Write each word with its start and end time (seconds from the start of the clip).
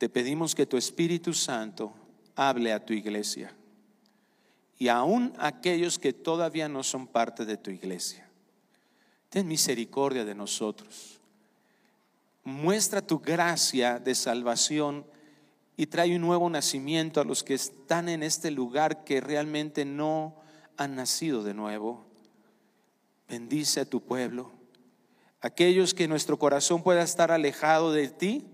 te 0.00 0.08
pedimos 0.08 0.54
que 0.54 0.64
tu 0.64 0.78
Espíritu 0.78 1.34
Santo 1.34 1.92
hable 2.34 2.72
a 2.72 2.82
tu 2.82 2.94
iglesia 2.94 3.54
y 4.78 4.88
aún 4.88 5.34
aquellos 5.38 5.98
que 5.98 6.14
todavía 6.14 6.70
no 6.70 6.82
son 6.82 7.06
parte 7.06 7.44
de 7.44 7.58
tu 7.58 7.70
iglesia. 7.70 8.26
Ten 9.28 9.46
misericordia 9.46 10.24
de 10.24 10.34
nosotros. 10.34 11.20
Muestra 12.44 13.02
tu 13.02 13.18
gracia 13.18 13.98
de 13.98 14.14
salvación 14.14 15.04
y 15.76 15.84
trae 15.88 16.16
un 16.16 16.22
nuevo 16.22 16.48
nacimiento 16.48 17.20
a 17.20 17.24
los 17.24 17.44
que 17.44 17.52
están 17.52 18.08
en 18.08 18.22
este 18.22 18.50
lugar 18.50 19.04
que 19.04 19.20
realmente 19.20 19.84
no 19.84 20.34
han 20.78 20.94
nacido 20.94 21.42
de 21.42 21.52
nuevo. 21.52 22.06
Bendice 23.28 23.80
a 23.80 23.84
tu 23.84 24.00
pueblo. 24.00 24.50
Aquellos 25.42 25.92
que 25.92 26.08
nuestro 26.08 26.38
corazón 26.38 26.82
pueda 26.82 27.02
estar 27.02 27.30
alejado 27.30 27.92
de 27.92 28.08
ti, 28.08 28.46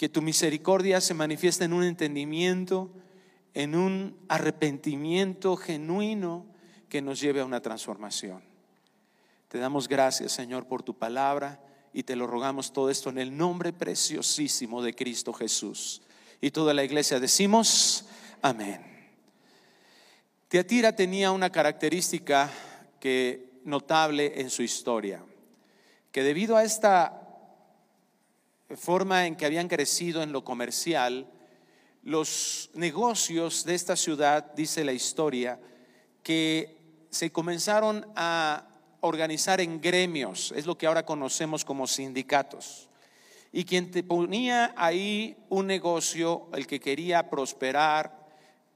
que 0.00 0.08
tu 0.08 0.22
misericordia 0.22 0.98
se 1.02 1.12
manifieste 1.12 1.66
en 1.66 1.74
un 1.74 1.84
entendimiento, 1.84 2.90
en 3.52 3.74
un 3.74 4.16
arrepentimiento 4.30 5.58
genuino 5.58 6.46
que 6.88 7.02
nos 7.02 7.20
lleve 7.20 7.42
a 7.42 7.44
una 7.44 7.60
transformación. 7.60 8.42
Te 9.48 9.58
damos 9.58 9.88
gracias, 9.88 10.32
Señor, 10.32 10.66
por 10.66 10.82
tu 10.82 10.96
palabra 10.96 11.62
y 11.92 12.04
te 12.04 12.16
lo 12.16 12.26
rogamos 12.26 12.72
todo 12.72 12.88
esto 12.88 13.10
en 13.10 13.18
el 13.18 13.36
nombre 13.36 13.74
preciosísimo 13.74 14.80
de 14.80 14.94
Cristo 14.94 15.34
Jesús. 15.34 16.00
Y 16.40 16.50
toda 16.50 16.72
la 16.72 16.82
iglesia 16.82 17.20
decimos, 17.20 18.06
amén. 18.40 18.80
Teatira 20.48 20.96
tenía 20.96 21.30
una 21.30 21.52
característica 21.52 22.50
notable 23.64 24.40
en 24.40 24.48
su 24.48 24.62
historia, 24.62 25.22
que 26.10 26.22
debido 26.22 26.56
a 26.56 26.64
esta 26.64 27.19
forma 28.76 29.26
en 29.26 29.36
que 29.36 29.46
habían 29.46 29.68
crecido 29.68 30.22
en 30.22 30.32
lo 30.32 30.44
comercial, 30.44 31.26
los 32.02 32.70
negocios 32.74 33.64
de 33.64 33.74
esta 33.74 33.96
ciudad, 33.96 34.52
dice 34.54 34.84
la 34.84 34.92
historia, 34.92 35.60
que 36.22 36.76
se 37.10 37.30
comenzaron 37.30 38.06
a 38.14 38.66
organizar 39.00 39.60
en 39.60 39.80
gremios, 39.80 40.52
es 40.56 40.66
lo 40.66 40.78
que 40.78 40.86
ahora 40.86 41.04
conocemos 41.04 41.64
como 41.64 41.86
sindicatos. 41.86 42.88
Y 43.52 43.64
quien 43.64 43.90
te 43.90 44.02
ponía 44.02 44.72
ahí 44.76 45.36
un 45.48 45.66
negocio, 45.66 46.48
el 46.52 46.66
que 46.66 46.78
quería 46.78 47.28
prosperar, 47.28 48.28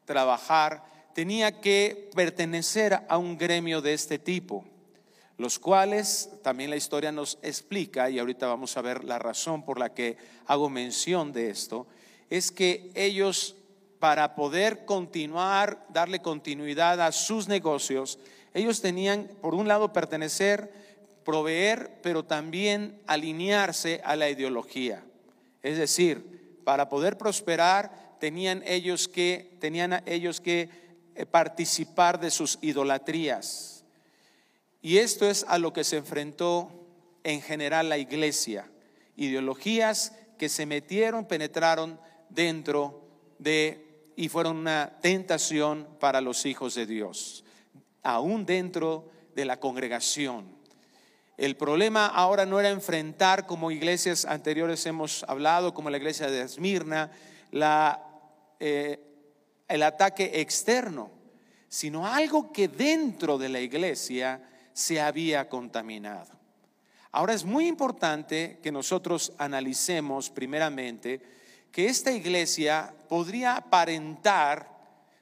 trabajar, 0.04 0.84
tenía 1.14 1.60
que 1.60 2.10
pertenecer 2.14 3.00
a 3.08 3.18
un 3.18 3.38
gremio 3.38 3.80
de 3.80 3.94
este 3.94 4.18
tipo 4.18 4.64
los 5.36 5.58
cuales 5.58 6.30
también 6.42 6.70
la 6.70 6.76
historia 6.76 7.10
nos 7.10 7.38
explica, 7.42 8.08
y 8.08 8.18
ahorita 8.18 8.46
vamos 8.46 8.76
a 8.76 8.82
ver 8.82 9.04
la 9.04 9.18
razón 9.18 9.64
por 9.64 9.78
la 9.78 9.92
que 9.92 10.16
hago 10.46 10.70
mención 10.70 11.32
de 11.32 11.50
esto, 11.50 11.86
es 12.30 12.52
que 12.52 12.90
ellos 12.94 13.56
para 13.98 14.34
poder 14.34 14.84
continuar, 14.84 15.86
darle 15.88 16.20
continuidad 16.20 17.00
a 17.00 17.10
sus 17.10 17.48
negocios, 17.48 18.18
ellos 18.52 18.80
tenían, 18.80 19.30
por 19.40 19.54
un 19.54 19.66
lado, 19.66 19.92
pertenecer, 19.92 20.70
proveer, 21.24 22.00
pero 22.02 22.24
también 22.24 23.00
alinearse 23.06 24.02
a 24.04 24.14
la 24.14 24.28
ideología. 24.28 25.02
Es 25.62 25.78
decir, 25.78 26.60
para 26.64 26.88
poder 26.88 27.16
prosperar, 27.16 28.16
tenían 28.20 28.62
ellos 28.66 29.08
que, 29.08 29.56
tenían 29.58 30.02
ellos 30.06 30.40
que 30.40 30.68
eh, 31.14 31.26
participar 31.26 32.20
de 32.20 32.30
sus 32.30 32.58
idolatrías 32.60 33.73
y 34.84 34.98
esto 34.98 35.26
es 35.26 35.46
a 35.48 35.56
lo 35.56 35.72
que 35.72 35.82
se 35.82 35.96
enfrentó 35.96 36.70
en 37.22 37.40
general 37.40 37.88
la 37.88 37.96
iglesia. 37.96 38.70
Ideologías 39.16 40.12
que 40.36 40.50
se 40.50 40.66
metieron, 40.66 41.24
penetraron 41.24 41.98
dentro 42.28 43.08
de 43.38 44.12
y 44.14 44.28
fueron 44.28 44.58
una 44.58 44.98
tentación 45.00 45.88
para 45.98 46.20
los 46.20 46.44
hijos 46.44 46.74
de 46.74 46.84
Dios, 46.84 47.46
aún 48.02 48.44
dentro 48.44 49.10
de 49.34 49.46
la 49.46 49.58
congregación. 49.58 50.54
El 51.38 51.56
problema 51.56 52.06
ahora 52.06 52.44
no 52.44 52.60
era 52.60 52.68
enfrentar, 52.68 53.46
como 53.46 53.70
iglesias 53.70 54.26
anteriores 54.26 54.84
hemos 54.84 55.24
hablado, 55.26 55.72
como 55.72 55.88
la 55.88 55.96
iglesia 55.96 56.26
de 56.26 56.42
Esmirna, 56.42 57.10
eh, 58.60 59.00
el 59.66 59.82
ataque 59.82 60.42
externo, 60.42 61.10
sino 61.70 62.06
algo 62.06 62.52
que 62.52 62.68
dentro 62.68 63.38
de 63.38 63.48
la 63.48 63.60
iglesia 63.60 64.50
se 64.74 65.00
había 65.00 65.48
contaminado. 65.48 66.32
Ahora 67.12 67.32
es 67.32 67.44
muy 67.44 67.68
importante 67.68 68.58
que 68.60 68.72
nosotros 68.72 69.32
analicemos 69.38 70.30
primeramente 70.30 71.22
que 71.70 71.86
esta 71.86 72.12
iglesia 72.12 72.92
podría 73.08 73.56
aparentar 73.56 74.68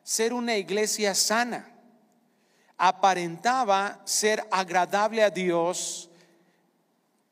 ser 0.02 0.32
una 0.32 0.56
iglesia 0.56 1.14
sana. 1.14 1.68
Aparentaba 2.78 4.00
ser 4.04 4.42
agradable 4.50 5.22
a 5.22 5.30
Dios, 5.30 6.10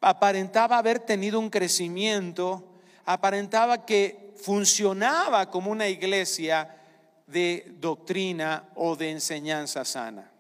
aparentaba 0.01 0.79
haber 0.79 1.01
tenido 1.01 1.41
un 1.41 1.51
crecimiento, 1.51 2.63
aparentaba 3.07 3.85
que 3.85 4.35
funcionaba 4.37 5.51
como 5.51 5.71
una 5.71 5.89
iglesia 5.89 6.77
de 7.27 7.75
doctrina 7.79 8.69
o 8.75 8.95
de 8.95 9.11
enseñanza 9.11 9.85
sana. 9.85 10.31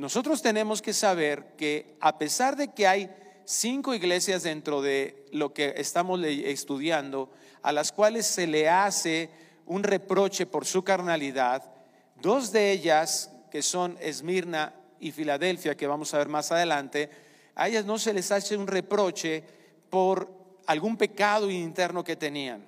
Nosotros 0.00 0.40
tenemos 0.40 0.80
que 0.80 0.94
saber 0.94 1.56
que 1.58 1.94
a 2.00 2.16
pesar 2.16 2.56
de 2.56 2.68
que 2.68 2.86
hay 2.86 3.10
cinco 3.44 3.92
iglesias 3.92 4.44
dentro 4.44 4.80
de 4.80 5.26
lo 5.30 5.52
que 5.52 5.74
estamos 5.76 6.18
estudiando, 6.24 7.30
a 7.60 7.70
las 7.70 7.92
cuales 7.92 8.24
se 8.24 8.46
le 8.46 8.66
hace 8.66 9.28
un 9.66 9.82
reproche 9.82 10.46
por 10.46 10.64
su 10.64 10.82
carnalidad, 10.82 11.70
dos 12.16 12.50
de 12.50 12.72
ellas, 12.72 13.30
que 13.50 13.60
son 13.60 13.98
Esmirna 14.00 14.72
y 15.00 15.12
Filadelfia, 15.12 15.76
que 15.76 15.86
vamos 15.86 16.14
a 16.14 16.18
ver 16.18 16.30
más 16.30 16.50
adelante, 16.50 17.10
a 17.54 17.68
ellas 17.68 17.84
no 17.84 17.98
se 17.98 18.14
les 18.14 18.32
hace 18.32 18.56
un 18.56 18.68
reproche 18.68 19.44
por 19.90 20.32
algún 20.66 20.96
pecado 20.96 21.50
interno 21.50 22.02
que 22.02 22.16
tenían. 22.16 22.66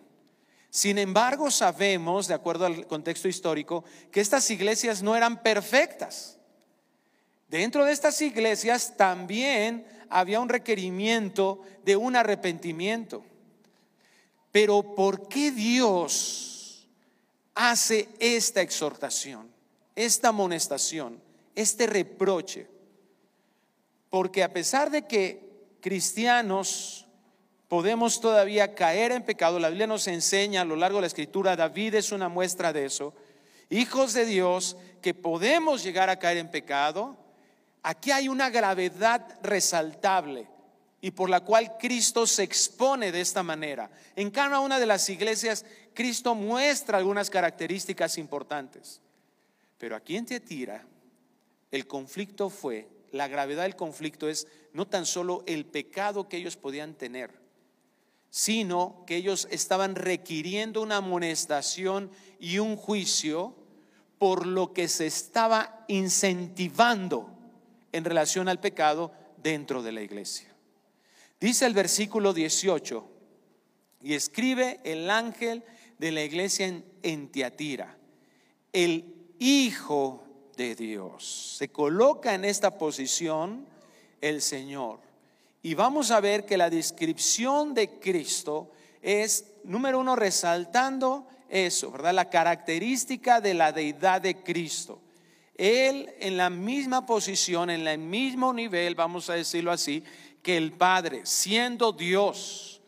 Sin 0.69 0.98
embargo, 0.98 1.50
sabemos, 1.50 2.28
de 2.28 2.34
acuerdo 2.34 2.66
al 2.66 2.87
contexto 2.87 3.26
histórico, 3.26 3.84
que 4.10 4.21
estas 4.21 4.50
iglesias 4.50 5.03
no 5.03 5.16
eran 5.16 5.42
perfectas. 5.42 6.38
Dentro 7.52 7.84
de 7.84 7.92
estas 7.92 8.22
iglesias 8.22 8.96
también 8.96 9.86
había 10.08 10.40
un 10.40 10.48
requerimiento 10.48 11.60
de 11.84 11.96
un 11.96 12.16
arrepentimiento. 12.16 13.22
Pero 14.50 14.94
¿por 14.94 15.28
qué 15.28 15.50
Dios 15.50 16.88
hace 17.54 18.08
esta 18.20 18.62
exhortación, 18.62 19.50
esta 19.94 20.28
amonestación, 20.28 21.20
este 21.54 21.86
reproche? 21.86 22.68
Porque 24.08 24.42
a 24.42 24.50
pesar 24.54 24.91
de 24.91 25.06
que 25.06 25.76
cristianos 25.82 27.06
podemos 27.68 28.22
todavía 28.22 28.74
caer 28.74 29.12
en 29.12 29.26
pecado, 29.26 29.58
la 29.58 29.68
Biblia 29.68 29.86
nos 29.86 30.06
enseña 30.06 30.62
a 30.62 30.64
lo 30.64 30.76
largo 30.76 30.96
de 30.96 31.02
la 31.02 31.08
escritura, 31.08 31.54
David 31.54 31.96
es 31.96 32.12
una 32.12 32.30
muestra 32.30 32.72
de 32.72 32.86
eso, 32.86 33.12
hijos 33.68 34.14
de 34.14 34.24
Dios, 34.24 34.78
que 35.02 35.12
podemos 35.12 35.82
llegar 35.82 36.08
a 36.08 36.18
caer 36.18 36.38
en 36.38 36.50
pecado, 36.50 37.18
Aquí 37.82 38.12
hay 38.12 38.28
una 38.28 38.50
gravedad 38.50 39.38
resaltable 39.43 40.48
y 41.00 41.10
por 41.10 41.28
la 41.28 41.41
cual 41.41 41.76
Cristo 41.78 42.26
se 42.28 42.44
expone 42.44 43.10
de 43.10 43.20
esta 43.20 43.43
manera. 43.43 43.91
En 44.15 44.31
cada 44.31 44.60
una 44.60 44.78
de 44.78 44.87
las 44.87 45.09
iglesias, 45.10 45.65
Cristo 45.94 46.37
muestra 46.37 46.98
algunas 46.98 47.28
características 47.28 48.19
importantes. 48.19 49.00
Pero 49.78 49.97
aquí 49.97 50.16
en 50.16 50.26
Teatira, 50.26 50.87
el 51.72 51.88
conflicto 51.88 52.50
fue, 52.50 52.88
la 53.10 53.26
gravedad 53.26 53.65
del 53.65 53.75
conflicto 53.75 54.28
es 54.28 54.47
no 54.72 54.87
tan 54.87 55.04
solo 55.04 55.42
el 55.47 55.66
pecado 55.66 56.28
que 56.28 56.37
ellos 56.37 56.56
podían 56.56 56.94
tener, 56.94 57.32
sino 58.31 59.03
que 59.06 59.16
ellos 59.16 59.48
estaban 59.50 59.97
requiriendo 59.97 60.81
una 60.82 60.98
amonestación 60.98 62.12
y 62.39 62.60
un 62.60 62.77
juicio 62.77 63.56
por 64.18 64.47
lo 64.47 64.72
que 64.72 64.86
se 64.86 65.06
estaba 65.06 65.84
incentivando 65.89 67.41
en 67.92 68.04
relación 68.04 68.48
al 68.48 68.60
pecado 68.60 69.12
dentro 69.36 69.83
de 69.83 69.92
la 69.92 70.03
iglesia. 70.03 70.48
Dice 71.41 71.66
el 71.66 71.74
versículo 71.74 72.33
18, 72.33 73.12
y 74.03 74.15
escribe 74.15 74.80
el 74.84 75.10
ángel 75.10 75.62
de 75.98 76.12
la 76.12 76.22
iglesia 76.22 76.66
en, 77.03 77.28
Tiatira, 77.28 77.97
el 78.72 79.15
Hijo 79.39 80.24
de 80.56 80.74
Dios. 80.74 81.56
Se 81.59 81.68
coloca 81.68 82.34
en 82.34 82.44
esta 82.44 82.78
posición 82.78 83.66
el 84.21 84.41
Señor. 84.41 85.00
Y 85.62 85.74
vamos 85.74 86.10
a 86.10 86.21
ver 86.21 86.44
que 86.44 86.56
la 86.56 86.71
descripción 86.71 87.74
de 87.74 87.98
Cristo 88.00 88.71
es, 89.00 89.53
número 89.65 90.00
uno, 90.00 90.16
resaltando 90.16 91.27
eso, 91.48 91.91
¿verdad? 91.91 92.15
La 92.15 92.30
característica 92.30 93.41
de 93.41 93.54
la 93.54 93.72
deidad 93.72 94.22
de 94.22 94.42
Cristo. 94.42 95.02
Él 95.62 96.12
en 96.18 96.36
la 96.36 96.50
misma 96.50 97.06
posición, 97.06 97.70
en 97.70 97.86
el 97.86 97.97
mismo 97.97 98.53
nivel, 98.53 98.97
vamos 98.97 99.30
a 99.30 99.34
decirlo 99.34 99.70
así, 99.70 100.03
que 100.42 100.56
el 100.56 100.72
Padre, 100.72 101.20
siendo 101.22 101.92
Dios. 101.92 102.82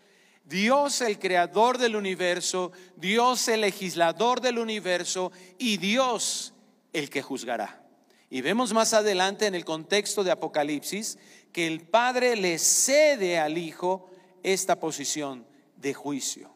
Dios 0.44 1.00
el 1.00 1.20
creador 1.20 1.78
del 1.78 1.94
universo, 1.94 2.72
Dios 2.96 3.46
el 3.46 3.60
legislador 3.60 4.40
del 4.40 4.58
universo 4.58 5.30
y 5.56 5.76
Dios 5.76 6.52
el 6.92 7.10
que 7.10 7.22
juzgará. 7.22 7.86
Y 8.28 8.40
vemos 8.40 8.72
más 8.72 8.92
adelante 8.92 9.46
en 9.46 9.54
el 9.54 9.64
contexto 9.64 10.24
de 10.24 10.32
Apocalipsis 10.32 11.16
que 11.52 11.68
el 11.68 11.86
Padre 11.86 12.34
le 12.34 12.58
cede 12.58 13.38
al 13.38 13.56
Hijo 13.56 14.10
esta 14.42 14.80
posición 14.80 15.46
de 15.76 15.94
juicio. 15.94 16.52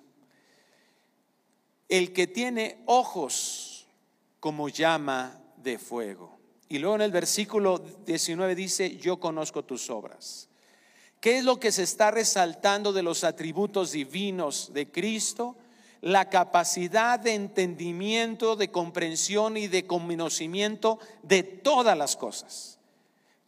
El 1.89 2.13
que 2.13 2.27
tiene 2.27 2.83
ojos 2.87 3.87
como 4.41 4.69
llama 4.69 5.45
de 5.69 5.79
fuego. 5.79 6.39
Y 6.71 6.79
luego 6.79 6.97
en 6.97 7.03
el 7.03 7.13
versículo 7.13 7.79
19 7.79 8.55
dice, 8.55 8.97
yo 8.97 9.21
conozco 9.21 9.65
tus 9.65 9.91
obras. 9.91 10.49
¿Qué 11.21 11.39
es 11.39 11.45
lo 11.45 11.61
que 11.61 11.73
se 11.73 11.83
está 11.83 12.11
resaltando 12.11 12.93
de 12.93 13.03
los 13.03 13.23
atributos 13.23 13.93
divinos 13.93 14.73
de 14.73 14.91
Cristo? 14.91 15.57
La 16.01 16.31
capacidad 16.31 17.19
de 17.19 17.35
entendimiento, 17.35 18.57
de 18.57 18.71
comprensión 18.71 19.57
y 19.57 19.69
de 19.69 19.87
conocimiento 19.87 20.99
de 21.23 21.43
todas 21.43 21.99
las 21.99 22.17
cosas. 22.17 22.79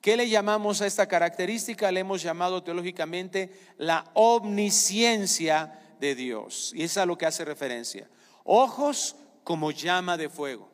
¿Qué 0.03 0.17
le 0.17 0.29
llamamos 0.29 0.83
a 0.83 0.87
esta 0.87 1.07
característica? 1.07 1.91
Le 1.93 2.01
hemos 2.01 2.23
llamado 2.23 2.63
teológicamente 2.63 3.51
la 3.79 4.11
omnisciencia 4.15 5.79
de 6.01 6.15
Dios. 6.15 6.73
Y 6.75 6.83
es 6.83 6.99
a 6.99 7.07
lo 7.07 7.17
que 7.17 7.27
hace 7.27 7.45
referencia. 7.45 8.09
Ojos 8.45 9.17
como 9.45 9.71
llama 9.71 10.17
de 10.17 10.29
fuego. 10.29 10.70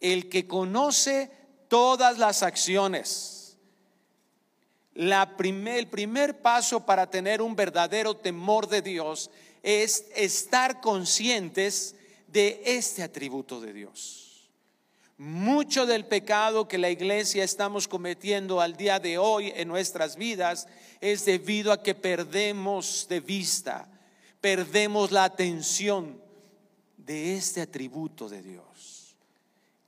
El 0.00 0.28
que 0.28 0.46
conoce 0.46 1.30
todas 1.68 2.18
las 2.18 2.42
acciones. 2.42 3.56
El 4.94 5.88
primer 5.88 6.42
paso 6.42 6.84
para 6.84 7.08
tener 7.08 7.40
un 7.40 7.54
verdadero 7.54 8.16
temor 8.16 8.68
de 8.68 8.82
Dios 8.82 9.30
es 9.62 10.06
estar 10.14 10.80
conscientes 10.80 11.94
de 12.26 12.60
este 12.64 13.02
atributo 13.02 13.60
de 13.60 13.72
Dios. 13.72 14.50
Mucho 15.16 15.84
del 15.84 16.06
pecado 16.06 16.66
que 16.66 16.78
la 16.78 16.90
iglesia 16.90 17.44
estamos 17.44 17.86
cometiendo 17.86 18.60
al 18.60 18.76
día 18.76 18.98
de 18.98 19.18
hoy 19.18 19.52
en 19.54 19.68
nuestras 19.68 20.16
vidas 20.16 20.66
es 21.00 21.24
debido 21.24 21.72
a 21.72 21.82
que 21.82 21.94
perdemos 21.94 23.06
de 23.08 23.20
vista, 23.20 23.86
perdemos 24.40 25.12
la 25.12 25.24
atención 25.24 26.20
de 26.96 27.36
este 27.36 27.60
atributo 27.60 28.28
de 28.28 28.42
Dios. 28.42 28.99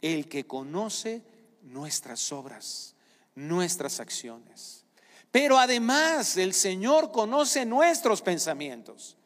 El 0.02 0.28
que 0.28 0.46
conoce 0.46 1.22
nuestras 1.62 2.30
obras, 2.32 2.94
nuestras 3.34 4.00
acciones. 4.00 4.84
Pero 5.30 5.58
además 5.58 6.36
el 6.36 6.52
Señor 6.52 7.10
conoce 7.10 7.64
nuestros 7.64 8.20
pensamientos. 8.20 9.16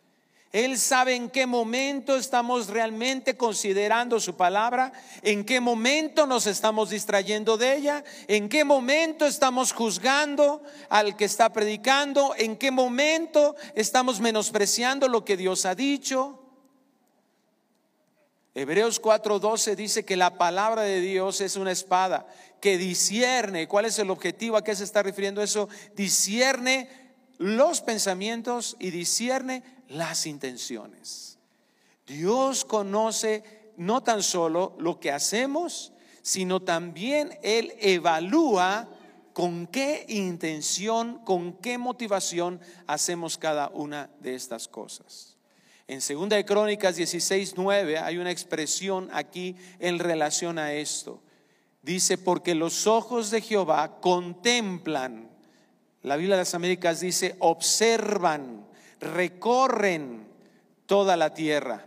Él 0.52 0.78
sabe 0.78 1.14
en 1.14 1.28
qué 1.28 1.44
momento 1.44 2.16
estamos 2.16 2.68
realmente 2.68 3.36
considerando 3.36 4.20
su 4.20 4.36
palabra, 4.36 4.92
en 5.22 5.44
qué 5.44 5.60
momento 5.60 6.26
nos 6.26 6.46
estamos 6.46 6.90
distrayendo 6.90 7.58
de 7.58 7.76
ella, 7.76 8.04
en 8.28 8.48
qué 8.48 8.64
momento 8.64 9.26
estamos 9.26 9.72
juzgando 9.72 10.62
al 10.88 11.16
que 11.16 11.26
está 11.26 11.52
predicando, 11.52 12.32
en 12.38 12.56
qué 12.56 12.70
momento 12.70 13.56
estamos 13.74 14.20
menospreciando 14.20 15.08
lo 15.08 15.24
que 15.24 15.36
Dios 15.36 15.66
ha 15.66 15.74
dicho. 15.74 16.45
Hebreos 18.58 19.02
4:12 19.02 19.76
dice 19.76 20.06
que 20.06 20.16
la 20.16 20.38
palabra 20.38 20.80
de 20.80 21.02
Dios 21.02 21.42
es 21.42 21.56
una 21.56 21.72
espada 21.72 22.26
que 22.58 22.78
discierne. 22.78 23.68
¿Cuál 23.68 23.84
es 23.84 23.98
el 23.98 24.08
objetivo? 24.08 24.56
¿A 24.56 24.64
qué 24.64 24.74
se 24.74 24.84
está 24.84 25.02
refiriendo 25.02 25.42
eso? 25.42 25.68
Discierne 25.94 26.88
los 27.36 27.82
pensamientos 27.82 28.74
y 28.78 28.92
discierne 28.92 29.62
las 29.88 30.24
intenciones. 30.24 31.38
Dios 32.06 32.64
conoce 32.64 33.44
no 33.76 34.02
tan 34.02 34.22
solo 34.22 34.74
lo 34.78 35.00
que 35.00 35.12
hacemos, 35.12 35.92
sino 36.22 36.62
también 36.62 37.38
Él 37.42 37.74
evalúa 37.78 38.88
con 39.34 39.66
qué 39.66 40.06
intención, 40.08 41.18
con 41.26 41.52
qué 41.58 41.76
motivación 41.76 42.62
hacemos 42.86 43.36
cada 43.36 43.68
una 43.68 44.08
de 44.20 44.34
estas 44.34 44.66
cosas. 44.66 45.35
En 45.88 46.00
2 46.00 46.28
de 46.28 46.44
Crónicas 46.44 46.96
16, 46.96 47.54
9 47.56 47.98
hay 47.98 48.18
una 48.18 48.30
expresión 48.30 49.08
aquí 49.12 49.56
en 49.78 49.98
relación 49.98 50.58
a 50.58 50.72
esto. 50.72 51.22
Dice, 51.82 52.18
porque 52.18 52.54
los 52.54 52.86
ojos 52.86 53.30
de 53.30 53.40
Jehová 53.40 54.00
contemplan, 54.00 55.30
la 56.02 56.16
Biblia 56.16 56.36
de 56.36 56.42
las 56.42 56.54
Américas 56.54 57.00
dice, 57.00 57.36
observan 57.38 58.66
recorren 59.00 60.26
toda 60.86 61.16
la 61.16 61.34
tierra 61.34 61.86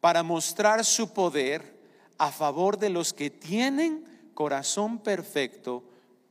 para 0.00 0.22
mostrar 0.22 0.84
su 0.84 1.12
poder 1.12 1.78
a 2.18 2.32
favor 2.32 2.78
de 2.78 2.90
los 2.90 3.12
que 3.12 3.30
tienen 3.30 4.04
corazón 4.34 4.98
perfecto 4.98 5.84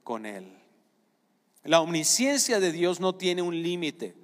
con 0.04 0.26
Él. 0.26 0.58
La 1.64 1.82
omnisciencia 1.82 2.60
de 2.60 2.72
Dios 2.72 3.00
no 3.00 3.16
tiene 3.16 3.42
un 3.42 3.62
límite. 3.62 4.16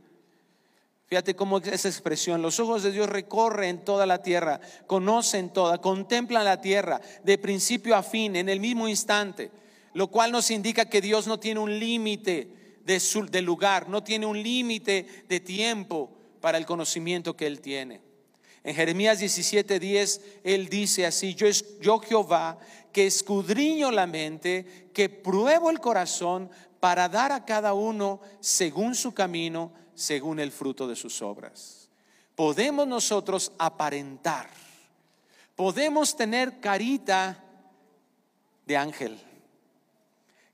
Fíjate 1.07 1.35
cómo 1.35 1.59
es 1.59 1.67
esa 1.67 1.87
expresión. 1.87 2.41
Los 2.41 2.59
ojos 2.59 2.81
de 2.81 2.91
Dios 2.91 3.07
recorren 3.07 3.85
toda 3.85 4.05
la 4.05 4.23
tierra, 4.23 4.59
conocen 4.87 5.49
toda, 5.53 5.77
contemplan 5.79 6.45
la 6.45 6.61
tierra 6.61 6.99
de 7.23 7.37
principio 7.37 7.95
a 7.95 8.01
fin, 8.01 8.35
en 8.35 8.49
el 8.49 8.59
mismo 8.59 8.87
instante, 8.87 9.51
lo 9.93 10.07
cual 10.07 10.31
nos 10.31 10.49
indica 10.49 10.89
que 10.89 11.01
Dios 11.01 11.27
no 11.27 11.39
tiene 11.39 11.59
un 11.59 11.79
límite 11.79 12.79
de, 12.83 13.41
lugar, 13.41 13.87
no 13.87 14.03
tiene 14.03 14.25
un 14.25 14.41
límite 14.41 15.25
de 15.29 15.39
tiempo 15.39 16.09
para 16.41 16.57
el 16.57 16.65
conocimiento 16.65 17.37
que 17.37 17.45
Él 17.45 17.61
tiene. 17.61 18.01
En 18.63 18.73
Jeremías 18.73 19.21
17:10 19.21 20.21
Él 20.43 20.69
dice 20.69 21.05
así, 21.05 21.35
yo, 21.35 21.47
yo 21.81 21.99
Jehová 21.99 22.57
que 22.91 23.05
escudriño 23.05 23.91
la 23.91 24.07
mente, 24.07 24.89
que 24.93 25.09
pruebo 25.09 25.69
el 25.69 25.79
corazón 25.79 26.49
para 26.79 27.09
dar 27.09 27.31
a 27.31 27.45
cada 27.45 27.73
uno 27.73 28.21
según 28.39 28.95
su 28.95 29.13
camino, 29.13 29.71
según 29.95 30.39
el 30.39 30.51
fruto 30.51 30.87
de 30.87 30.95
sus 30.95 31.21
obras. 31.21 31.89
Podemos 32.35 32.87
nosotros 32.87 33.51
aparentar, 33.57 34.49
podemos 35.55 36.15
tener 36.15 36.59
carita 36.59 37.43
de 38.65 38.77
ángel, 38.77 39.17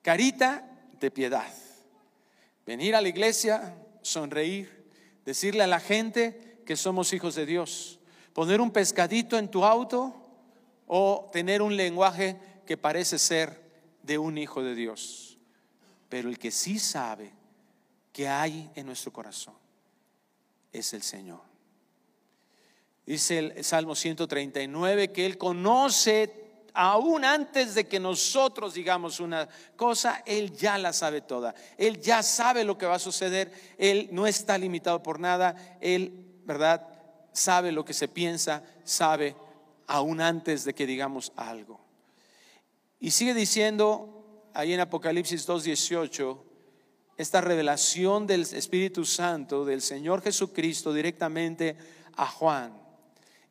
carita 0.01 0.67
de 0.99 1.11
piedad 1.11 1.51
Venir 2.65 2.95
a 2.95 3.01
la 3.01 3.09
iglesia, 3.09 3.75
sonreír, 4.01 4.85
decirle 5.25 5.63
a 5.63 5.67
la 5.67 5.79
gente 5.79 6.61
que 6.65 6.75
somos 6.75 7.11
hijos 7.11 7.35
de 7.35 7.45
Dios. 7.45 7.99
Poner 8.33 8.61
un 8.61 8.71
pescadito 8.71 9.37
en 9.37 9.49
tu 9.49 9.65
auto 9.65 10.15
o 10.87 11.29
tener 11.33 11.61
un 11.61 11.75
lenguaje 11.75 12.37
que 12.65 12.77
parece 12.77 13.17
ser 13.17 13.59
de 14.03 14.17
un 14.17 14.37
hijo 14.37 14.63
de 14.63 14.75
Dios. 14.75 15.37
Pero 16.07 16.29
el 16.29 16.37
que 16.37 16.51
sí 16.51 16.79
sabe 16.79 17.33
que 18.11 18.27
hay 18.27 18.69
en 18.75 18.85
nuestro 18.85 19.11
corazón 19.11 19.55
es 20.71 20.93
el 20.93 21.03
Señor. 21.03 21.41
Dice 23.05 23.39
el 23.39 23.63
Salmo 23.63 23.95
139 23.95 25.11
que 25.11 25.25
Él 25.25 25.37
conoce 25.37 26.41
aún 26.73 27.25
antes 27.25 27.75
de 27.75 27.87
que 27.87 27.99
nosotros 27.99 28.73
digamos 28.73 29.19
una 29.19 29.47
cosa, 29.75 30.23
Él 30.25 30.55
ya 30.55 30.77
la 30.77 30.93
sabe 30.93 31.21
toda. 31.21 31.53
Él 31.77 31.99
ya 31.99 32.23
sabe 32.23 32.63
lo 32.63 32.77
que 32.77 32.85
va 32.85 32.95
a 32.95 32.99
suceder. 32.99 33.51
Él 33.77 34.09
no 34.11 34.27
está 34.27 34.57
limitado 34.57 35.01
por 35.03 35.19
nada. 35.19 35.77
Él, 35.81 36.25
¿verdad? 36.45 36.87
Sabe 37.33 37.71
lo 37.71 37.85
que 37.85 37.93
se 37.93 38.07
piensa, 38.07 38.63
sabe 38.83 39.35
aún 39.87 40.21
antes 40.21 40.63
de 40.63 40.73
que 40.73 40.85
digamos 40.85 41.31
algo. 41.35 41.81
Y 42.99 43.11
sigue 43.11 43.33
diciendo 43.33 44.49
ahí 44.53 44.73
en 44.73 44.79
Apocalipsis 44.79 45.47
2.18, 45.47 46.50
esta 47.17 47.41
revelación 47.41 48.27
del 48.27 48.41
Espíritu 48.41 49.05
Santo, 49.05 49.65
del 49.65 49.81
Señor 49.81 50.21
Jesucristo 50.21 50.93
directamente 50.93 51.77
a 52.15 52.27
Juan. 52.27 52.73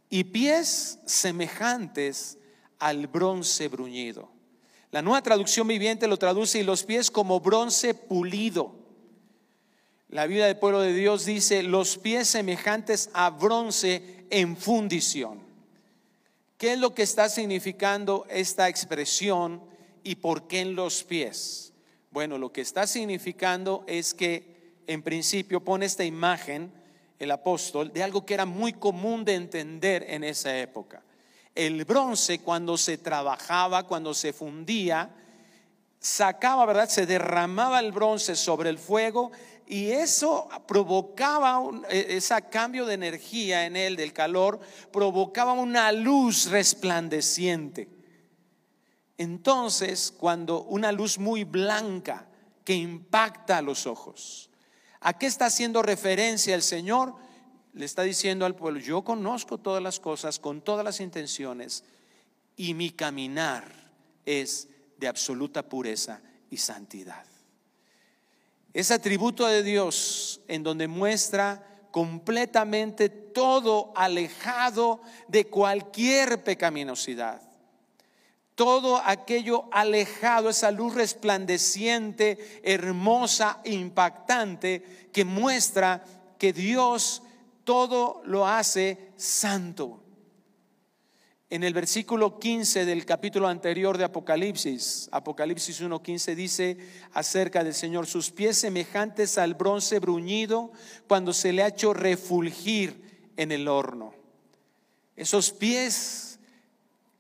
Y 0.09 0.25
pies 0.25 0.99
semejantes 1.07 2.39
al 2.79 3.07
bronce 3.07 3.69
bruñido. 3.69 4.29
La 4.91 5.03
nueva 5.03 5.23
traducción 5.23 5.69
viviente 5.69 6.09
lo 6.09 6.17
traduce 6.17 6.59
y 6.59 6.65
los 6.65 6.83
pies 6.83 7.11
como 7.11 7.39
bronce 7.39 7.95
pulido. 7.95 8.75
La 10.09 10.27
Biblia 10.27 10.47
del 10.47 10.59
pueblo 10.59 10.81
de 10.81 10.93
Dios 10.93 11.25
dice 11.25 11.63
los 11.63 11.97
pies 11.97 12.27
semejantes 12.27 13.11
a 13.13 13.31
bronce 13.31 14.25
en 14.31 14.57
fundición. 14.57 15.41
¿Qué 16.59 16.73
es 16.73 16.79
lo 16.79 16.95
que 16.95 17.03
está 17.03 17.29
significando 17.29 18.27
esta 18.29 18.69
expresión 18.69 19.63
y 20.03 20.17
por 20.17 20.49
qué 20.49 20.61
en 20.61 20.75
los 20.75 21.05
pies? 21.05 21.70
Bueno, 22.11 22.39
lo 22.39 22.53
que 22.53 22.61
está 22.61 22.87
significando 22.87 23.85
es 23.87 24.15
que 24.15 24.83
en 24.87 25.03
principio 25.03 25.65
pone 25.65 25.87
esta 25.87 26.05
imagen 26.05 26.73
el 27.19 27.31
apóstol 27.31 27.93
de 27.93 28.03
algo 28.03 28.27
que 28.27 28.35
era 28.35 28.47
muy 28.47 28.73
común 28.73 29.25
de 29.25 29.35
entender 29.35 30.05
en 30.09 30.25
esa 30.25 30.59
época 30.59 31.03
el 31.55 31.85
bronce 31.85 32.41
cuando 32.41 32.77
se 32.77 32.99
trabajaba, 32.99 33.87
cuando 33.87 34.15
se 34.15 34.33
fundía, 34.33 35.11
sacaba, 35.99 36.65
¿verdad? 36.65 36.89
Se 36.89 37.07
derramaba 37.07 37.81
el 37.81 37.93
bronce 37.93 38.37
sobre 38.37 38.71
el 38.71 38.79
fuego 38.79 39.33
y 39.67 39.91
eso 39.91 40.49
provocaba 40.67 41.61
e, 41.91 42.17
ese 42.17 42.35
cambio 42.51 42.87
de 42.87 42.95
energía 42.95 43.67
en 43.67 43.77
él, 43.77 43.97
del 43.97 44.13
calor, 44.13 44.61
provocaba 44.93 45.53
una 45.53 45.93
luz 45.93 46.51
resplandeciente. 46.51 47.89
Entonces, 49.21 50.15
cuando 50.17 50.63
una 50.63 50.93
luz 50.93 51.19
muy 51.19 51.45
blanca 51.45 52.27
que 52.65 52.73
impacta 52.73 53.59
a 53.59 53.63
los 53.63 53.87
ojos, 53.87 54.49
¿a 54.99 55.19
qué 55.19 55.27
está 55.27 55.45
haciendo 55.45 55.83
referencia 55.83 56.55
el 56.55 56.63
Señor? 56.63 57.15
Le 57.75 57.85
está 57.85 58.01
diciendo 58.01 58.47
al 58.47 58.57
pueblo, 58.57 58.81
yo 58.81 59.05
conozco 59.05 59.59
todas 59.59 59.83
las 59.83 60.01
cosas 60.01 60.39
con 60.39 60.63
todas 60.63 60.87
las 60.87 61.01
intenciones 61.01 61.85
y 62.57 62.73
mi 62.73 62.89
caminar 62.89 63.71
es 64.25 64.69
de 64.97 65.09
absoluta 65.09 65.69
pureza 65.69 66.23
y 66.49 66.57
santidad. 66.57 67.27
Es 68.73 68.91
atributo 68.91 69.47
de 69.47 69.63
Dios 69.63 70.41
en 70.49 70.63
donde 70.63 70.89
muestra 70.89 71.87
completamente 71.91 73.11
todo 73.11 73.93
alejado 73.95 75.03
de 75.29 75.47
cualquier 75.49 76.43
pecaminosidad. 76.43 77.50
Todo 78.61 79.01
aquello 79.03 79.71
alejado, 79.73 80.51
esa 80.51 80.71
luz 80.71 80.95
resplandeciente, 80.95 82.61
hermosa, 82.63 83.63
impactante, 83.65 85.09
que 85.15 85.25
muestra 85.25 86.05
que 86.39 86.53
Dios 86.53 87.23
todo 87.65 88.21
lo 88.27 88.47
hace 88.47 89.13
santo 89.17 90.03
en 91.49 91.65
el 91.65 91.73
versículo 91.73 92.39
15 92.39 92.85
del 92.85 93.07
capítulo 93.07 93.49
anterior 93.49 93.97
de 93.97 94.05
Apocalipsis, 94.05 95.09
Apocalipsis 95.11 95.83
1.15 95.83 96.35
dice 96.37 96.77
acerca 97.15 97.65
del 97.65 97.73
Señor, 97.73 98.07
sus 98.07 98.31
pies 98.31 98.59
semejantes 98.59 99.39
al 99.39 99.55
bronce 99.55 100.01
bruñido 100.01 100.71
cuando 101.09 101.33
se 101.33 101.55
le 101.55 101.63
ha 101.65 101.69
hecho 101.69 101.95
refulgir 101.95 103.33
en 103.39 103.53
el 103.53 103.69
horno. 103.69 104.13
Esos 105.17 105.51
pies 105.51 106.39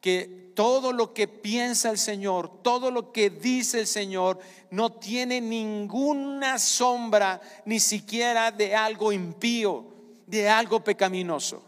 que 0.00 0.49
todo 0.60 0.92
lo 0.92 1.14
que 1.14 1.26
piensa 1.26 1.88
el 1.88 1.96
Señor, 1.96 2.60
todo 2.62 2.90
lo 2.90 3.12
que 3.12 3.30
dice 3.30 3.80
el 3.80 3.86
Señor, 3.86 4.38
no 4.70 4.92
tiene 4.92 5.40
ninguna 5.40 6.58
sombra 6.58 7.40
ni 7.64 7.80
siquiera 7.80 8.52
de 8.52 8.76
algo 8.76 9.10
impío, 9.10 9.86
de 10.26 10.50
algo 10.50 10.84
pecaminoso. 10.84 11.62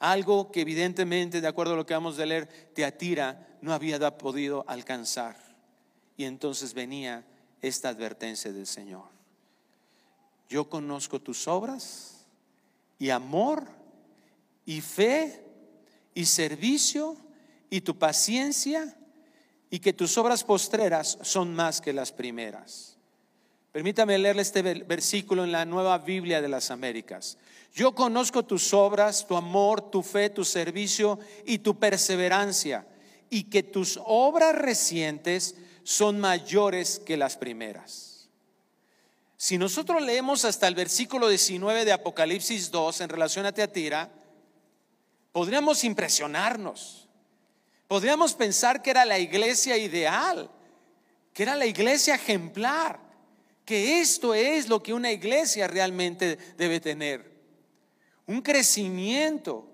Algo 0.00 0.50
que 0.50 0.62
evidentemente, 0.62 1.40
de 1.40 1.46
acuerdo 1.46 1.74
a 1.74 1.76
lo 1.76 1.86
que 1.86 1.94
vamos 1.94 2.16
de 2.16 2.26
leer, 2.26 2.48
Teatira 2.74 3.46
no 3.60 3.72
había 3.72 4.18
podido 4.18 4.64
alcanzar. 4.66 5.36
Y 6.16 6.24
entonces 6.24 6.74
venía 6.74 7.24
esta 7.62 7.90
advertencia 7.90 8.52
del 8.52 8.66
Señor. 8.66 9.04
Yo 10.48 10.68
conozco 10.68 11.20
tus 11.20 11.46
obras 11.46 12.26
y 12.98 13.10
amor 13.10 13.68
y 14.64 14.80
fe 14.80 15.44
y 16.12 16.24
servicio 16.24 17.18
y 17.70 17.80
tu 17.80 17.98
paciencia 17.98 18.96
y 19.70 19.80
que 19.80 19.92
tus 19.92 20.16
obras 20.18 20.44
postreras 20.44 21.18
son 21.22 21.54
más 21.54 21.80
que 21.80 21.92
las 21.92 22.12
primeras. 22.12 22.96
Permítame 23.72 24.16
leerle 24.16 24.42
este 24.42 24.62
versículo 24.62 25.44
en 25.44 25.52
la 25.52 25.64
Nueva 25.66 25.98
Biblia 25.98 26.40
de 26.40 26.48
las 26.48 26.70
Américas. 26.70 27.36
Yo 27.74 27.94
conozco 27.94 28.42
tus 28.42 28.72
obras, 28.72 29.26
tu 29.26 29.36
amor, 29.36 29.90
tu 29.90 30.02
fe, 30.02 30.30
tu 30.30 30.46
servicio 30.46 31.18
y 31.44 31.58
tu 31.58 31.78
perseverancia, 31.78 32.86
y 33.28 33.44
que 33.44 33.62
tus 33.62 34.00
obras 34.02 34.54
recientes 34.54 35.56
son 35.82 36.18
mayores 36.18 36.98
que 36.98 37.18
las 37.18 37.36
primeras. 37.36 38.30
Si 39.36 39.58
nosotros 39.58 40.00
leemos 40.00 40.46
hasta 40.46 40.66
el 40.68 40.74
versículo 40.74 41.28
19 41.28 41.84
de 41.84 41.92
Apocalipsis 41.92 42.70
2 42.70 43.02
en 43.02 43.08
relación 43.10 43.44
a 43.44 43.52
Teatira, 43.52 44.10
podríamos 45.32 45.84
impresionarnos. 45.84 47.05
Podríamos 47.88 48.34
pensar 48.34 48.82
que 48.82 48.90
era 48.90 49.04
la 49.04 49.18
iglesia 49.18 49.76
ideal, 49.76 50.50
que 51.32 51.42
era 51.42 51.54
la 51.54 51.66
iglesia 51.66 52.16
ejemplar, 52.16 52.98
que 53.64 54.00
esto 54.00 54.34
es 54.34 54.68
lo 54.68 54.82
que 54.82 54.94
una 54.94 55.12
iglesia 55.12 55.66
realmente 55.66 56.36
debe 56.56 56.80
tener 56.80 57.36
un 58.26 58.40
crecimiento. 58.42 59.72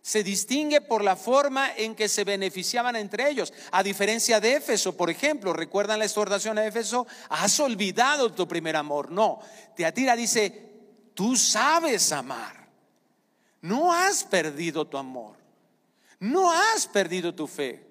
Se 0.00 0.24
distingue 0.24 0.80
por 0.80 1.04
la 1.04 1.14
forma 1.14 1.76
en 1.76 1.94
que 1.94 2.08
se 2.08 2.24
beneficiaban 2.24 2.96
entre 2.96 3.30
ellos. 3.30 3.52
A 3.70 3.84
diferencia 3.84 4.40
de 4.40 4.54
Éfeso, 4.54 4.96
por 4.96 5.10
ejemplo, 5.10 5.52
¿recuerdan 5.52 6.00
la 6.00 6.06
exhortación 6.06 6.58
a 6.58 6.66
Éfeso? 6.66 7.06
Has 7.28 7.60
olvidado 7.60 8.32
tu 8.32 8.48
primer 8.48 8.74
amor. 8.74 9.12
No, 9.12 9.38
Teatira 9.76 10.16
dice, 10.16 10.70
tú 11.14 11.36
sabes 11.36 12.10
amar. 12.10 12.68
No 13.60 13.92
has 13.92 14.24
perdido 14.24 14.84
tu 14.88 14.98
amor. 14.98 15.41
No 16.22 16.52
has 16.52 16.86
perdido 16.86 17.34
tu 17.34 17.48
fe. 17.48 17.84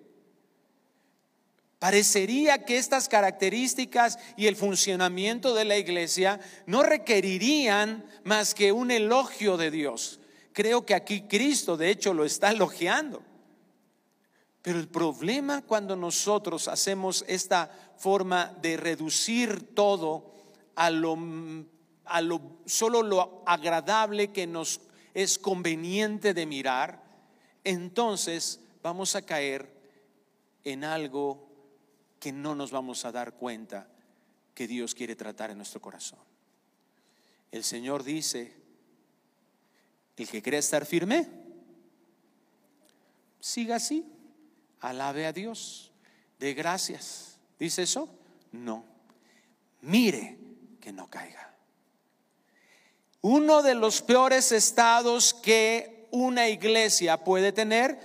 Parecería 1.79 2.63
que 2.63 2.77
estas 2.77 3.09
características 3.09 4.17
y 4.37 4.47
el 4.47 4.55
funcionamiento 4.55 5.53
de 5.53 5.65
la 5.65 5.77
iglesia 5.77 6.39
no 6.65 6.81
requerirían 6.81 8.05
más 8.23 8.53
que 8.53 8.71
un 8.71 8.89
elogio 8.89 9.57
de 9.57 9.69
Dios. 9.69 10.21
Creo 10.53 10.85
que 10.85 10.95
aquí 10.95 11.23
Cristo 11.23 11.75
de 11.75 11.89
hecho 11.89 12.13
lo 12.13 12.23
está 12.23 12.51
elogiando. 12.51 13.21
Pero 14.61 14.79
el 14.79 14.87
problema 14.87 15.63
cuando 15.63 15.97
nosotros 15.97 16.69
hacemos 16.69 17.25
esta 17.27 17.69
forma 17.97 18.53
de 18.61 18.77
reducir 18.77 19.75
todo 19.75 20.35
a 20.75 20.89
lo, 20.89 21.17
a 22.05 22.21
lo 22.21 22.61
solo 22.65 23.03
lo 23.03 23.43
agradable 23.45 24.31
que 24.31 24.47
nos 24.47 24.79
es 25.13 25.37
conveniente 25.37 26.33
de 26.33 26.45
mirar, 26.45 27.10
entonces 27.63 28.59
vamos 28.81 29.15
a 29.15 29.21
caer 29.21 29.71
en 30.63 30.83
algo 30.83 31.49
que 32.19 32.31
no 32.31 32.55
nos 32.55 32.71
vamos 32.71 33.05
a 33.05 33.11
dar 33.11 33.33
cuenta 33.33 33.87
que 34.53 34.67
Dios 34.67 34.93
quiere 34.93 35.15
tratar 35.15 35.49
en 35.49 35.57
nuestro 35.57 35.81
corazón. 35.81 36.19
El 37.51 37.63
Señor 37.63 38.03
dice, 38.03 38.53
el 40.17 40.29
que 40.29 40.41
quiere 40.41 40.59
estar 40.59 40.85
firme, 40.85 41.27
siga 43.39 43.77
así, 43.77 44.05
alabe 44.79 45.25
a 45.25 45.33
Dios, 45.33 45.91
de 46.39 46.53
gracias. 46.53 47.39
¿Dice 47.59 47.83
eso? 47.83 48.07
No. 48.51 48.85
Mire 49.81 50.37
que 50.79 50.91
no 50.91 51.09
caiga. 51.09 51.55
Uno 53.21 53.61
de 53.61 53.75
los 53.75 54.01
peores 54.01 54.51
estados 54.51 55.33
que 55.33 55.90
una 56.11 56.49
iglesia 56.49 57.23
puede 57.23 57.51
tener, 57.51 57.99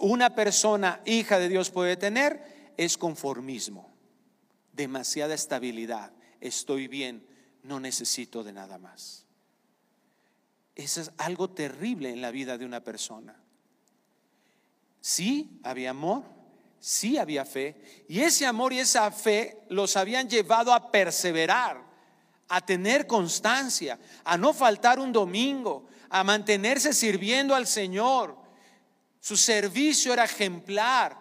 una 0.00 0.34
persona 0.34 1.00
hija 1.04 1.38
de 1.38 1.48
Dios 1.48 1.70
puede 1.70 1.96
tener, 1.96 2.72
es 2.76 2.98
conformismo, 2.98 3.92
demasiada 4.72 5.34
estabilidad, 5.34 6.12
estoy 6.40 6.88
bien, 6.88 7.26
no 7.62 7.80
necesito 7.80 8.44
de 8.44 8.52
nada 8.52 8.78
más. 8.78 9.24
Eso 10.74 11.00
es 11.00 11.10
algo 11.18 11.50
terrible 11.50 12.10
en 12.10 12.20
la 12.20 12.30
vida 12.30 12.58
de 12.58 12.64
una 12.64 12.82
persona. 12.82 13.36
Sí, 15.00 15.60
había 15.62 15.90
amor, 15.90 16.24
sí 16.80 17.18
había 17.18 17.44
fe, 17.44 18.04
y 18.08 18.20
ese 18.20 18.46
amor 18.46 18.72
y 18.72 18.80
esa 18.80 19.10
fe 19.10 19.62
los 19.68 19.96
habían 19.96 20.28
llevado 20.28 20.72
a 20.72 20.90
perseverar, 20.90 21.82
a 22.48 22.60
tener 22.64 23.06
constancia, 23.06 23.98
a 24.24 24.36
no 24.36 24.52
faltar 24.52 24.98
un 24.98 25.12
domingo, 25.12 25.86
a 26.14 26.22
mantenerse 26.22 26.92
sirviendo 26.92 27.56
al 27.56 27.66
Señor. 27.66 28.36
Su 29.18 29.36
servicio 29.36 30.12
era 30.12 30.22
ejemplar, 30.22 31.18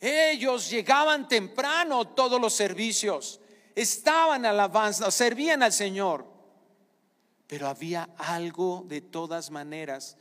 ellos 0.00 0.70
llegaban 0.70 1.28
temprano 1.28 2.06
todos 2.08 2.40
los 2.40 2.54
servicios, 2.54 3.40
estaban 3.74 4.46
alabanza, 4.46 5.10
servían 5.10 5.62
al 5.62 5.72
Señor. 5.72 6.24
Pero 7.46 7.68
había 7.68 8.08
algo 8.16 8.84
de 8.86 9.02
todas 9.02 9.50
maneras 9.50 10.16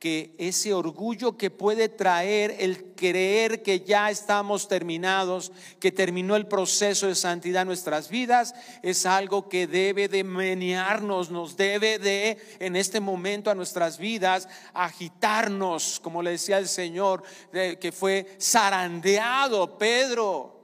que 0.00 0.34
ese 0.38 0.72
orgullo 0.72 1.36
que 1.36 1.50
puede 1.50 1.90
traer 1.90 2.56
el 2.58 2.94
creer 2.94 3.62
que 3.62 3.80
ya 3.80 4.10
estamos 4.10 4.66
terminados, 4.66 5.52
que 5.78 5.92
terminó 5.92 6.36
el 6.36 6.46
proceso 6.46 7.06
de 7.06 7.14
santidad 7.14 7.62
en 7.62 7.68
nuestras 7.68 8.08
vidas, 8.08 8.54
es 8.82 9.04
algo 9.04 9.50
que 9.50 9.66
debe 9.66 10.08
de 10.08 10.24
menearnos, 10.24 11.30
nos 11.30 11.54
debe 11.54 11.98
de 11.98 12.38
en 12.60 12.76
este 12.76 12.98
momento 12.98 13.50
a 13.50 13.54
nuestras 13.54 13.98
vidas 13.98 14.48
agitarnos, 14.72 16.00
como 16.00 16.22
le 16.22 16.30
decía 16.30 16.56
el 16.56 16.68
Señor, 16.68 17.22
que 17.52 17.92
fue 17.92 18.38
zarandeado 18.40 19.76
Pedro. 19.76 20.56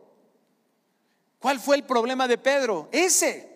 ¿Cuál 1.38 1.60
fue 1.60 1.76
el 1.76 1.84
problema 1.84 2.26
de 2.26 2.38
Pedro? 2.38 2.88
Ese 2.90 3.55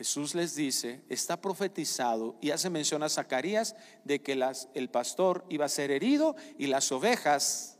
Jesús 0.00 0.34
les 0.34 0.54
dice, 0.54 1.02
está 1.10 1.42
profetizado 1.42 2.34
y 2.40 2.52
hace 2.52 2.70
mención 2.70 3.02
a 3.02 3.10
Zacarías 3.10 3.76
de 4.02 4.22
que 4.22 4.32
el 4.72 4.88
pastor 4.88 5.44
iba 5.50 5.66
a 5.66 5.68
ser 5.68 5.90
herido 5.90 6.36
y 6.56 6.68
las 6.68 6.90
ovejas 6.90 7.76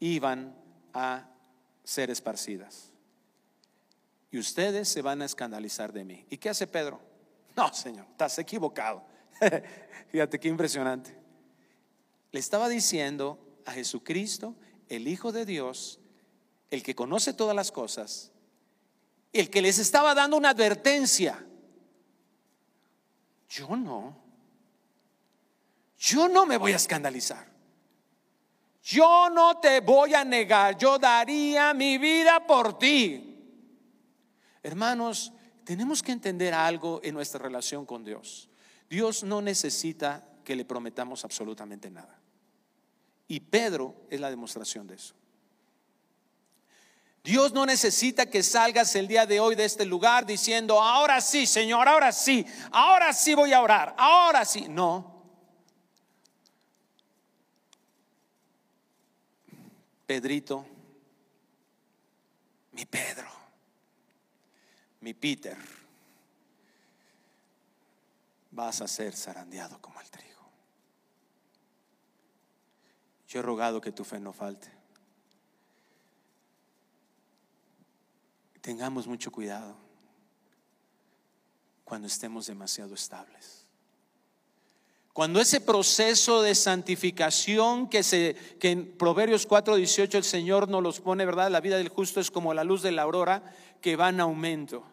iban 0.00 0.54
a 0.92 1.30
ser 1.82 2.10
esparcidas. 2.10 2.92
y 4.30 4.38
ustedes 4.38 4.86
se 4.86 5.00
van 5.00 5.22
a 5.22 5.24
escandalizar 5.24 5.94
de 5.94 6.04
mí. 6.04 6.26
¿Y 6.28 6.36
qué 6.36 6.50
hace 6.50 6.66
Pedro? 6.66 7.00
No, 7.56 7.72
Señor, 7.72 8.06
estás 8.10 8.38
equivocado. 8.38 9.02
Fíjate 10.08 10.38
qué 10.38 10.48
impresionante. 10.48 11.16
Le 12.32 12.38
estaba 12.38 12.68
diciendo 12.68 13.38
a 13.64 13.72
Jesucristo, 13.72 14.56
el 14.90 15.08
Hijo 15.08 15.32
de 15.32 15.46
Dios, 15.46 16.00
el 16.68 16.82
que 16.82 16.94
conoce 16.94 17.32
todas 17.32 17.56
las 17.56 17.72
cosas, 17.72 18.31
el 19.32 19.50
que 19.50 19.62
les 19.62 19.78
estaba 19.78 20.14
dando 20.14 20.36
una 20.36 20.50
advertencia. 20.50 21.44
Yo 23.48 23.76
no. 23.76 24.16
Yo 25.98 26.28
no 26.28 26.46
me 26.46 26.56
voy 26.56 26.72
a 26.72 26.76
escandalizar. 26.76 27.50
Yo 28.82 29.30
no 29.30 29.58
te 29.58 29.80
voy 29.80 30.14
a 30.14 30.24
negar. 30.24 30.76
Yo 30.76 30.98
daría 30.98 31.72
mi 31.72 31.98
vida 31.98 32.44
por 32.46 32.78
ti. 32.78 33.28
Hermanos, 34.62 35.32
tenemos 35.64 36.02
que 36.02 36.12
entender 36.12 36.54
algo 36.54 37.00
en 37.04 37.14
nuestra 37.14 37.40
relación 37.40 37.86
con 37.86 38.04
Dios. 38.04 38.48
Dios 38.90 39.22
no 39.22 39.40
necesita 39.40 40.26
que 40.44 40.56
le 40.56 40.64
prometamos 40.64 41.24
absolutamente 41.24 41.90
nada. 41.90 42.18
Y 43.28 43.40
Pedro 43.40 43.94
es 44.10 44.20
la 44.20 44.28
demostración 44.28 44.86
de 44.86 44.96
eso. 44.96 45.14
Dios 47.24 47.52
no 47.52 47.66
necesita 47.66 48.26
que 48.26 48.42
salgas 48.42 48.96
el 48.96 49.06
día 49.06 49.26
de 49.26 49.38
hoy 49.38 49.54
de 49.54 49.64
este 49.64 49.84
lugar 49.84 50.26
diciendo, 50.26 50.82
ahora 50.82 51.20
sí, 51.20 51.46
Señor, 51.46 51.86
ahora 51.86 52.10
sí, 52.10 52.44
ahora 52.72 53.12
sí 53.12 53.34
voy 53.34 53.52
a 53.52 53.60
orar, 53.60 53.94
ahora 53.96 54.44
sí. 54.44 54.66
No. 54.68 55.22
Pedrito, 60.04 60.66
mi 62.72 62.84
Pedro, 62.86 63.30
mi 65.00 65.14
Peter, 65.14 65.56
vas 68.50 68.80
a 68.80 68.88
ser 68.88 69.14
zarandeado 69.14 69.80
como 69.80 70.00
el 70.00 70.10
trigo. 70.10 70.42
Yo 73.28 73.38
he 73.38 73.42
rogado 73.42 73.80
que 73.80 73.92
tu 73.92 74.04
fe 74.04 74.18
no 74.18 74.32
falte. 74.32 74.81
Tengamos 78.62 79.08
mucho 79.08 79.30
cuidado 79.32 79.76
cuando 81.84 82.06
estemos 82.06 82.46
demasiado 82.46 82.94
estables. 82.94 83.66
Cuando 85.12 85.40
ese 85.40 85.60
proceso 85.60 86.40
de 86.40 86.54
santificación 86.54 87.88
que, 87.90 88.02
se, 88.02 88.34
que 88.58 88.70
en 88.70 88.96
Proverbios 88.96 89.46
4:18 89.46 90.14
el 90.14 90.24
Señor 90.24 90.68
nos 90.68 90.82
los 90.82 91.00
pone, 91.00 91.26
¿verdad? 91.26 91.50
La 91.50 91.60
vida 91.60 91.76
del 91.76 91.90
justo 91.90 92.20
es 92.20 92.30
como 92.30 92.54
la 92.54 92.64
luz 92.64 92.82
de 92.82 92.92
la 92.92 93.02
aurora 93.02 93.42
que 93.82 93.96
va 93.96 94.08
en 94.08 94.20
aumento. 94.20 94.84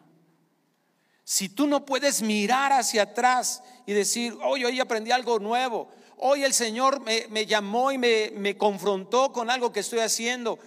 Si 1.24 1.48
tú 1.48 1.68
no 1.68 1.86
puedes 1.86 2.22
mirar 2.22 2.72
hacia 2.72 3.02
atrás 3.02 3.62
y 3.86 3.92
decir, 3.92 4.36
hoy, 4.42 4.64
hoy 4.64 4.80
aprendí 4.80 5.12
algo 5.12 5.38
nuevo, 5.38 5.88
hoy 6.16 6.42
el 6.42 6.52
Señor 6.52 7.00
me, 7.00 7.28
me 7.28 7.46
llamó 7.46 7.92
y 7.92 7.98
me, 7.98 8.32
me 8.34 8.58
confrontó 8.58 9.32
con 9.32 9.48
algo 9.48 9.72
que 9.72 9.80
estoy 9.80 10.00
haciendo, 10.00 10.58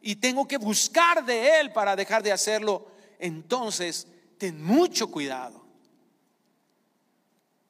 y 0.00 0.16
tengo 0.16 0.46
que 0.46 0.58
buscar 0.58 1.24
de 1.24 1.60
Él 1.60 1.72
para 1.72 1.96
dejar 1.96 2.22
de 2.22 2.32
hacerlo, 2.32 2.86
entonces 3.18 4.06
ten 4.38 4.62
mucho 4.62 5.10
cuidado. 5.10 5.64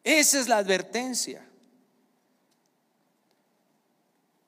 Esa 0.05 0.41
es 0.41 0.49
la 0.49 0.59
advertencia. 0.59 1.47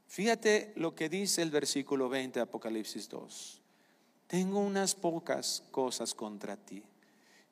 Fíjate 0.08 0.72
lo 0.76 0.94
que 0.94 1.08
dice 1.08 1.42
el 1.42 1.50
versículo 1.50 2.08
20 2.08 2.38
de 2.38 2.42
Apocalipsis 2.42 3.08
2. 3.08 3.60
Tengo 4.26 4.60
unas 4.60 4.94
pocas 4.94 5.62
cosas 5.70 6.14
contra 6.14 6.56
ti. 6.56 6.82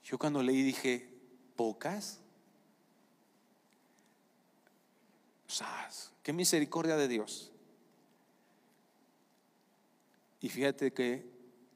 Yo 0.04 0.18
cuando 0.18 0.42
leí 0.42 0.62
dije, 0.62 1.08
¿pocas? 1.56 2.20
qué 6.22 6.32
misericordia 6.32 6.96
de 6.96 7.08
Dios. 7.08 7.52
Y 10.40 10.48
fíjate 10.48 10.92
que 10.92 11.26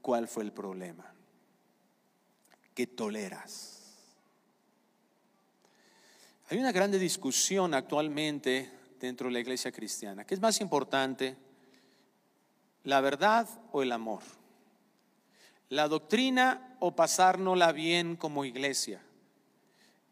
cuál 0.00 0.28
fue 0.28 0.44
el 0.44 0.52
problema. 0.52 1.12
Que 2.74 2.86
toleras. 2.86 3.82
Hay 6.48 6.58
una 6.58 6.72
grande 6.72 6.98
discusión 6.98 7.74
actualmente 7.74 8.70
dentro 9.00 9.28
de 9.28 9.32
la 9.32 9.40
iglesia 9.40 9.72
cristiana. 9.72 10.24
¿Qué 10.24 10.34
es 10.34 10.40
más 10.40 10.60
importante? 10.60 11.36
¿La 12.84 13.00
verdad 13.00 13.48
o 13.72 13.82
el 13.82 13.92
amor? 13.92 14.22
¿La 15.70 15.88
doctrina 15.88 16.76
o 16.80 16.94
pasárnosla 16.94 17.72
bien 17.72 18.16
como 18.16 18.44
iglesia? 18.44 19.00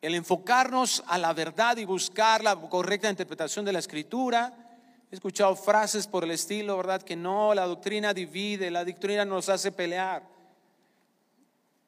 El 0.00 0.14
enfocarnos 0.14 1.04
a 1.06 1.18
la 1.18 1.34
verdad 1.34 1.76
y 1.76 1.84
buscar 1.84 2.42
la 2.42 2.56
correcta 2.56 3.10
interpretación 3.10 3.64
de 3.66 3.72
la 3.72 3.78
escritura 3.78 4.69
He 5.10 5.16
escuchado 5.16 5.56
frases 5.56 6.06
por 6.06 6.22
el 6.22 6.30
estilo, 6.30 6.76
¿verdad? 6.76 7.02
Que 7.02 7.16
no, 7.16 7.52
la 7.52 7.66
doctrina 7.66 8.14
divide, 8.14 8.70
la 8.70 8.84
doctrina 8.84 9.24
nos 9.24 9.48
hace 9.48 9.72
pelear. 9.72 10.22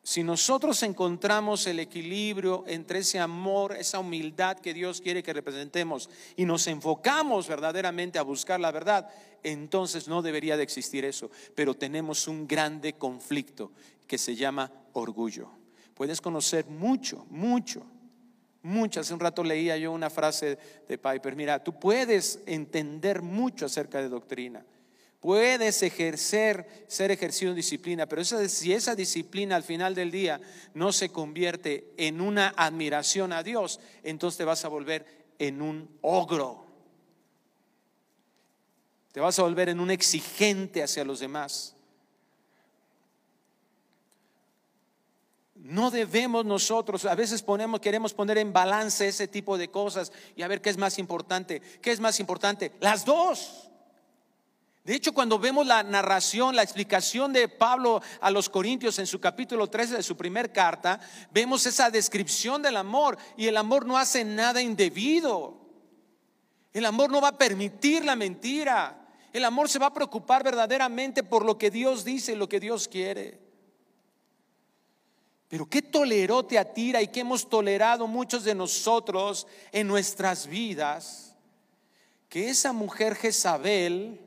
Si 0.02 0.24
nosotros 0.24 0.82
encontramos 0.82 1.64
el 1.68 1.78
equilibrio 1.78 2.64
entre 2.66 2.98
ese 2.98 3.20
amor, 3.20 3.76
esa 3.76 4.00
humildad 4.00 4.58
que 4.58 4.74
Dios 4.74 5.00
quiere 5.00 5.22
que 5.22 5.32
representemos 5.32 6.10
y 6.34 6.44
nos 6.44 6.66
enfocamos 6.66 7.46
verdaderamente 7.46 8.18
a 8.18 8.22
buscar 8.22 8.58
la 8.58 8.72
verdad, 8.72 9.08
entonces 9.44 10.08
no 10.08 10.20
debería 10.20 10.56
de 10.56 10.64
existir 10.64 11.04
eso. 11.04 11.30
Pero 11.54 11.74
tenemos 11.74 12.26
un 12.26 12.48
grande 12.48 12.94
conflicto 12.94 13.70
que 14.08 14.18
se 14.18 14.34
llama 14.34 14.72
orgullo. 14.94 15.48
Puedes 15.94 16.20
conocer 16.20 16.66
mucho, 16.66 17.24
mucho 17.30 17.86
Muchas, 18.62 19.10
un 19.10 19.18
rato 19.18 19.42
leía 19.42 19.76
yo 19.76 19.90
una 19.90 20.08
frase 20.08 20.56
de 20.88 20.98
Piper, 20.98 21.34
mira, 21.34 21.64
tú 21.64 21.78
puedes 21.78 22.38
entender 22.46 23.20
mucho 23.20 23.66
acerca 23.66 24.00
de 24.00 24.08
doctrina, 24.08 24.64
puedes 25.18 25.82
ejercer, 25.82 26.84
ser 26.86 27.10
ejercido 27.10 27.50
en 27.50 27.56
disciplina, 27.56 28.06
pero 28.06 28.24
si 28.24 28.72
esa 28.72 28.94
disciplina 28.94 29.56
al 29.56 29.64
final 29.64 29.96
del 29.96 30.12
día 30.12 30.40
no 30.74 30.92
se 30.92 31.08
convierte 31.08 31.92
en 31.96 32.20
una 32.20 32.54
admiración 32.56 33.32
a 33.32 33.42
Dios, 33.42 33.80
entonces 34.04 34.38
te 34.38 34.44
vas 34.44 34.64
a 34.64 34.68
volver 34.68 35.06
en 35.40 35.60
un 35.60 35.98
ogro, 36.00 36.64
te 39.10 39.18
vas 39.18 39.38
a 39.40 39.42
volver 39.42 39.70
en 39.70 39.80
un 39.80 39.90
exigente 39.90 40.84
hacia 40.84 41.04
los 41.04 41.18
demás. 41.18 41.74
No 45.62 45.92
debemos 45.92 46.44
nosotros, 46.44 47.04
a 47.04 47.14
veces 47.14 47.40
ponemos, 47.40 47.78
queremos 47.78 48.12
poner 48.12 48.36
en 48.38 48.52
balance 48.52 49.06
ese 49.06 49.28
tipo 49.28 49.56
de 49.56 49.70
cosas 49.70 50.10
y 50.34 50.42
a 50.42 50.48
ver 50.48 50.60
qué 50.60 50.70
es 50.70 50.76
más 50.76 50.98
importante. 50.98 51.62
¿Qué 51.80 51.92
es 51.92 52.00
más 52.00 52.18
importante? 52.18 52.72
Las 52.80 53.04
dos. 53.04 53.70
De 54.82 54.96
hecho, 54.96 55.14
cuando 55.14 55.38
vemos 55.38 55.64
la 55.64 55.84
narración, 55.84 56.56
la 56.56 56.64
explicación 56.64 57.32
de 57.32 57.46
Pablo 57.46 58.02
a 58.20 58.32
los 58.32 58.48
Corintios 58.48 58.98
en 58.98 59.06
su 59.06 59.20
capítulo 59.20 59.68
13 59.70 59.98
de 59.98 60.02
su 60.02 60.16
primer 60.16 60.52
carta, 60.52 60.98
vemos 61.30 61.64
esa 61.64 61.90
descripción 61.90 62.60
del 62.60 62.76
amor 62.76 63.16
y 63.36 63.46
el 63.46 63.56
amor 63.56 63.86
no 63.86 63.96
hace 63.96 64.24
nada 64.24 64.60
indebido. 64.60 65.60
El 66.72 66.86
amor 66.86 67.08
no 67.08 67.20
va 67.20 67.28
a 67.28 67.38
permitir 67.38 68.04
la 68.04 68.16
mentira. 68.16 69.06
El 69.32 69.44
amor 69.44 69.68
se 69.68 69.78
va 69.78 69.86
a 69.86 69.94
preocupar 69.94 70.42
verdaderamente 70.42 71.22
por 71.22 71.44
lo 71.44 71.56
que 71.56 71.70
Dios 71.70 72.04
dice 72.04 72.32
y 72.32 72.36
lo 72.36 72.48
que 72.48 72.58
Dios 72.58 72.88
quiere. 72.88 73.41
Pero 75.52 75.66
qué 75.66 75.82
toleró 75.82 76.42
Teatira 76.42 77.02
y 77.02 77.08
qué 77.08 77.20
hemos 77.20 77.46
tolerado 77.46 78.06
muchos 78.06 78.42
de 78.42 78.54
nosotros 78.54 79.46
en 79.70 79.86
nuestras 79.86 80.46
vidas, 80.46 81.36
que 82.30 82.48
esa 82.48 82.72
mujer 82.72 83.14
Jezabel 83.14 84.18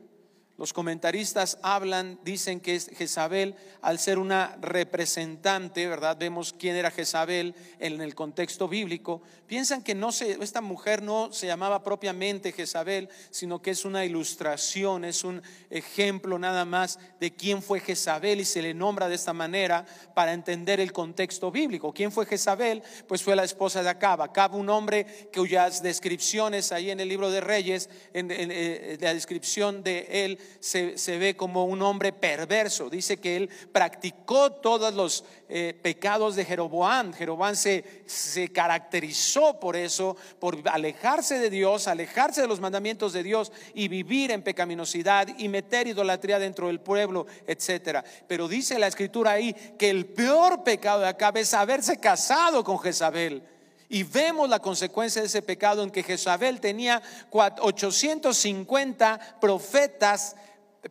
los 0.58 0.72
comentaristas 0.72 1.58
hablan, 1.62 2.18
dicen 2.24 2.60
que 2.60 2.80
Jezabel, 2.80 3.54
al 3.82 3.98
ser 3.98 4.18
una 4.18 4.56
representante, 4.60 5.86
¿verdad? 5.86 6.16
Vemos 6.18 6.54
quién 6.58 6.76
era 6.76 6.90
Jezabel 6.90 7.54
en 7.78 8.00
el 8.00 8.14
contexto 8.14 8.66
bíblico. 8.66 9.20
Piensan 9.46 9.82
que 9.82 9.94
no 9.94 10.12
se, 10.12 10.42
esta 10.42 10.62
mujer 10.62 11.02
no 11.02 11.30
se 11.30 11.46
llamaba 11.46 11.82
propiamente 11.82 12.52
Jezabel, 12.52 13.10
sino 13.30 13.60
que 13.60 13.70
es 13.70 13.84
una 13.84 14.06
ilustración, 14.06 15.04
es 15.04 15.24
un 15.24 15.42
ejemplo 15.68 16.38
nada 16.38 16.64
más 16.64 16.98
de 17.20 17.34
quién 17.34 17.62
fue 17.62 17.80
Jezabel 17.80 18.40
y 18.40 18.46
se 18.46 18.62
le 18.62 18.72
nombra 18.72 19.08
de 19.08 19.14
esta 19.14 19.34
manera 19.34 19.84
para 20.14 20.32
entender 20.32 20.80
el 20.80 20.92
contexto 20.92 21.50
bíblico. 21.50 21.92
¿Quién 21.92 22.10
fue 22.10 22.24
Jezabel? 22.24 22.82
Pues 23.06 23.22
fue 23.22 23.36
la 23.36 23.44
esposa 23.44 23.82
de 23.82 23.90
Acab. 23.90 24.22
Acab, 24.22 24.54
un 24.54 24.70
hombre 24.70 25.28
cuyas 25.34 25.82
descripciones 25.82 26.72
ahí 26.72 26.90
en 26.90 27.00
el 27.00 27.08
libro 27.08 27.30
de 27.30 27.42
Reyes, 27.42 27.90
en, 28.14 28.30
en 28.30 28.50
eh, 28.50 28.96
la 29.00 29.12
descripción 29.12 29.82
de 29.82 30.24
él, 30.24 30.38
se, 30.60 31.18
ve 31.18 31.36
como 31.36 31.64
un 31.64 31.82
hombre 31.82 32.12
perverso. 32.12 32.90
Dice 32.90 33.18
que 33.18 33.36
él 33.36 33.50
practicó 33.72 34.52
todos 34.52 34.94
los 34.94 35.24
eh, 35.48 35.78
pecados 35.80 36.36
de 36.36 36.44
Jeroboam. 36.44 37.12
Jeroboam 37.12 37.54
se, 37.54 38.02
se 38.06 38.48
caracterizó 38.48 39.58
por 39.60 39.76
eso, 39.76 40.16
por 40.38 40.58
alejarse 40.68 41.38
de 41.38 41.50
Dios, 41.50 41.88
alejarse 41.88 42.42
de 42.42 42.48
los 42.48 42.60
mandamientos 42.60 43.12
de 43.12 43.22
Dios 43.22 43.52
y 43.74 43.88
vivir 43.88 44.30
en 44.30 44.42
pecaminosidad 44.42 45.28
y 45.38 45.48
meter 45.48 45.86
idolatría 45.86 46.38
dentro 46.38 46.66
del 46.68 46.80
pueblo, 46.80 47.26
etcétera. 47.46 48.04
Pero 48.26 48.48
dice 48.48 48.78
la 48.78 48.86
escritura 48.86 49.32
ahí 49.32 49.54
que 49.78 49.90
el 49.90 50.06
peor 50.06 50.64
pecado 50.64 51.00
de 51.00 51.08
Acab 51.08 51.36
es 51.36 51.54
haberse 51.54 51.98
casado 51.98 52.64
con 52.64 52.78
Jezabel. 52.78 53.42
Y 53.88 54.02
vemos 54.02 54.48
la 54.48 54.58
consecuencia 54.58 55.22
de 55.22 55.28
ese 55.28 55.42
pecado 55.42 55.82
en 55.82 55.90
que 55.90 56.02
Jezabel 56.02 56.60
tenía 56.60 57.02
850 57.30 59.38
profetas 59.40 60.36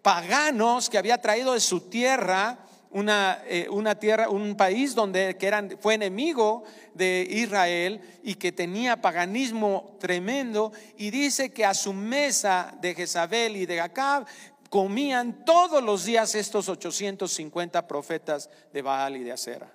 paganos 0.02 0.90
que 0.90 0.98
había 0.98 1.22
traído 1.22 1.54
de 1.54 1.60
su 1.60 1.82
tierra, 1.82 2.60
una, 2.92 3.42
eh, 3.48 3.68
una 3.70 4.00
tierra, 4.00 4.30
un 4.30 4.56
país 4.56 4.96
donde 4.96 5.36
que 5.38 5.48
eran, 5.48 5.78
fue 5.82 5.96
enemigo 5.96 6.64
de 6.94 7.28
Israel 7.30 8.00
y 8.24 8.36
que 8.36 8.54
tenía 8.54 9.02
paganismo 9.02 9.98
tremendo. 10.00 10.72
Y 10.98 11.10
dice 11.10 11.52
que 11.52 11.66
a 11.66 11.74
su 11.74 11.92
mesa 11.92 12.74
de 12.80 12.96
Jezabel 12.96 13.58
y 13.58 13.66
de 13.66 13.82
Acab 13.82 14.26
comían 14.70 15.44
todos 15.44 15.84
los 15.84 16.06
días 16.06 16.34
estos 16.36 16.70
850 16.70 17.88
profetas 17.88 18.50
de 18.72 18.82
Baal 18.82 19.18
y 19.18 19.24
de 19.24 19.34
Acera. 19.34 19.75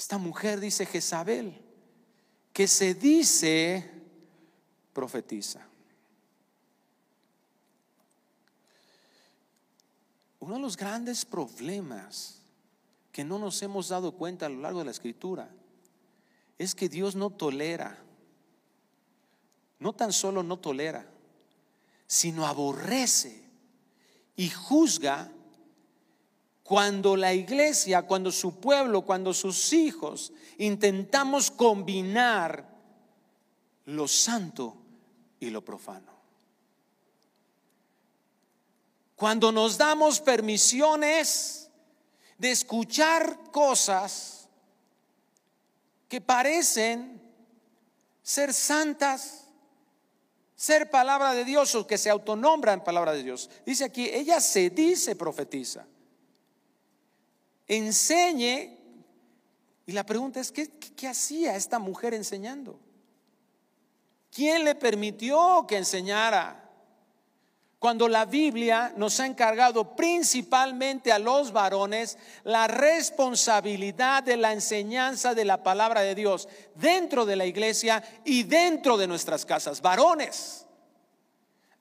Esta 0.00 0.16
mujer 0.16 0.60
dice 0.60 0.86
Jezabel, 0.86 1.60
que 2.54 2.66
se 2.66 2.94
dice 2.94 3.86
profetiza. 4.94 5.60
Uno 10.38 10.54
de 10.54 10.60
los 10.62 10.78
grandes 10.78 11.26
problemas 11.26 12.40
que 13.12 13.24
no 13.24 13.38
nos 13.38 13.60
hemos 13.60 13.88
dado 13.88 14.12
cuenta 14.12 14.46
a 14.46 14.48
lo 14.48 14.62
largo 14.62 14.78
de 14.78 14.86
la 14.86 14.90
escritura 14.90 15.50
es 16.56 16.74
que 16.74 16.88
Dios 16.88 17.14
no 17.14 17.28
tolera, 17.28 18.02
no 19.78 19.92
tan 19.92 20.14
solo 20.14 20.42
no 20.42 20.58
tolera, 20.58 21.06
sino 22.06 22.46
aborrece 22.46 23.44
y 24.34 24.48
juzga 24.48 25.30
cuando 26.70 27.16
la 27.16 27.34
iglesia, 27.34 28.02
cuando 28.02 28.30
su 28.30 28.60
pueblo, 28.60 29.02
cuando 29.02 29.34
sus 29.34 29.72
hijos 29.72 30.32
intentamos 30.56 31.50
combinar 31.50 32.64
lo 33.86 34.06
santo 34.06 34.76
y 35.40 35.50
lo 35.50 35.64
profano. 35.64 36.12
Cuando 39.16 39.50
nos 39.50 39.78
damos 39.78 40.20
permisiones 40.20 41.68
de 42.38 42.52
escuchar 42.52 43.50
cosas 43.50 44.48
que 46.06 46.20
parecen 46.20 47.20
ser 48.22 48.54
santas, 48.54 49.48
ser 50.54 50.88
palabra 50.88 51.32
de 51.32 51.44
Dios 51.44 51.74
o 51.74 51.84
que 51.84 51.98
se 51.98 52.10
autonombran 52.10 52.84
palabra 52.84 53.10
de 53.10 53.24
Dios. 53.24 53.50
Dice 53.66 53.82
aquí, 53.82 54.08
ella 54.08 54.40
se 54.40 54.70
dice 54.70 55.16
profetiza 55.16 55.84
enseñe. 57.70 58.76
Y 59.86 59.92
la 59.92 60.04
pregunta 60.04 60.40
es, 60.40 60.52
¿qué, 60.52 60.68
qué, 60.68 61.08
hacía 61.08 61.56
esta 61.56 61.78
mujer 61.78 62.14
enseñando? 62.14 62.78
¿Quién 64.30 64.64
le 64.64 64.74
permitió 64.74 65.64
que 65.66 65.76
enseñara? 65.76 66.68
Cuando 67.78 68.08
la 68.08 68.26
Biblia 68.26 68.92
nos 68.96 69.18
ha 69.20 69.26
encargado 69.26 69.96
principalmente 69.96 71.12
a 71.12 71.18
los 71.18 71.50
varones 71.50 72.18
la 72.44 72.66
responsabilidad 72.66 74.22
de 74.22 74.36
la 74.36 74.52
enseñanza 74.52 75.34
de 75.34 75.46
la 75.46 75.62
palabra 75.62 76.02
de 76.02 76.14
Dios 76.14 76.46
dentro 76.74 77.24
de 77.24 77.36
la 77.36 77.46
iglesia 77.46 78.04
y 78.24 78.42
dentro 78.42 78.98
de 78.98 79.06
nuestras 79.06 79.46
casas. 79.46 79.80
Varones, 79.80 80.66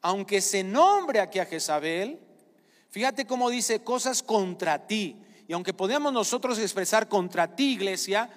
aunque 0.02 0.40
se 0.40 0.64
nombre 0.64 1.20
aquí 1.20 1.40
a 1.40 1.46
Jezabel, 1.46 2.18
fíjate 2.90 3.28
cómo 3.28 3.50
dice 3.50 3.84
cosas 3.84 4.24
contra 4.24 4.88
ti. 4.88 5.26
Y 5.50 5.54
aunque 5.54 5.74
podamos 5.74 6.14
nosotros 6.14 6.60
expresar 6.60 7.10
contra 7.10 7.56
ti, 7.56 7.72
iglesia, 7.72 8.30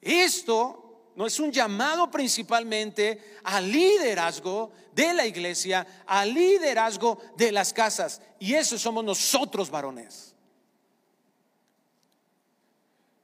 esto 0.00 1.10
no 1.16 1.26
es 1.26 1.40
un 1.40 1.50
llamado 1.50 2.08
principalmente 2.12 3.40
al 3.42 3.68
liderazgo 3.68 4.70
de 4.94 5.14
la 5.14 5.26
iglesia, 5.26 6.04
al 6.06 6.32
liderazgo 6.32 7.18
de 7.36 7.50
las 7.50 7.72
casas. 7.72 8.22
Y 8.38 8.54
eso 8.54 8.78
somos 8.78 9.02
nosotros 9.02 9.68
varones. 9.68 10.36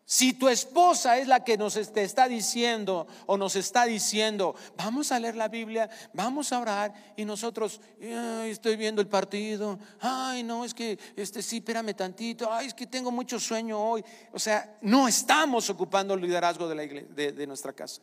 Si 0.07 0.35
tu 0.35 0.49
esposa 0.49 1.17
es 1.17 1.29
la 1.29 1.43
que 1.43 1.57
nos 1.57 1.75
te 1.93 2.03
está 2.03 2.29
diciendo 2.29 3.07
o 3.25 3.39
nos 3.39 3.57
está 3.57 3.87
diciendo, 3.87 4.55
vamos 4.77 5.11
a 5.13 5.19
leer 5.19 5.35
la 5.35 5.49
Biblia, 5.49 5.89
vamos 6.13 6.53
a 6.53 6.61
orar 6.61 6.93
y 7.17 7.25
nosotros, 7.25 7.81
estoy 7.99 8.77
viendo 8.77 9.01
el 9.01 9.09
partido, 9.09 9.79
ay 10.01 10.43
no, 10.43 10.65
es 10.65 10.75
que, 10.75 10.99
este 11.17 11.41
sí, 11.41 11.57
espérame 11.57 11.95
tantito, 11.95 12.53
ay 12.53 12.67
es 12.67 12.75
que 12.75 12.87
tengo 12.87 13.11
mucho 13.11 13.41
sueño 13.41 13.81
hoy. 13.81 14.05
O 14.33 14.39
sea, 14.39 14.77
no 14.83 15.09
estamos 15.09 15.71
ocupando 15.71 16.13
el 16.13 16.21
liderazgo 16.21 16.69
de, 16.69 16.75
la 16.75 16.85
iglesia, 16.85 17.33
de 17.33 17.47
nuestra 17.47 17.73
casa. 17.73 18.03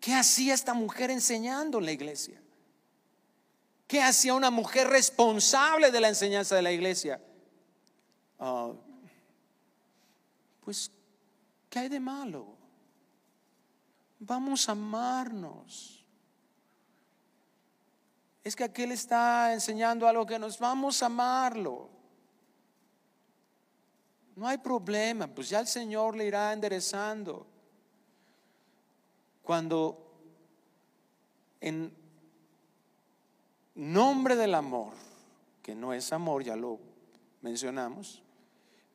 ¿Qué 0.00 0.14
hacía 0.14 0.54
esta 0.54 0.74
mujer 0.74 1.10
enseñando 1.10 1.78
en 1.78 1.86
la 1.86 1.92
iglesia? 1.92 2.40
¿Qué 3.86 4.02
hacía 4.02 4.34
una 4.34 4.50
mujer 4.50 4.88
responsable 4.88 5.92
de 5.92 6.00
la 6.00 6.08
enseñanza 6.08 6.56
de 6.56 6.62
la 6.62 6.72
iglesia? 6.72 7.20
Ah, 8.38 8.72
pues, 10.66 10.90
¿qué 11.70 11.78
hay 11.78 11.88
de 11.88 12.00
malo? 12.00 12.44
Vamos 14.18 14.68
a 14.68 14.72
amarnos. 14.72 16.04
Es 18.42 18.56
que 18.56 18.64
aquel 18.64 18.90
está 18.90 19.54
enseñando 19.54 20.08
algo 20.08 20.26
que 20.26 20.40
nos 20.40 20.58
vamos 20.58 21.04
a 21.04 21.06
amarlo. 21.06 21.88
No 24.34 24.48
hay 24.48 24.58
problema, 24.58 25.28
pues 25.28 25.48
ya 25.48 25.60
el 25.60 25.68
Señor 25.68 26.16
le 26.16 26.26
irá 26.26 26.52
enderezando. 26.52 27.46
Cuando 29.44 30.18
en 31.60 31.96
nombre 33.76 34.34
del 34.34 34.56
amor, 34.56 34.94
que 35.62 35.76
no 35.76 35.92
es 35.92 36.12
amor, 36.12 36.42
ya 36.42 36.56
lo 36.56 36.80
mencionamos, 37.40 38.25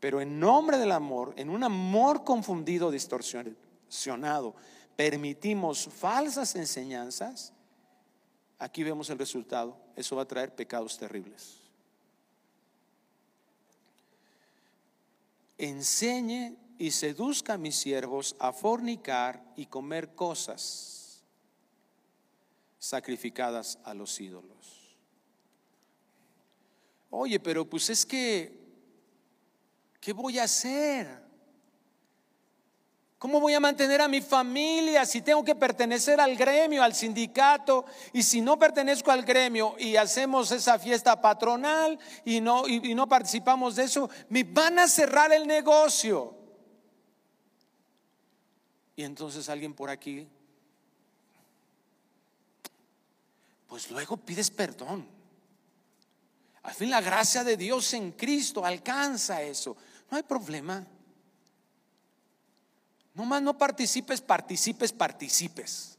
pero 0.01 0.19
en 0.19 0.39
nombre 0.39 0.79
del 0.79 0.91
amor, 0.91 1.33
en 1.37 1.51
un 1.51 1.63
amor 1.63 2.23
confundido, 2.23 2.89
distorsionado, 2.89 4.55
permitimos 4.95 5.87
falsas 5.87 6.55
enseñanzas, 6.55 7.53
aquí 8.57 8.83
vemos 8.83 9.11
el 9.11 9.19
resultado. 9.19 9.77
Eso 9.95 10.15
va 10.15 10.23
a 10.23 10.27
traer 10.27 10.55
pecados 10.55 10.97
terribles. 10.97 11.59
Enseñe 15.59 16.57
y 16.79 16.89
seduzca 16.89 17.53
a 17.53 17.59
mis 17.59 17.75
siervos 17.75 18.35
a 18.39 18.51
fornicar 18.51 19.45
y 19.55 19.67
comer 19.67 20.15
cosas 20.15 21.23
sacrificadas 22.79 23.77
a 23.83 23.93
los 23.93 24.19
ídolos. 24.19 24.97
Oye, 27.11 27.39
pero 27.39 27.69
pues 27.69 27.91
es 27.91 28.03
que 28.03 28.60
¿Qué 30.01 30.13
voy 30.13 30.39
a 30.39 30.43
hacer? 30.43 31.21
¿Cómo 33.19 33.39
voy 33.39 33.53
a 33.53 33.59
mantener 33.59 34.01
a 34.01 34.07
mi 34.07 34.19
familia 34.19 35.05
si 35.05 35.21
tengo 35.21 35.45
que 35.45 35.53
pertenecer 35.53 36.19
al 36.19 36.35
gremio, 36.35 36.81
al 36.81 36.95
sindicato? 36.95 37.85
Y 38.13 38.23
si 38.23 38.41
no 38.41 38.57
pertenezco 38.57 39.11
al 39.11 39.21
gremio 39.21 39.75
y 39.77 39.95
hacemos 39.95 40.51
esa 40.51 40.79
fiesta 40.79 41.21
patronal 41.21 41.99
y 42.25 42.41
no, 42.41 42.65
participamos 43.07 43.75
de 43.75 43.83
eso, 43.83 44.09
me 44.29 44.43
van 44.43 44.79
a 44.79 44.87
cerrar 44.87 45.31
el 45.31 45.45
negocio. 45.45 46.35
Y 48.95 49.03
entonces 49.03 49.47
alguien 49.49 49.75
por 49.75 49.91
aquí, 49.91 50.27
pues 53.67 53.91
luego 53.91 54.17
pides 54.17 54.49
perdón. 54.49 55.07
Al 56.63 56.73
fin 56.73 56.89
la 56.89 57.01
gracia 57.01 57.43
de 57.43 57.55
Dios 57.55 57.93
en 57.93 58.13
Cristo 58.13 58.65
alcanza 58.65 59.43
eso. 59.43 59.77
No 60.11 60.17
hay 60.17 60.23
problema. 60.23 60.85
Nomás 63.13 63.41
no 63.41 63.57
participes, 63.57 64.19
participes, 64.19 64.91
participes. 64.91 65.97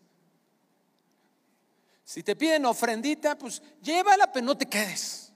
Si 2.05 2.23
te 2.23 2.37
piden 2.37 2.67
ofrendita, 2.67 3.39
pues 3.39 3.63
llévala, 3.83 4.31
pero 4.31 4.45
no 4.45 4.57
te 4.57 4.67
quedes. 4.67 5.33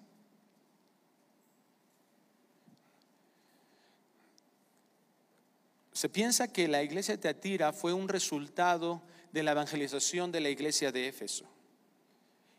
Se 5.93 6.11
piensa 6.11 6.49
que 6.49 6.69
la 6.69 6.83
iglesia 6.83 7.15
de 7.15 7.23
Teatira 7.23 7.73
fue 7.73 7.95
un 7.95 8.07
resultado 8.07 9.03
de 9.33 9.43
la 9.43 9.53
evangelización 9.53 10.31
de 10.31 10.41
la 10.41 10.51
iglesia 10.51 10.93
de 10.93 11.09
Éfeso. 11.09 11.49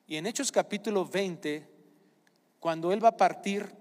Y 0.07 0.15
en 0.15 0.25
Hechos 0.25 0.51
capítulo 0.51 1.05
20, 1.05 1.69
cuando 2.59 2.91
él 2.91 3.03
va 3.03 3.09
a 3.09 3.17
partir 3.17 3.71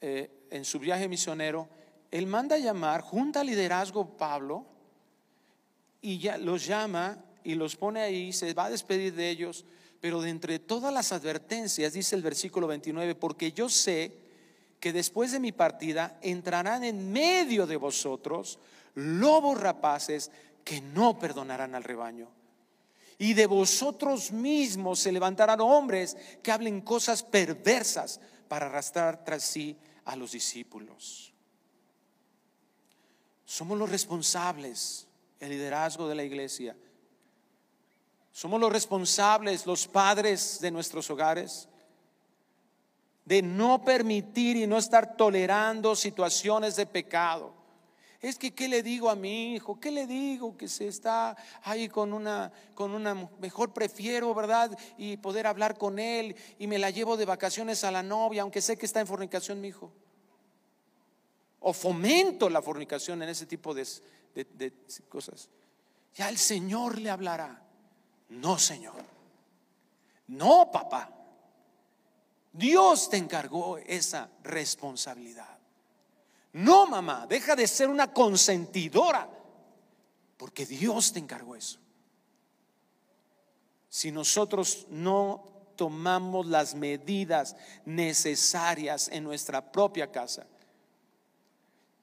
eh, 0.00 0.41
en 0.52 0.64
su 0.64 0.78
viaje 0.78 1.08
misionero, 1.08 1.68
él 2.10 2.26
manda 2.26 2.56
a 2.56 2.58
llamar, 2.58 3.00
junta 3.00 3.40
al 3.40 3.46
liderazgo 3.46 4.16
Pablo, 4.16 4.66
y 6.00 6.18
ya 6.18 6.36
los 6.36 6.66
llama 6.66 7.24
y 7.42 7.54
los 7.54 7.76
pone 7.76 8.02
ahí, 8.02 8.32
se 8.32 8.52
va 8.54 8.66
a 8.66 8.70
despedir 8.70 9.14
de 9.14 9.30
ellos, 9.30 9.64
pero 10.00 10.20
de 10.20 10.30
entre 10.30 10.58
todas 10.58 10.92
las 10.92 11.12
advertencias, 11.12 11.92
dice 11.92 12.14
el 12.14 12.22
versículo 12.22 12.66
29, 12.66 13.14
porque 13.14 13.52
yo 13.52 13.68
sé 13.68 14.12
que 14.78 14.92
después 14.92 15.32
de 15.32 15.40
mi 15.40 15.52
partida 15.52 16.18
entrarán 16.22 16.84
en 16.84 17.12
medio 17.12 17.66
de 17.66 17.76
vosotros 17.76 18.58
lobos 18.94 19.58
rapaces 19.58 20.30
que 20.64 20.80
no 20.80 21.18
perdonarán 21.18 21.74
al 21.74 21.84
rebaño. 21.84 22.28
Y 23.18 23.34
de 23.34 23.46
vosotros 23.46 24.32
mismos 24.32 24.98
se 24.98 25.12
levantarán 25.12 25.60
hombres 25.60 26.16
que 26.42 26.50
hablen 26.50 26.80
cosas 26.80 27.22
perversas 27.22 28.20
para 28.48 28.66
arrastrar 28.66 29.24
tras 29.24 29.44
sí 29.44 29.76
a 30.04 30.16
los 30.16 30.32
discípulos. 30.32 31.32
Somos 33.44 33.78
los 33.78 33.90
responsables, 33.90 35.06
el 35.40 35.50
liderazgo 35.50 36.08
de 36.08 36.14
la 36.14 36.24
iglesia. 36.24 36.76
Somos 38.32 38.60
los 38.60 38.72
responsables, 38.72 39.66
los 39.66 39.86
padres 39.86 40.58
de 40.60 40.70
nuestros 40.70 41.10
hogares, 41.10 41.68
de 43.24 43.42
no 43.42 43.84
permitir 43.84 44.56
y 44.56 44.66
no 44.66 44.78
estar 44.78 45.16
tolerando 45.16 45.94
situaciones 45.94 46.76
de 46.76 46.86
pecado. 46.86 47.61
Es 48.22 48.38
que, 48.38 48.54
¿qué 48.54 48.68
le 48.68 48.84
digo 48.84 49.10
a 49.10 49.16
mi 49.16 49.56
hijo? 49.56 49.80
¿Qué 49.80 49.90
le 49.90 50.06
digo? 50.06 50.56
Que 50.56 50.68
se 50.68 50.86
está 50.86 51.36
ahí 51.64 51.88
con 51.88 52.12
una, 52.12 52.52
con 52.76 52.92
una, 52.92 53.28
mejor 53.40 53.72
prefiero, 53.74 54.32
¿verdad? 54.32 54.78
Y 54.96 55.16
poder 55.16 55.48
hablar 55.48 55.76
con 55.76 55.98
él 55.98 56.36
y 56.56 56.68
me 56.68 56.78
la 56.78 56.90
llevo 56.90 57.16
de 57.16 57.24
vacaciones 57.24 57.82
a 57.82 57.90
la 57.90 58.04
novia, 58.04 58.42
aunque 58.42 58.62
sé 58.62 58.76
que 58.76 58.86
está 58.86 59.00
en 59.00 59.08
fornicación 59.08 59.60
mi 59.60 59.68
hijo. 59.68 59.92
O 61.58 61.72
fomento 61.72 62.48
la 62.48 62.62
fornicación 62.62 63.20
en 63.24 63.28
ese 63.28 63.44
tipo 63.44 63.74
de, 63.74 63.84
de 64.34 64.72
cosas. 65.08 65.50
Ya 66.14 66.28
el 66.28 66.38
Señor 66.38 67.00
le 67.00 67.10
hablará. 67.10 67.60
No, 68.28 68.56
Señor. 68.56 69.04
No, 70.28 70.70
papá. 70.70 71.12
Dios 72.52 73.10
te 73.10 73.16
encargó 73.16 73.78
esa 73.78 74.30
responsabilidad. 74.44 75.58
No, 76.52 76.86
mamá, 76.86 77.26
deja 77.26 77.56
de 77.56 77.66
ser 77.66 77.88
una 77.88 78.12
consentidora, 78.12 79.28
porque 80.36 80.66
Dios 80.66 81.12
te 81.12 81.18
encargó 81.18 81.56
eso. 81.56 81.78
Si 83.88 84.10
nosotros 84.10 84.86
no 84.90 85.72
tomamos 85.76 86.46
las 86.46 86.74
medidas 86.74 87.56
necesarias 87.84 89.08
en 89.08 89.24
nuestra 89.24 89.72
propia 89.72 90.10
casa, 90.10 90.46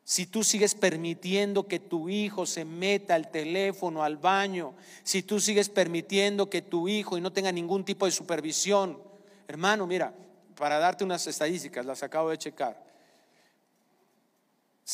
si 0.03 0.25
tú 0.25 0.43
sigues 0.43 0.73
permitiendo 0.73 1.67
que 1.67 1.79
tu 1.79 2.09
hijo 2.09 2.47
se 2.47 2.65
meta 2.65 3.13
al 3.13 3.29
teléfono, 3.29 4.03
al 4.03 4.17
baño, 4.17 4.73
si 5.03 5.21
tú 5.21 5.39
sigues 5.39 5.69
permitiendo 5.69 6.49
que 6.49 6.63
tu 6.63 6.87
hijo 6.87 7.15
y 7.15 7.21
no 7.21 7.31
tenga 7.31 7.51
ningún 7.51 7.85
tipo 7.85 8.07
de 8.07 8.11
supervisión, 8.11 8.99
hermano, 9.47 9.85
mira, 9.85 10.11
para 10.55 10.79
darte 10.79 11.03
unas 11.03 11.27
estadísticas, 11.27 11.85
las 11.85 12.01
acabo 12.01 12.31
de 12.31 12.39
checar. 12.39 12.88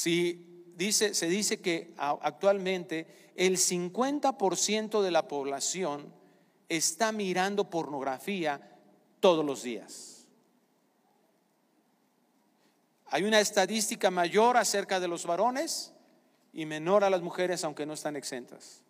Si 0.05 0.45
se 0.91 1.25
dice 1.25 1.61
que 1.61 1.95
actualmente 1.97 3.31
el 3.35 3.57
50% 3.57 5.01
de 5.01 5.09
la 5.09 5.27
población 5.27 6.13
está 6.69 7.11
mirando 7.11 7.71
pornografía 7.71 8.77
todos 9.19 9.43
los 9.43 9.63
días. 9.63 10.27
Hay 13.07 13.23
una 13.23 13.39
estadística 13.39 14.11
mayor 14.11 14.57
acerca 14.57 14.99
de 14.99 15.07
los 15.07 15.25
varones 15.25 15.91
y 16.53 16.67
menor 16.67 17.03
a 17.03 17.09
las 17.09 17.23
mujeres, 17.23 17.63
aunque 17.63 17.87
no 17.87 17.93
están 17.93 18.15
exentas. 18.15 18.83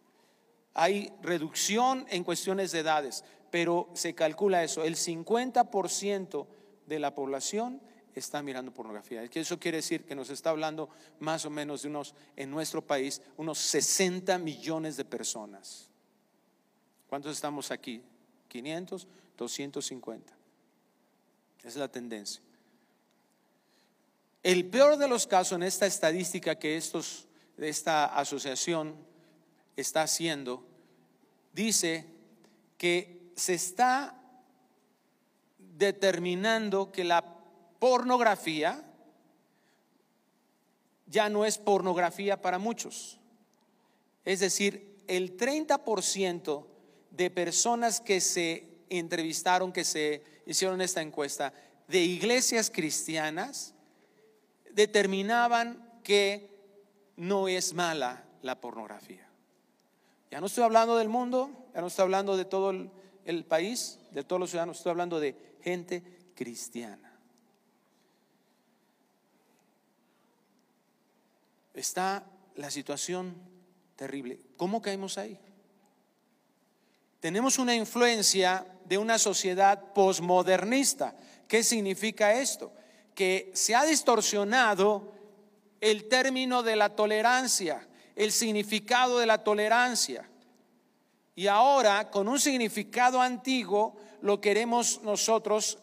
Hay 0.74 1.14
reducción 1.22 2.06
en 2.10 2.26
cuestiones 2.26 2.74
de 2.74 2.80
edades, 2.80 3.24
pero 3.52 3.90
se 3.94 4.14
calcula 4.16 4.66
eso, 4.66 4.84
el 4.84 4.98
50% 4.98 6.46
de 6.88 7.00
la 7.00 7.16
población 7.16 7.82
está 8.16 8.42
mirando 8.42 8.74
pornografía. 8.74 9.24
Eso 9.24 9.60
quiere 9.60 9.78
decir 9.78 10.06
que 10.06 10.16
nos 10.16 10.30
está 10.30 10.50
hablando 10.50 10.90
más 11.20 11.46
o 11.46 11.50
menos 11.50 11.82
de 11.82 11.90
unos, 11.90 12.16
en 12.36 12.50
nuestro 12.50 12.82
país, 12.82 13.22
unos 13.38 13.58
60 13.60 14.38
millones 14.38 14.98
de 14.98 15.06
personas. 15.06 15.90
¿Cuántos 17.08 17.34
estamos 17.34 17.72
aquí? 17.72 18.02
500, 18.48 19.08
250. 19.38 20.34
Esa 21.60 21.68
es 21.68 21.76
la 21.76 21.88
tendencia. 21.88 22.42
El 24.44 24.66
peor 24.70 24.98
de 24.98 25.08
los 25.08 25.26
casos 25.26 25.56
en 25.56 25.64
esta 25.64 25.86
estadística 25.86 26.60
que 26.60 26.78
estos, 26.78 27.28
esta 27.58 28.06
asociación 28.06 28.96
está 29.76 30.04
haciendo, 30.04 30.64
dice 31.52 32.06
que 32.78 33.32
se 33.36 33.56
está 33.56 34.22
determinando 35.58 36.92
que 36.92 37.04
la 37.04 37.35
pornografía 37.86 38.84
ya 41.06 41.30
no 41.30 41.46
es 41.46 41.60
pornografía 41.60 42.42
para 42.42 42.58
muchos. 42.58 43.20
Es 44.24 44.40
decir, 44.40 45.04
el 45.08 45.38
30% 45.38 46.66
de 47.12 47.30
personas 47.30 48.02
que 48.02 48.22
se 48.22 48.68
entrevistaron, 48.90 49.72
que 49.72 49.84
se 49.84 50.24
hicieron 50.48 50.82
esta 50.82 51.04
encuesta, 51.04 51.54
de 51.88 52.00
iglesias 52.00 52.72
cristianas, 52.72 53.76
determinaban 54.72 56.02
que 56.04 56.50
no 57.18 57.48
es 57.48 57.76
mala 57.76 58.26
la 58.42 58.60
pornografía. 58.60 59.30
Ya 60.32 60.42
no 60.42 60.48
estoy 60.48 60.64
hablando 60.64 60.98
del 60.98 61.10
mundo, 61.10 61.52
ya 61.76 61.82
no 61.82 61.88
estoy 61.88 62.02
hablando 62.02 62.36
de 62.36 62.46
todo 62.46 62.72
el, 62.72 63.46
país, 63.46 64.00
de 64.10 64.24
todos 64.24 64.40
los 64.40 64.50
ciudadanos, 64.50 64.78
estoy 64.78 64.90
hablando 64.90 65.20
de 65.20 65.36
gente 65.62 66.02
cristiana. 66.34 67.05
Está 71.76 72.26
la 72.56 72.72
situación 72.72 73.36
terrible. 73.96 74.40
¿Cómo 74.58 74.82
caemos 74.82 75.18
ahí? 75.20 75.40
Tenemos 77.20 77.60
una 77.60 77.76
influencia 77.76 78.66
de 78.86 78.98
una 78.98 79.20
sociedad 79.20 79.94
posmodernista. 79.94 81.16
¿Qué 81.48 81.64
significa 81.64 82.34
esto? 82.34 82.72
que 83.16 83.52
se 83.54 83.74
ha 83.74 83.86
distorsionado 83.86 85.14
el 85.80 86.08
término 86.10 86.62
de 86.62 86.76
la 86.76 86.90
tolerancia, 86.90 87.88
el 88.16 88.32
significado 88.32 89.18
de 89.18 89.26
la 89.26 89.44
tolerancia. 89.44 90.30
Y 91.34 91.48
ahora, 91.48 92.12
con 92.12 92.28
un 92.28 92.40
significado 92.40 93.22
antiguo, 93.22 93.96
lo 94.22 94.40
queremos 94.42 95.02
nosotros, 95.02 95.80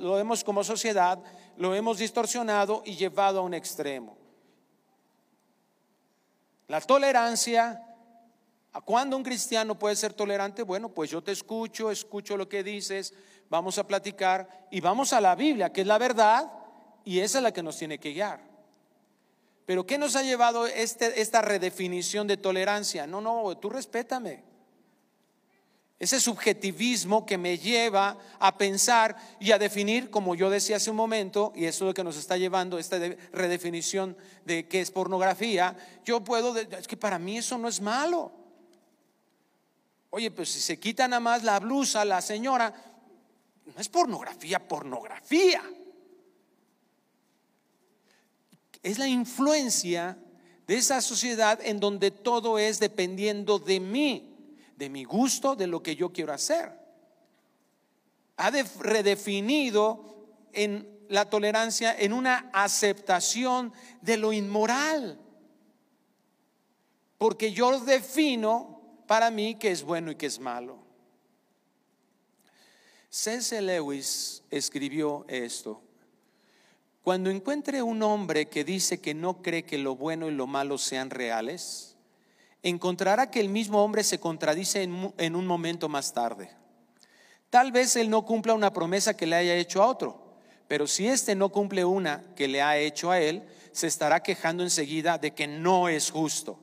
lo 0.00 0.14
vemos 0.14 0.44
como 0.44 0.64
sociedad, 0.64 1.18
lo 1.56 1.74
hemos 1.74 1.98
distorsionado 1.98 2.82
y 2.84 2.96
llevado 2.96 3.38
a 3.38 3.42
un 3.42 3.54
extremo. 3.54 4.16
La 6.68 6.80
tolerancia, 6.80 7.82
¿a 8.72 8.80
cuándo 8.80 9.16
un 9.16 9.22
cristiano 9.22 9.78
puede 9.78 9.96
ser 9.96 10.12
tolerante? 10.12 10.62
Bueno, 10.62 10.88
pues 10.88 11.10
yo 11.10 11.22
te 11.22 11.32
escucho, 11.32 11.90
escucho 11.90 12.36
lo 12.36 12.48
que 12.48 12.64
dices, 12.64 13.14
vamos 13.48 13.78
a 13.78 13.86
platicar 13.86 14.66
y 14.70 14.80
vamos 14.80 15.12
a 15.12 15.20
la 15.20 15.34
Biblia, 15.34 15.72
que 15.72 15.82
es 15.82 15.86
la 15.86 15.98
verdad, 15.98 16.52
y 17.04 17.20
esa 17.20 17.38
es 17.38 17.44
la 17.44 17.52
que 17.52 17.62
nos 17.62 17.76
tiene 17.78 17.98
que 17.98 18.12
guiar. 18.12 18.40
Pero 19.64 19.86
¿qué 19.86 19.98
nos 19.98 20.16
ha 20.16 20.22
llevado 20.22 20.66
este, 20.66 21.20
esta 21.20 21.42
redefinición 21.42 22.26
de 22.26 22.36
tolerancia? 22.36 23.06
No, 23.06 23.20
no, 23.20 23.56
tú 23.58 23.70
respétame. 23.70 24.55
Ese 25.98 26.20
subjetivismo 26.20 27.24
que 27.24 27.38
me 27.38 27.58
lleva 27.58 28.18
a 28.38 28.58
pensar 28.58 29.16
y 29.40 29.52
a 29.52 29.58
definir, 29.58 30.10
como 30.10 30.34
yo 30.34 30.50
decía 30.50 30.76
hace 30.76 30.90
un 30.90 30.96
momento, 30.96 31.52
y 31.56 31.64
eso 31.64 31.84
es 31.84 31.88
lo 31.88 31.94
que 31.94 32.04
nos 32.04 32.18
está 32.18 32.36
llevando, 32.36 32.78
esta 32.78 32.98
redefinición 33.32 34.14
de 34.44 34.68
qué 34.68 34.82
es 34.82 34.90
pornografía, 34.90 35.74
yo 36.04 36.22
puedo, 36.22 36.54
es 36.56 36.86
que 36.86 36.98
para 36.98 37.18
mí 37.18 37.38
eso 37.38 37.56
no 37.56 37.66
es 37.66 37.80
malo. 37.80 38.30
Oye, 40.10 40.30
pues 40.30 40.50
si 40.50 40.60
se 40.60 40.78
quita 40.78 41.08
nada 41.08 41.20
más 41.20 41.42
la 41.44 41.58
blusa 41.60 42.04
la 42.04 42.20
señora, 42.20 42.74
no 43.64 43.80
es 43.80 43.88
pornografía, 43.88 44.68
pornografía. 44.68 45.62
Es 48.82 48.98
la 48.98 49.08
influencia 49.08 50.18
de 50.66 50.76
esa 50.76 51.00
sociedad 51.00 51.58
en 51.62 51.80
donde 51.80 52.10
todo 52.10 52.58
es 52.58 52.78
dependiendo 52.80 53.58
de 53.58 53.80
mí, 53.80 54.35
de 54.76 54.88
mi 54.88 55.04
gusto, 55.04 55.56
de 55.56 55.66
lo 55.66 55.82
que 55.82 55.96
yo 55.96 56.12
quiero 56.12 56.32
hacer. 56.32 56.72
Ha 58.36 58.50
redefinido 58.50 60.16
en 60.52 60.96
la 61.08 61.28
tolerancia 61.28 61.94
en 61.98 62.12
una 62.12 62.50
aceptación 62.52 63.72
de 64.00 64.16
lo 64.16 64.32
inmoral. 64.32 65.18
Porque 67.18 67.52
yo 67.52 67.80
defino 67.80 69.02
para 69.06 69.30
mí 69.30 69.54
que 69.54 69.70
es 69.70 69.82
bueno 69.82 70.10
y 70.10 70.16
que 70.16 70.26
es 70.26 70.38
malo. 70.38 70.78
C.S. 73.08 73.62
Lewis 73.62 74.42
escribió 74.50 75.24
esto. 75.28 75.80
Cuando 77.02 77.30
encuentre 77.30 77.82
un 77.82 78.02
hombre 78.02 78.48
que 78.48 78.64
dice 78.64 79.00
que 79.00 79.14
no 79.14 79.40
cree 79.40 79.62
que 79.62 79.78
lo 79.78 79.96
bueno 79.96 80.28
y 80.28 80.34
lo 80.34 80.46
malo 80.46 80.76
sean 80.76 81.08
reales, 81.08 81.95
encontrará 82.68 83.30
que 83.30 83.40
el 83.40 83.48
mismo 83.48 83.82
hombre 83.84 84.02
se 84.02 84.18
contradice 84.18 84.82
en, 84.82 85.36
un 85.36 85.46
momento 85.46 85.88
más 85.88 86.12
tarde. 86.12 86.50
Tal 87.48 87.70
vez 87.70 87.94
él 87.94 88.10
no 88.10 88.24
cumpla 88.24 88.54
una 88.54 88.72
promesa 88.72 89.16
que 89.16 89.26
le 89.26 89.36
haya 89.36 89.54
hecho 89.54 89.82
a 89.82 89.86
otro, 89.86 90.38
pero 90.66 90.88
si 90.88 91.06
éste 91.06 91.36
no 91.36 91.50
cumple 91.50 91.84
una 91.84 92.24
que 92.34 92.48
le 92.48 92.62
ha 92.62 92.76
hecho 92.76 93.12
a 93.12 93.20
él, 93.20 93.44
se 93.70 93.86
estará 93.86 94.20
quejando 94.20 94.64
enseguida 94.64 95.16
de 95.16 95.32
que 95.32 95.46
no 95.46 95.88
es 95.88 96.10
justo. 96.10 96.58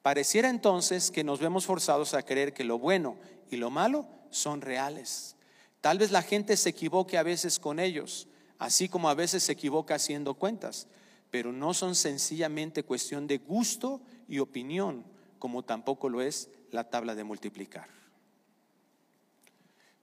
Pareciera 0.00 0.48
entonces 0.48 1.10
que 1.10 1.22
nos 1.22 1.38
vemos 1.38 1.66
forzados 1.66 2.14
a 2.14 2.22
creer 2.22 2.54
que 2.54 2.64
lo 2.64 2.78
bueno 2.78 3.18
y 3.50 3.56
lo 3.56 3.68
malo 3.68 4.06
son 4.30 4.62
reales. 4.62 5.36
Tal 5.82 5.98
vez 5.98 6.10
la 6.10 6.22
gente 6.22 6.56
se 6.56 6.70
equivoque 6.70 7.18
a 7.18 7.22
veces 7.22 7.58
con 7.58 7.78
ellos, 7.78 8.26
así 8.58 8.88
como 8.88 9.10
a 9.10 9.14
veces 9.14 9.42
se 9.42 9.52
equivoca 9.52 9.96
haciendo 9.96 10.32
cuentas, 10.32 10.88
pero 11.30 11.52
no 11.52 11.74
son 11.74 11.94
sencillamente 11.94 12.84
cuestión 12.84 13.26
de 13.26 13.38
gusto 13.38 14.00
y 14.28 14.38
opinión, 14.38 15.04
como 15.40 15.64
tampoco 15.64 16.08
lo 16.08 16.20
es 16.20 16.48
la 16.70 16.84
tabla 16.84 17.16
de 17.16 17.24
multiplicar. 17.24 17.88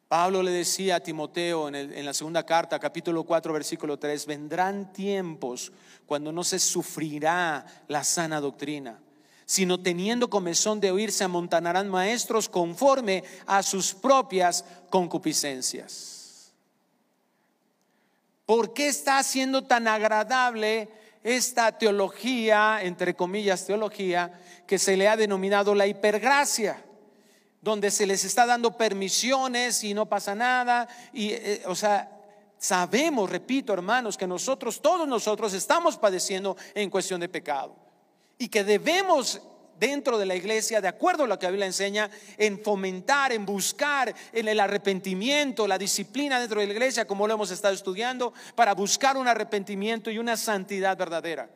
Pablo 0.09 0.41
le 0.41 0.51
decía 0.51 0.95
a 0.95 0.99
Timoteo 0.99 1.67
en, 1.67 2.05
la 2.05 2.13
segunda 2.13 2.45
carta, 2.45 2.79
capítulo 2.79 3.23
4, 3.23 3.53
versículo 3.53 3.99
3, 3.99 4.25
vendrán 4.25 4.91
tiempos 4.91 5.71
cuando 6.05 6.31
no 6.31 6.43
se 6.43 6.59
sufrirá 6.59 7.65
la 7.87 8.03
sana 8.03 8.41
doctrina, 8.41 8.99
sino 9.45 9.79
teniendo 9.79 10.29
comezón 10.29 10.79
de 10.79 10.91
oír, 10.91 11.11
se 11.11 11.25
amontanarán 11.25 11.89
maestros 11.89 12.49
conforme 12.49 13.23
a 13.45 13.61
sus 13.61 13.93
propias 13.93 14.65
concupiscencias. 14.89 16.53
¿Por 18.45 18.73
qué 18.73 18.87
está 18.87 19.21
siendo 19.23 19.65
tan 19.65 19.89
agradable 19.89 20.89
esta 21.27 21.77
teología, 21.77 22.79
entre 22.81 23.15
comillas 23.15 23.65
teología, 23.65 24.39
que 24.65 24.79
se 24.79 24.95
le 24.95 25.07
ha 25.07 25.17
denominado 25.17 25.75
la 25.75 25.87
hipergracia? 25.87 26.83
donde 27.59 27.91
se 27.91 28.05
les 28.05 28.23
está 28.23 28.45
dando 28.45 28.77
permisiones 28.77 29.83
y 29.83 29.93
no 29.93 30.05
pasa 30.05 30.33
nada. 30.33 30.87
Y, 31.11 31.31
eh, 31.31 31.63
o 31.65 31.75
sea, 31.75 32.09
sabemos, 32.57 33.29
repito, 33.29 33.73
hermanos, 33.73 34.15
que 34.15 34.25
nosotros, 34.25 34.81
todos 34.81 35.07
nosotros, 35.07 35.53
estamos 35.53 35.97
padeciendo 35.97 36.55
en 36.73 36.89
cuestión 36.89 37.19
de 37.19 37.27
pecado. 37.27 37.75
Y 38.37 38.47
que 38.47 38.63
debemos 38.63 39.41
dentro 39.79 40.17
de 40.17 40.25
la 40.25 40.35
iglesia, 40.35 40.81
de 40.81 40.87
acuerdo 40.87 41.23
a 41.23 41.27
lo 41.27 41.37
que 41.37 41.45
la 41.45 41.51
Biblia 41.51 41.67
enseña, 41.67 42.09
en 42.37 42.59
fomentar, 42.63 43.31
en 43.31 43.45
buscar 43.45 44.13
el 44.31 44.59
arrepentimiento, 44.59 45.67
la 45.67 45.77
disciplina 45.77 46.39
dentro 46.39 46.59
de 46.59 46.67
la 46.67 46.73
iglesia, 46.73 47.05
como 47.05 47.27
lo 47.27 47.33
hemos 47.33 47.51
estado 47.51 47.73
estudiando, 47.73 48.33
para 48.55 48.73
buscar 48.73 49.17
un 49.17 49.27
arrepentimiento 49.27 50.11
y 50.11 50.17
una 50.17 50.37
santidad 50.37 50.97
verdadera. 50.97 51.49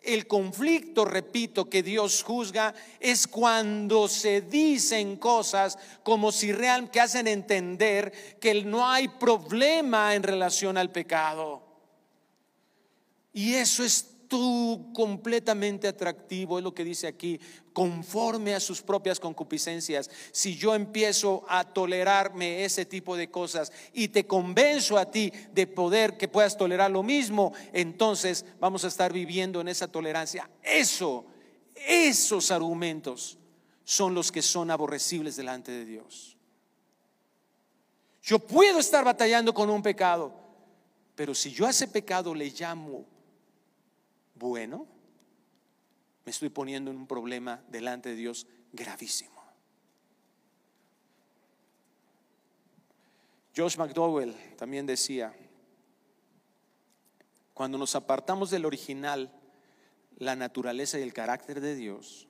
El 0.00 0.26
conflicto, 0.26 1.04
repito, 1.04 1.68
que 1.68 1.82
Dios 1.82 2.22
juzga 2.22 2.74
es 3.00 3.26
cuando 3.26 4.08
se 4.08 4.40
dicen 4.40 5.16
cosas 5.16 5.78
como 6.02 6.32
si 6.32 6.52
real 6.52 6.90
que 6.90 7.00
hacen 7.00 7.28
entender 7.28 8.38
que 8.40 8.64
no 8.64 8.88
hay 8.88 9.08
problema 9.08 10.14
en 10.14 10.22
relación 10.22 10.78
al 10.78 10.90
pecado. 10.90 11.62
Y 13.34 13.54
eso 13.54 13.84
es 13.84 14.09
tú 14.30 14.92
completamente 14.94 15.88
atractivo, 15.88 16.56
es 16.56 16.62
lo 16.62 16.72
que 16.72 16.84
dice 16.84 17.08
aquí, 17.08 17.40
conforme 17.72 18.54
a 18.54 18.60
sus 18.60 18.80
propias 18.80 19.18
concupiscencias. 19.18 20.08
Si 20.30 20.56
yo 20.56 20.72
empiezo 20.76 21.44
a 21.48 21.64
tolerarme 21.64 22.64
ese 22.64 22.86
tipo 22.86 23.16
de 23.16 23.28
cosas 23.28 23.72
y 23.92 24.06
te 24.06 24.28
convenzo 24.28 24.96
a 24.98 25.10
ti 25.10 25.32
de 25.52 25.66
poder 25.66 26.16
que 26.16 26.28
puedas 26.28 26.56
tolerar 26.56 26.92
lo 26.92 27.02
mismo, 27.02 27.52
entonces 27.72 28.46
vamos 28.60 28.84
a 28.84 28.88
estar 28.88 29.12
viviendo 29.12 29.60
en 29.60 29.66
esa 29.66 29.88
tolerancia. 29.88 30.48
Eso, 30.62 31.26
esos 31.74 32.52
argumentos 32.52 33.36
son 33.82 34.14
los 34.14 34.30
que 34.30 34.42
son 34.42 34.70
aborrecibles 34.70 35.34
delante 35.34 35.72
de 35.72 35.84
Dios. 35.84 36.36
Yo 38.22 38.38
puedo 38.38 38.78
estar 38.78 39.04
batallando 39.04 39.52
con 39.52 39.70
un 39.70 39.82
pecado, 39.82 40.32
pero 41.16 41.34
si 41.34 41.50
yo 41.50 41.66
a 41.66 41.70
ese 41.70 41.88
pecado 41.88 42.32
le 42.32 42.48
llamo 42.50 43.06
bueno, 44.40 44.86
me 46.24 46.32
estoy 46.32 46.48
poniendo 46.48 46.90
en 46.90 46.96
un 46.96 47.06
problema 47.06 47.62
delante 47.68 48.08
de 48.08 48.16
Dios 48.16 48.46
gravísimo. 48.72 49.38
Josh 53.54 53.76
McDowell 53.76 54.34
también 54.56 54.86
decía, 54.86 55.34
cuando 57.52 57.76
nos 57.76 57.94
apartamos 57.94 58.50
del 58.50 58.64
original, 58.64 59.30
la 60.16 60.34
naturaleza 60.34 60.98
y 60.98 61.02
el 61.02 61.12
carácter 61.12 61.60
de 61.60 61.74
Dios, 61.74 62.26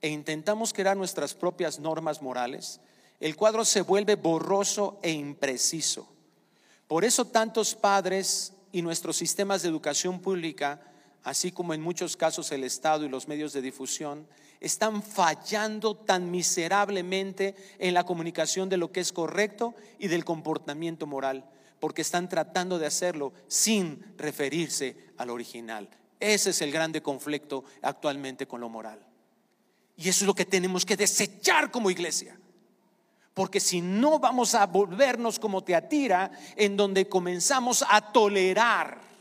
e 0.00 0.08
intentamos 0.08 0.72
crear 0.72 0.96
nuestras 0.96 1.34
propias 1.34 1.78
normas 1.78 2.22
morales, 2.22 2.80
el 3.20 3.36
cuadro 3.36 3.66
se 3.66 3.82
vuelve 3.82 4.16
borroso 4.16 4.98
e 5.02 5.10
impreciso. 5.10 6.08
Por 6.88 7.04
eso 7.04 7.26
tantos 7.26 7.74
padres 7.74 8.54
y 8.72 8.80
nuestros 8.80 9.16
sistemas 9.16 9.62
de 9.62 9.68
educación 9.68 10.20
pública 10.20 10.91
así 11.24 11.52
como 11.52 11.74
en 11.74 11.80
muchos 11.80 12.16
casos 12.16 12.50
el 12.52 12.64
Estado 12.64 13.04
y 13.04 13.08
los 13.08 13.28
medios 13.28 13.52
de 13.52 13.62
difusión, 13.62 14.26
están 14.60 15.02
fallando 15.02 15.96
tan 15.96 16.30
miserablemente 16.30 17.56
en 17.78 17.94
la 17.94 18.04
comunicación 18.04 18.68
de 18.68 18.76
lo 18.76 18.92
que 18.92 19.00
es 19.00 19.12
correcto 19.12 19.74
y 19.98 20.08
del 20.08 20.24
comportamiento 20.24 21.06
moral, 21.06 21.44
porque 21.80 22.02
están 22.02 22.28
tratando 22.28 22.78
de 22.78 22.86
hacerlo 22.86 23.32
sin 23.48 24.14
referirse 24.16 24.96
al 25.16 25.30
original. 25.30 25.88
Ese 26.20 26.50
es 26.50 26.62
el 26.62 26.70
grande 26.70 27.02
conflicto 27.02 27.64
actualmente 27.82 28.46
con 28.46 28.60
lo 28.60 28.68
moral. 28.68 29.04
Y 29.96 30.08
eso 30.08 30.24
es 30.24 30.26
lo 30.26 30.34
que 30.34 30.44
tenemos 30.44 30.86
que 30.86 30.96
desechar 30.96 31.70
como 31.70 31.90
iglesia. 31.90 32.38
Porque 33.34 33.60
si 33.60 33.80
no 33.80 34.18
vamos 34.18 34.54
a 34.54 34.66
volvernos 34.66 35.38
como 35.38 35.64
Teatira, 35.64 36.30
en 36.54 36.76
donde 36.76 37.08
comenzamos 37.08 37.84
a 37.88 38.12
tolerar 38.12 39.11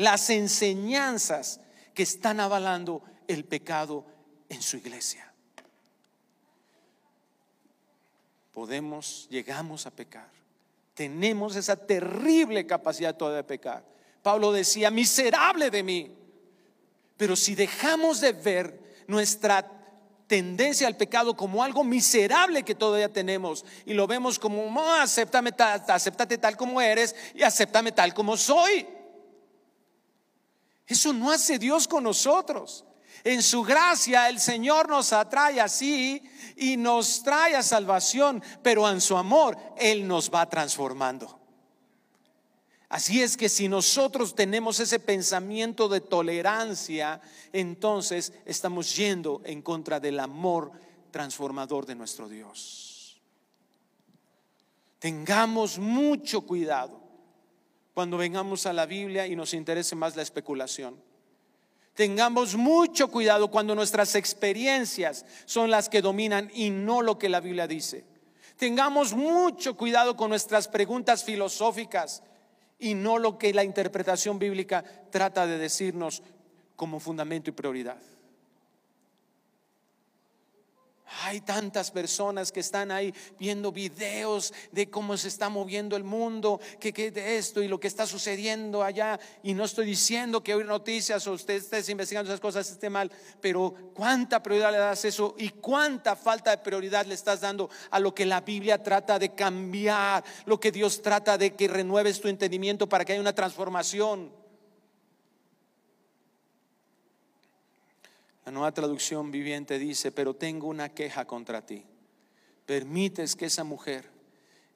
las 0.00 0.30
enseñanzas 0.30 1.60
que 1.92 2.02
están 2.02 2.40
avalando 2.40 3.02
el 3.28 3.44
pecado 3.44 4.06
en 4.48 4.62
su 4.62 4.78
iglesia. 4.78 5.30
Podemos, 8.50 9.28
llegamos 9.30 9.86
a 9.86 9.90
pecar. 9.90 10.28
Tenemos 10.94 11.54
esa 11.54 11.76
terrible 11.76 12.66
capacidad 12.66 13.14
toda 13.14 13.36
de 13.36 13.44
pecar. 13.44 13.84
Pablo 14.22 14.52
decía, 14.52 14.90
miserable 14.90 15.70
de 15.70 15.82
mí. 15.82 16.16
Pero 17.18 17.36
si 17.36 17.54
dejamos 17.54 18.22
de 18.22 18.32
ver 18.32 19.04
nuestra 19.06 19.70
tendencia 20.26 20.86
al 20.86 20.96
pecado 20.96 21.36
como 21.36 21.62
algo 21.62 21.84
miserable 21.84 22.62
que 22.62 22.74
todavía 22.74 23.12
tenemos 23.12 23.66
y 23.84 23.92
lo 23.92 24.06
vemos 24.06 24.38
como, 24.38 24.70
no, 24.70 24.94
acéptame, 24.94 25.50
acéptate 25.58 26.38
tal 26.38 26.56
como 26.56 26.80
eres 26.80 27.14
y 27.34 27.42
acéptame 27.42 27.92
tal 27.92 28.14
como 28.14 28.38
soy. 28.38 28.86
Eso 30.90 31.12
no 31.12 31.30
hace 31.30 31.56
Dios 31.56 31.86
con 31.86 32.02
nosotros. 32.02 32.84
En 33.22 33.44
su 33.44 33.62
gracia 33.62 34.28
el 34.28 34.40
Señor 34.40 34.88
nos 34.88 35.12
atrae 35.12 35.60
así 35.60 36.20
y 36.56 36.76
nos 36.76 37.22
trae 37.22 37.54
a 37.54 37.62
salvación, 37.62 38.42
pero 38.60 38.90
en 38.90 39.00
su 39.00 39.16
amor 39.16 39.56
Él 39.78 40.08
nos 40.08 40.34
va 40.34 40.50
transformando. 40.50 41.38
Así 42.88 43.22
es 43.22 43.36
que 43.36 43.48
si 43.48 43.68
nosotros 43.68 44.34
tenemos 44.34 44.80
ese 44.80 44.98
pensamiento 44.98 45.88
de 45.88 46.00
tolerancia, 46.00 47.20
entonces 47.52 48.32
estamos 48.44 48.96
yendo 48.96 49.42
en 49.44 49.62
contra 49.62 50.00
del 50.00 50.18
amor 50.18 50.72
transformador 51.12 51.86
de 51.86 51.94
nuestro 51.94 52.28
Dios. 52.28 53.20
Tengamos 54.98 55.78
mucho 55.78 56.40
cuidado 56.40 56.99
cuando 58.00 58.16
vengamos 58.16 58.64
a 58.64 58.72
la 58.72 58.86
Biblia 58.86 59.26
y 59.26 59.36
nos 59.36 59.52
interese 59.52 59.94
más 59.94 60.16
la 60.16 60.22
especulación. 60.22 60.96
Tengamos 61.92 62.56
mucho 62.56 63.08
cuidado 63.10 63.50
cuando 63.50 63.74
nuestras 63.74 64.14
experiencias 64.14 65.26
son 65.44 65.70
las 65.70 65.90
que 65.90 66.00
dominan 66.00 66.50
y 66.54 66.70
no 66.70 67.02
lo 67.02 67.18
que 67.18 67.28
la 67.28 67.40
Biblia 67.40 67.66
dice. 67.66 68.06
Tengamos 68.56 69.12
mucho 69.12 69.76
cuidado 69.76 70.16
con 70.16 70.30
nuestras 70.30 70.66
preguntas 70.66 71.24
filosóficas 71.24 72.22
y 72.78 72.94
no 72.94 73.18
lo 73.18 73.36
que 73.36 73.52
la 73.52 73.64
interpretación 73.64 74.38
bíblica 74.38 74.82
trata 75.10 75.46
de 75.46 75.58
decirnos 75.58 76.22
como 76.76 77.00
fundamento 77.00 77.50
y 77.50 77.52
prioridad. 77.52 78.00
Hay 81.30 81.42
tantas 81.42 81.92
personas 81.92 82.50
que 82.50 82.58
están 82.58 82.90
ahí 82.90 83.14
viendo 83.38 83.70
videos 83.70 84.52
de 84.72 84.90
cómo 84.90 85.16
se 85.16 85.28
está 85.28 85.48
moviendo 85.48 85.94
el 85.94 86.02
mundo, 86.02 86.60
que, 86.80 86.92
que 86.92 87.12
de 87.12 87.38
esto 87.38 87.62
y 87.62 87.68
lo 87.68 87.78
que 87.78 87.86
está 87.86 88.04
sucediendo 88.04 88.82
allá. 88.82 89.20
Y 89.44 89.54
no 89.54 89.62
estoy 89.62 89.86
diciendo 89.86 90.42
que 90.42 90.56
hoy 90.56 90.64
noticias 90.64 91.24
o 91.28 91.32
usted 91.34 91.54
esté 91.54 91.92
investigando 91.92 92.28
esas 92.28 92.40
cosas 92.40 92.68
esté 92.68 92.90
mal, 92.90 93.12
pero 93.40 93.72
cuánta 93.94 94.42
prioridad 94.42 94.72
le 94.72 94.78
das 94.78 95.04
eso 95.04 95.36
y 95.38 95.50
cuánta 95.50 96.16
falta 96.16 96.50
de 96.50 96.58
prioridad 96.58 97.06
le 97.06 97.14
estás 97.14 97.42
dando 97.42 97.70
a 97.92 98.00
lo 98.00 98.12
que 98.12 98.26
la 98.26 98.40
Biblia 98.40 98.82
trata 98.82 99.16
de 99.16 99.32
cambiar, 99.32 100.24
lo 100.46 100.58
que 100.58 100.72
Dios 100.72 101.00
trata 101.00 101.38
de 101.38 101.54
que 101.54 101.68
renueves 101.68 102.20
tu 102.20 102.26
entendimiento 102.26 102.88
para 102.88 103.04
que 103.04 103.12
haya 103.12 103.20
una 103.20 103.36
transformación. 103.36 104.39
La 108.44 108.52
nueva 108.52 108.72
traducción 108.72 109.30
viviente 109.30 109.78
dice, 109.78 110.12
pero 110.12 110.34
tengo 110.34 110.66
una 110.68 110.88
queja 110.88 111.26
contra 111.26 111.64
ti. 111.64 111.84
Permites 112.64 113.36
que 113.36 113.46
esa 113.46 113.64
mujer, 113.64 114.10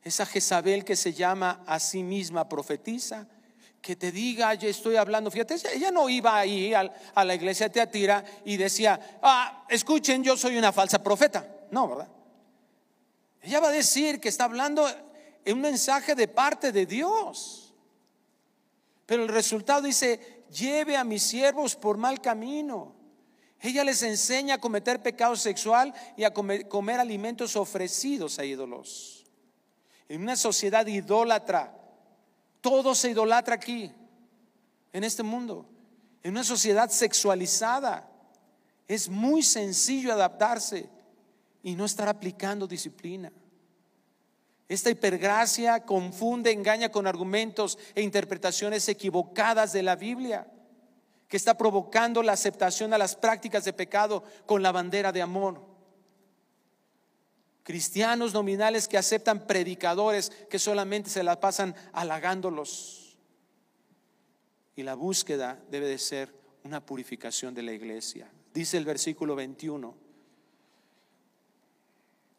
esa 0.02 0.26
Jezabel 0.26 0.84
que 0.84 0.96
se 0.96 1.12
llama 1.12 1.62
a 1.66 1.80
sí 1.80 2.02
misma 2.02 2.48
profetiza, 2.48 3.26
que 3.80 3.96
te 3.96 4.10
diga, 4.10 4.54
yo 4.54 4.68
estoy 4.68 4.96
hablando, 4.96 5.30
fíjate, 5.30 5.56
ella 5.74 5.90
no 5.90 6.08
iba 6.08 6.38
ahí 6.38 6.72
a, 6.72 7.24
la 7.24 7.34
iglesia 7.34 7.68
de 7.68 7.74
Teatira 7.74 8.24
y 8.44 8.56
decía, 8.56 9.18
ah, 9.22 9.66
escuchen, 9.68 10.24
yo 10.24 10.36
soy 10.36 10.56
una 10.56 10.72
falsa 10.72 11.02
profeta. 11.02 11.46
No, 11.70 11.88
¿verdad? 11.88 12.08
Ella 13.42 13.60
va 13.60 13.68
a 13.68 13.72
decir 13.72 14.20
que 14.20 14.30
está 14.30 14.44
hablando 14.44 14.88
en 15.44 15.56
un 15.56 15.60
mensaje 15.60 16.14
de 16.14 16.28
parte 16.28 16.72
de 16.72 16.86
Dios. 16.86 17.74
Pero 19.04 19.22
el 19.22 19.28
resultado 19.28 19.82
dice, 19.82 20.44
lleve 20.50 20.96
a 20.96 21.04
mis 21.04 21.22
siervos 21.22 21.76
por 21.76 21.98
mal 21.98 22.22
camino. 22.22 22.94
Ella 23.64 23.82
les 23.82 24.02
enseña 24.02 24.56
a 24.56 24.60
cometer 24.60 25.02
pecado 25.02 25.34
sexual 25.36 25.94
y 26.18 26.24
a 26.24 26.34
comer, 26.34 27.00
alimentos 27.00 27.56
ofrecidos 27.56 28.38
a 28.38 28.44
ídolos. 28.44 29.24
En 30.06 30.20
una 30.20 30.36
sociedad 30.36 30.86
idólatra, 30.86 31.74
todo 32.60 32.94
se 32.94 33.08
idolatra 33.08 33.54
aquí, 33.54 33.90
en 34.92 35.02
este 35.02 35.22
mundo. 35.22 35.66
En 36.22 36.32
una 36.32 36.44
sociedad 36.44 36.90
sexualizada, 36.90 38.06
es 38.86 39.08
muy 39.08 39.42
sencillo 39.42 40.12
adaptarse 40.12 40.86
y 41.62 41.74
no 41.74 41.86
estar 41.86 42.06
aplicando 42.06 42.66
disciplina. 42.66 43.32
Esta 44.68 44.90
hipergracia 44.90 45.86
confunde, 45.86 46.52
engaña 46.52 46.90
con 46.90 47.06
argumentos 47.06 47.78
e 47.94 48.02
interpretaciones 48.02 48.86
equivocadas 48.90 49.72
de 49.72 49.82
la 49.82 49.96
Biblia 49.96 50.46
que 51.28 51.36
está 51.36 51.56
provocando 51.56 52.22
la 52.22 52.32
aceptación 52.32 52.92
a 52.92 52.98
las 52.98 53.16
prácticas 53.16 53.64
de 53.64 53.72
pecado 53.72 54.24
con 54.46 54.62
la 54.62 54.72
bandera 54.72 55.12
de 55.12 55.22
amor. 55.22 55.60
Cristianos 57.62 58.34
nominales 58.34 58.88
que 58.88 58.98
aceptan 58.98 59.46
predicadores 59.46 60.30
que 60.50 60.58
solamente 60.58 61.08
se 61.08 61.22
la 61.22 61.40
pasan 61.40 61.74
halagándolos. 61.92 63.16
Y 64.76 64.82
la 64.82 64.94
búsqueda 64.94 65.58
debe 65.70 65.88
de 65.88 65.98
ser 65.98 66.34
una 66.62 66.84
purificación 66.84 67.54
de 67.54 67.62
la 67.62 67.72
iglesia. 67.72 68.30
Dice 68.52 68.76
el 68.76 68.84
versículo 68.84 69.34
21. 69.34 69.94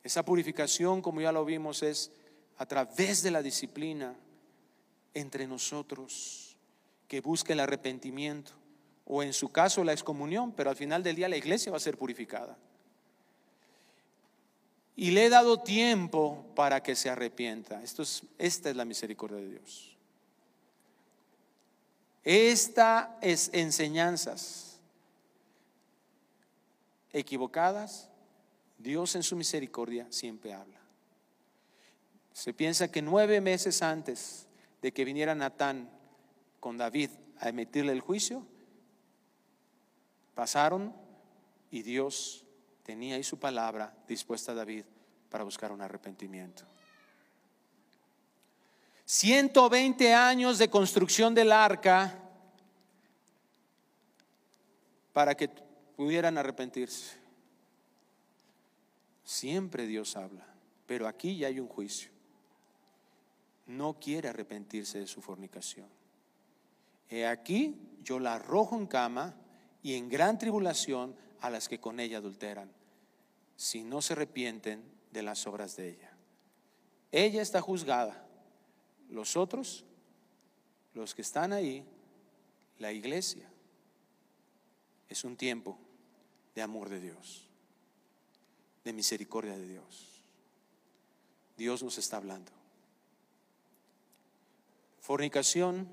Esa 0.03 0.23
purificación, 0.23 1.01
como 1.01 1.21
ya 1.21 1.31
lo 1.31 1.43
vimos, 1.43 1.81
es 1.81 2.11
a 2.57 2.67
través 2.67 3.23
de 3.23 3.31
la 3.31 3.41
disciplina 3.41 4.15
entre 5.15 5.47
nosotros, 5.47 6.57
que 7.07 7.21
busque 7.21 7.53
el 7.53 7.61
arrepentimiento 7.61 8.53
o 9.05 9.21
en 9.23 9.33
su 9.33 9.49
caso 9.51 9.83
la 9.83 9.93
excomunión, 9.93 10.51
pero 10.51 10.69
al 10.69 10.75
final 10.75 11.03
del 11.03 11.15
día 11.15 11.29
la 11.29 11.37
iglesia 11.37 11.71
va 11.71 11.77
a 11.77 11.81
ser 11.81 11.97
purificada. 11.97 12.57
Y 14.95 15.11
le 15.11 15.25
he 15.25 15.29
dado 15.29 15.61
tiempo 15.61 16.45
para 16.55 16.81
que 16.81 16.95
se 16.95 17.09
arrepienta. 17.09 17.81
Esta 17.83 18.69
es 18.69 18.75
la 18.75 18.85
misericordia 18.85 19.37
de 19.37 19.49
Dios. 19.49 19.95
Esta 22.23 23.17
es 23.21 23.49
enseñanzas 23.53 24.79
equivocadas. 27.11 28.09
Dios 28.77 29.15
en 29.15 29.23
su 29.23 29.35
misericordia 29.35 30.07
siempre 30.09 30.53
habla. 30.53 30.79
Se 32.33 32.53
piensa 32.53 32.89
que 32.89 33.01
nueve 33.01 33.41
meses 33.41 33.81
antes 33.81 34.47
de 34.81 34.91
que 34.91 35.05
viniera 35.05 35.35
Natán 35.35 35.89
con 36.59 36.77
David 36.77 37.09
a 37.39 37.49
emitirle 37.49 37.91
el 37.91 38.01
juicio, 38.01 38.45
Pasaron 40.35 40.93
y 41.71 41.81
Dios 41.81 42.45
tenía 42.83 43.15
ahí 43.15 43.23
su 43.23 43.39
palabra 43.39 43.95
dispuesta 44.07 44.51
a 44.51 44.55
David 44.55 44.85
para 45.29 45.43
buscar 45.43 45.71
un 45.71 45.81
arrepentimiento. 45.81 46.63
120 49.05 50.13
años 50.13 50.57
de 50.57 50.69
construcción 50.69 51.33
del 51.33 51.51
arca 51.51 52.19
para 55.13 55.35
que 55.35 55.47
pudieran 55.95 56.37
arrepentirse. 56.37 57.17
Siempre 59.23 59.87
Dios 59.87 60.17
habla, 60.17 60.45
pero 60.85 61.07
aquí 61.07 61.37
ya 61.37 61.47
hay 61.47 61.59
un 61.59 61.67
juicio. 61.67 62.11
No 63.67 63.99
quiere 63.99 64.29
arrepentirse 64.29 64.99
de 64.99 65.07
su 65.07 65.21
fornicación. 65.21 65.87
He 67.09 67.25
aquí, 67.25 67.79
yo 68.03 68.19
la 68.19 68.35
arrojo 68.35 68.75
en 68.75 68.87
cama 68.87 69.35
y 69.85 69.93
en 69.93 70.09
gran 70.09 70.39
tribulación 70.39 71.15
a 71.41 71.51
las 71.51 71.69
que 71.69 71.79
con 71.79 71.99
ella 71.99 72.17
adulteran, 72.17 72.71
si 73.55 73.83
no 73.83 74.01
se 74.01 74.13
arrepienten 74.13 74.83
de 75.11 75.21
las 75.21 75.45
obras 75.45 75.75
de 75.75 75.89
ella. 75.89 76.11
Ella 77.11 77.43
está 77.43 77.61
juzgada. 77.61 78.27
Los 79.11 79.37
otros, 79.37 79.85
los 80.95 81.13
que 81.13 81.21
están 81.21 81.53
ahí, 81.53 81.85
la 82.79 82.93
iglesia, 82.93 83.47
es 85.07 85.23
un 85.23 85.37
tiempo 85.37 85.77
de 86.55 86.63
amor 86.63 86.89
de 86.89 86.99
Dios, 86.99 87.47
de 88.83 88.91
misericordia 88.91 89.55
de 89.55 89.67
Dios. 89.67 90.23
Dios 91.57 91.83
nos 91.83 91.99
está 91.99 92.17
hablando. 92.17 92.51
Fornicación 94.99 95.87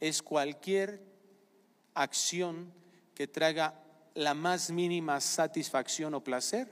es 0.00 0.24
cualquier 0.24 1.00
acción 1.94 2.81
que 3.14 3.26
traiga 3.26 3.82
la 4.14 4.34
más 4.34 4.70
mínima 4.70 5.20
satisfacción 5.20 6.14
o 6.14 6.24
placer 6.24 6.68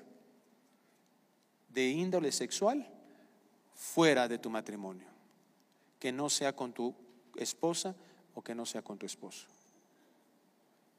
de 1.68 1.88
índole 1.88 2.32
sexual 2.32 2.86
fuera 3.74 4.28
de 4.28 4.38
tu 4.38 4.50
matrimonio, 4.50 5.08
que 5.98 6.12
no 6.12 6.28
sea 6.28 6.54
con 6.54 6.72
tu 6.72 6.94
esposa 7.36 7.94
o 8.34 8.42
que 8.42 8.54
no 8.54 8.66
sea 8.66 8.82
con 8.82 8.98
tu 8.98 9.06
esposo. 9.06 9.46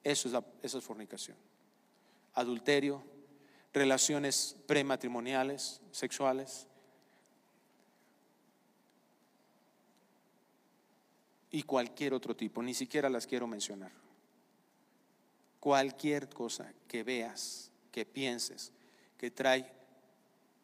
Eso 0.03 0.27
es, 0.27 0.33
la, 0.33 0.43
eso 0.63 0.79
es 0.79 0.83
fornicación. 0.83 1.37
Adulterio, 2.33 3.03
relaciones 3.73 4.55
prematrimoniales, 4.65 5.81
sexuales. 5.91 6.67
Y 11.51 11.63
cualquier 11.63 12.13
otro 12.13 12.35
tipo, 12.35 12.63
ni 12.63 12.73
siquiera 12.73 13.09
las 13.09 13.27
quiero 13.27 13.45
mencionar 13.45 14.00
cualquier 15.61 16.27
cosa 16.27 16.73
que 16.87 17.03
veas, 17.03 17.71
que 17.91 18.03
pienses, 18.03 18.73
que 19.17 19.31
trae 19.31 19.71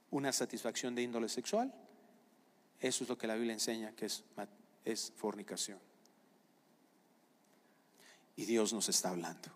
una 0.09 0.33
satisfacción 0.33 0.95
de 0.95 1.03
índole 1.03 1.29
sexual, 1.29 1.73
eso 2.79 3.03
es 3.03 3.09
lo 3.09 3.17
que 3.17 3.27
la 3.27 3.35
Biblia 3.35 3.53
enseña 3.53 3.95
que 3.95 4.07
es, 4.07 5.13
fornicación. 5.15 5.79
Y 8.35 8.45
Dios 8.45 8.73
nos 8.73 8.89
está 8.89 9.09
hablando. 9.09 9.49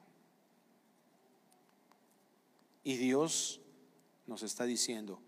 Y 2.83 2.97
Dios 2.97 3.61
nos 4.27 4.43
está 4.43 4.65
diciendo, 4.65 5.21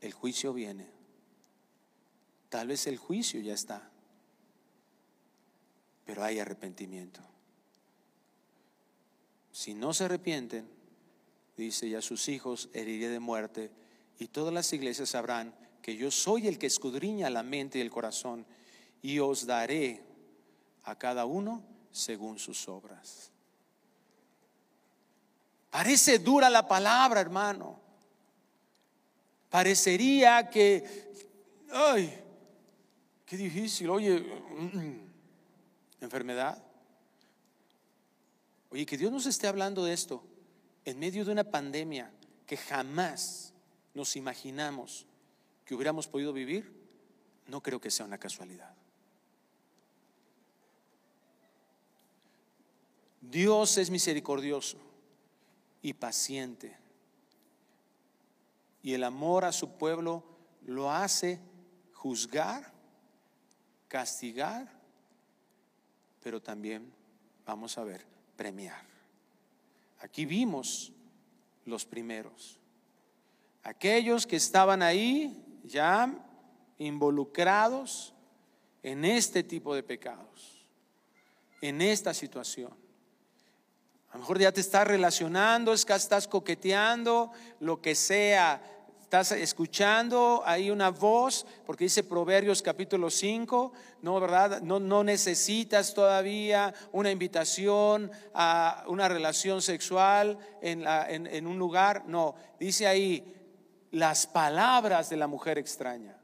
el 0.00 0.12
juicio 0.12 0.52
viene. 0.52 0.86
Tal 2.50 2.68
vez 2.68 2.86
el 2.86 2.98
juicio 2.98 3.40
ya 3.40 3.54
está, 3.54 3.90
pero 6.04 6.24
hay 6.24 6.38
arrepentimiento. 6.38 7.20
Si 9.60 9.74
no 9.74 9.92
se 9.92 10.04
arrepienten, 10.04 10.66
dice, 11.54 11.86
ya 11.90 12.00
sus 12.00 12.30
hijos 12.30 12.70
heriré 12.72 13.10
de 13.10 13.20
muerte, 13.20 13.70
y 14.18 14.28
todas 14.28 14.54
las 14.54 14.72
iglesias 14.72 15.10
sabrán 15.10 15.54
que 15.82 15.96
yo 15.96 16.10
soy 16.10 16.48
el 16.48 16.58
que 16.58 16.66
escudriña 16.66 17.28
la 17.28 17.42
mente 17.42 17.76
y 17.76 17.82
el 17.82 17.90
corazón, 17.90 18.46
y 19.02 19.18
os 19.18 19.44
daré 19.44 20.02
a 20.84 20.96
cada 20.96 21.26
uno 21.26 21.62
según 21.90 22.38
sus 22.38 22.68
obras. 22.68 23.32
Parece 25.68 26.20
dura 26.20 26.48
la 26.48 26.66
palabra, 26.66 27.20
hermano. 27.20 27.78
Parecería 29.50 30.48
que, 30.48 31.12
ay, 31.70 32.18
qué 33.26 33.36
difícil, 33.36 33.90
oye, 33.90 34.20
mm, 34.20 34.78
mm, 34.78 35.00
enfermedad. 36.00 36.69
Oye, 38.70 38.86
que 38.86 38.96
Dios 38.96 39.10
nos 39.10 39.26
esté 39.26 39.48
hablando 39.48 39.84
de 39.84 39.92
esto 39.92 40.22
en 40.84 40.98
medio 40.98 41.24
de 41.24 41.32
una 41.32 41.44
pandemia 41.44 42.12
que 42.46 42.56
jamás 42.56 43.52
nos 43.94 44.16
imaginamos 44.16 45.06
que 45.64 45.74
hubiéramos 45.74 46.08
podido 46.08 46.32
vivir, 46.32 46.72
no 47.46 47.62
creo 47.62 47.80
que 47.80 47.90
sea 47.90 48.06
una 48.06 48.18
casualidad. 48.18 48.74
Dios 53.20 53.76
es 53.78 53.90
misericordioso 53.90 54.78
y 55.82 55.92
paciente. 55.92 56.76
Y 58.82 58.94
el 58.94 59.04
amor 59.04 59.44
a 59.44 59.52
su 59.52 59.76
pueblo 59.76 60.24
lo 60.62 60.90
hace 60.90 61.38
juzgar, 61.92 62.72
castigar, 63.88 64.72
pero 66.22 66.40
también, 66.40 66.92
vamos 67.44 67.76
a 67.76 67.84
ver, 67.84 68.06
premiar. 68.40 68.82
Aquí 69.98 70.24
vimos 70.24 70.94
los 71.66 71.84
primeros. 71.84 72.58
Aquellos 73.62 74.26
que 74.26 74.36
estaban 74.36 74.80
ahí 74.80 75.60
ya 75.62 76.10
involucrados 76.78 78.14
en 78.82 79.04
este 79.04 79.42
tipo 79.42 79.74
de 79.74 79.82
pecados, 79.82 80.64
en 81.60 81.82
esta 81.82 82.14
situación. 82.14 82.72
A 84.08 84.14
lo 84.14 84.20
mejor 84.20 84.38
ya 84.38 84.52
te 84.52 84.62
estás 84.62 84.88
relacionando, 84.88 85.74
estás 85.74 86.26
coqueteando, 86.26 87.32
lo 87.58 87.82
que 87.82 87.94
sea. 87.94 88.62
Estás 89.10 89.32
escuchando 89.32 90.40
ahí 90.46 90.70
una 90.70 90.90
voz, 90.90 91.44
porque 91.66 91.82
dice 91.82 92.04
Proverbios 92.04 92.62
capítulo 92.62 93.10
5, 93.10 93.72
no, 94.02 94.20
¿verdad? 94.20 94.62
No, 94.62 95.02
necesitas 95.02 95.92
todavía 95.92 96.72
una 96.92 97.10
invitación 97.10 98.08
a 98.32 98.84
una 98.86 99.08
relación 99.08 99.62
sexual 99.62 100.38
en, 100.62 100.86
en 100.86 101.46
un 101.48 101.58
lugar. 101.58 102.04
No, 102.06 102.36
dice 102.60 102.86
ahí, 102.86 103.34
las 103.90 104.28
palabras 104.28 105.10
de 105.10 105.16
la 105.16 105.26
mujer 105.26 105.58
extraña 105.58 106.16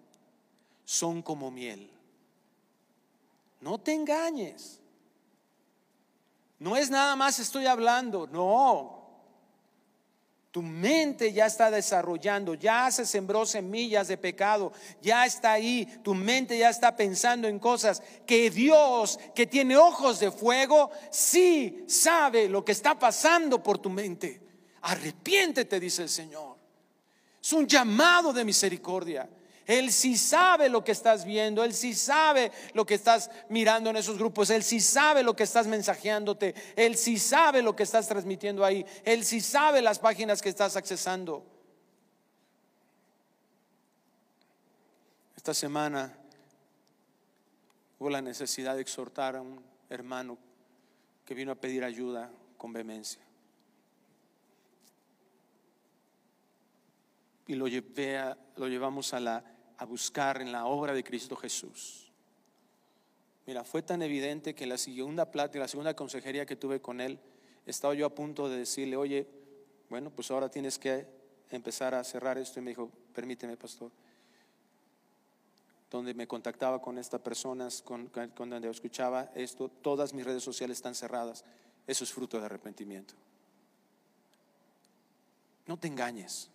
son 0.85 1.23
como 1.23 1.51
miel. 1.51 1.91
No 3.63 3.79
te 3.79 3.95
engañes. 3.95 4.81
No 6.61 6.77
es 6.77 6.89
nada 6.89 7.17
más 7.17 7.41
estoy 7.41 7.67
hablando, 7.67 8.29
no. 8.29 9.06
Tu 10.57 10.63
mente 10.63 11.35
ya 11.35 11.45
está 11.45 11.71
desarrollando, 11.71 12.55
ya 12.55 12.91
se 12.91 13.05
sembró 13.05 13.45
semillas 13.45 14.09
de 14.09 14.17
pecado, 14.17 14.73
ya 15.03 15.27
está 15.27 15.53
ahí, 15.53 15.85
tu 16.03 16.15
mente 16.15 16.57
ya 16.57 16.71
está 16.71 16.97
pensando 16.97 17.47
en 17.47 17.59
cosas 17.59 18.03
que 18.25 18.49
Dios, 18.49 19.21
que 19.35 19.47
tiene 19.47 19.77
ojos 19.77 20.19
de 20.19 20.31
fuego, 20.31 20.91
sí 21.11 21.85
sabe 21.87 22.49
lo 22.49 22.65
que 22.65 22.73
está 22.73 22.99
pasando 22.99 23.63
por 23.63 23.77
tu 23.77 23.91
mente. 23.91 24.41
Arrepiéntete, 24.81 25.79
dice 25.79 26.05
el 26.05 26.09
Señor. 26.09 26.57
Es 27.43 27.53
un 27.53 27.67
llamado 27.67 28.33
de 28.33 28.43
misericordia. 28.43 29.29
Él 29.67 29.91
sí 29.91 30.17
sabe 30.17 30.69
lo 30.69 30.85
que 30.85 30.93
estás 30.93 31.25
viendo, 31.25 31.65
Él 31.65 31.75
sí 31.75 31.93
sabe 31.93 32.53
lo 32.73 32.87
que 32.87 32.95
estás 32.95 33.31
mirando 33.49 33.91
en 33.91 33.97
esos 33.97 34.17
grupos, 34.17 34.51
Él 34.51 34.63
sí 34.63 34.81
sabe 34.81 35.25
lo 35.25 35.35
que 35.35 35.43
estás 35.43 35.67
mensajeándote, 35.67 36.55
Él 36.77 36.97
sí 36.97 37.19
sabe 37.19 37.63
lo 37.63 37.75
que 37.75 37.83
estás 37.83 38.07
transmitiendo 38.07 38.65
ahí, 38.65 38.87
Él 39.05 39.25
sí 39.25 39.41
sabe 39.41 39.83
las 39.83 39.99
páginas 39.99 40.41
que 40.41 40.49
estás 40.49 40.77
accesando. 40.77 41.45
Esta 45.37 45.53
semana 45.53 46.17
hubo 47.99 48.09
la 48.09 48.23
necesidad 48.23 48.77
de 48.77 48.83
exhortar 48.83 49.35
a 49.35 49.43
un 49.43 49.65
hermano 49.91 50.39
que 51.25 51.35
vino 51.35 51.51
a 51.51 51.57
pedir 51.57 51.83
ayuda 51.83 52.31
con 52.57 52.73
vehemencia. 52.73 53.21
Y 57.49 57.55
lo, 57.55 57.67
lo 58.57 58.69
llevamos 58.69 59.13
a 59.13 59.21
la 59.21 59.56
a 59.79 59.85
buscar 59.85 60.41
en 60.41 60.53
la 60.53 60.67
obra 60.67 60.93
de 60.93 61.05
Cristo 61.05 61.37
Jesús. 61.37 62.11
Mira, 63.47 63.63
fue 63.63 63.83
tan 63.83 64.03
evidente 64.03 64.55
que 64.55 64.67
la 64.67 64.77
segunda 64.77 65.31
plática, 65.31 65.61
la 65.61 65.69
segunda 65.69 65.95
consejería 65.95 66.47
que 66.47 66.57
tuve 66.57 66.81
con 66.81 67.01
él, 67.01 67.19
estaba 67.65 67.95
yo 67.95 68.07
a 68.07 68.15
punto 68.15 68.49
de 68.49 68.59
decirle, 68.59 68.97
oye, 68.97 69.27
bueno, 69.89 70.11
pues 70.11 70.31
ahora 70.31 70.49
tienes 70.49 70.79
que 70.79 71.07
empezar 71.51 71.95
a 71.95 72.03
cerrar 72.03 72.39
esto. 72.39 72.59
Y 72.59 72.63
me 72.63 72.71
dijo, 72.71 72.91
permíteme, 73.15 73.57
pastor. 73.57 73.93
Donde 75.91 76.15
me 76.15 76.27
contactaba 76.27 76.83
con 76.83 76.99
estas 76.99 77.21
personas, 77.21 77.83
con, 77.83 78.09
con 78.09 78.51
donde 78.51 78.69
escuchaba 78.69 79.31
esto, 79.35 79.69
todas 79.69 80.13
mis 80.13 80.25
redes 80.25 80.43
sociales 80.43 80.79
están 80.79 80.97
cerradas. 80.97 81.45
Eso 81.87 82.03
es 82.03 82.13
fruto 82.13 82.41
de 82.41 82.47
arrepentimiento. 82.47 83.15
No 85.67 85.77
te 85.77 85.87
engañes. 85.87 86.51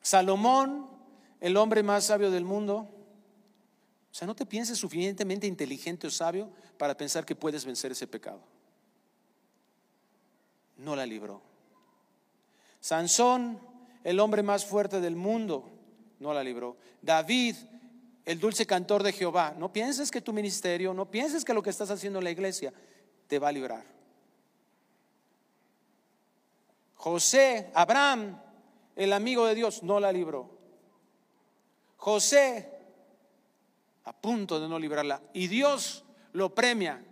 Salomón, 0.00 0.88
el 1.40 1.56
hombre 1.56 1.82
más 1.82 2.04
sabio 2.04 2.30
del 2.30 2.44
mundo. 2.44 2.88
O 4.10 4.14
sea, 4.14 4.26
no 4.26 4.34
te 4.34 4.46
pienses 4.46 4.78
suficientemente 4.78 5.46
inteligente 5.46 6.06
o 6.06 6.10
sabio 6.10 6.50
para 6.78 6.96
pensar 6.96 7.24
que 7.24 7.36
puedes 7.36 7.64
vencer 7.64 7.92
ese 7.92 8.06
pecado. 8.06 8.40
No 10.76 10.96
la 10.96 11.06
libró. 11.06 11.42
Sansón, 12.80 13.60
el 14.02 14.18
hombre 14.18 14.42
más 14.42 14.64
fuerte 14.64 15.00
del 15.00 15.14
mundo, 15.14 15.68
no 16.18 16.32
la 16.32 16.42
libró. 16.42 16.76
David, 17.02 17.54
el 18.24 18.40
dulce 18.40 18.66
cantor 18.66 19.02
de 19.02 19.12
Jehová, 19.12 19.54
no 19.58 19.72
pienses 19.72 20.10
que 20.10 20.20
tu 20.20 20.32
ministerio, 20.32 20.94
no 20.94 21.10
pienses 21.10 21.44
que 21.44 21.54
lo 21.54 21.62
que 21.62 21.70
estás 21.70 21.90
haciendo 21.90 22.18
en 22.18 22.24
la 22.24 22.30
iglesia 22.30 22.72
te 23.26 23.38
va 23.38 23.48
a 23.48 23.52
librar. 23.52 23.84
José, 26.94 27.70
Abraham, 27.74 28.38
el 29.00 29.14
amigo 29.14 29.46
de 29.46 29.54
Dios 29.54 29.82
no 29.82 29.98
la 29.98 30.12
libró. 30.12 30.50
José, 31.96 32.70
a 34.04 34.12
punto 34.12 34.60
de 34.60 34.68
no 34.68 34.78
librarla, 34.78 35.22
y 35.32 35.48
Dios 35.48 36.04
lo 36.34 36.54
premia 36.54 37.02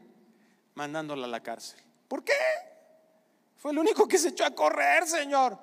mandándola 0.75 1.25
a 1.25 1.31
la 1.31 1.43
cárcel. 1.43 1.81
¿Por 2.07 2.23
qué? 2.23 2.35
Fue 3.57 3.73
el 3.73 3.79
único 3.79 4.07
que 4.07 4.19
se 4.19 4.29
echó 4.29 4.45
a 4.45 4.51
correr, 4.51 5.07
Señor, 5.07 5.59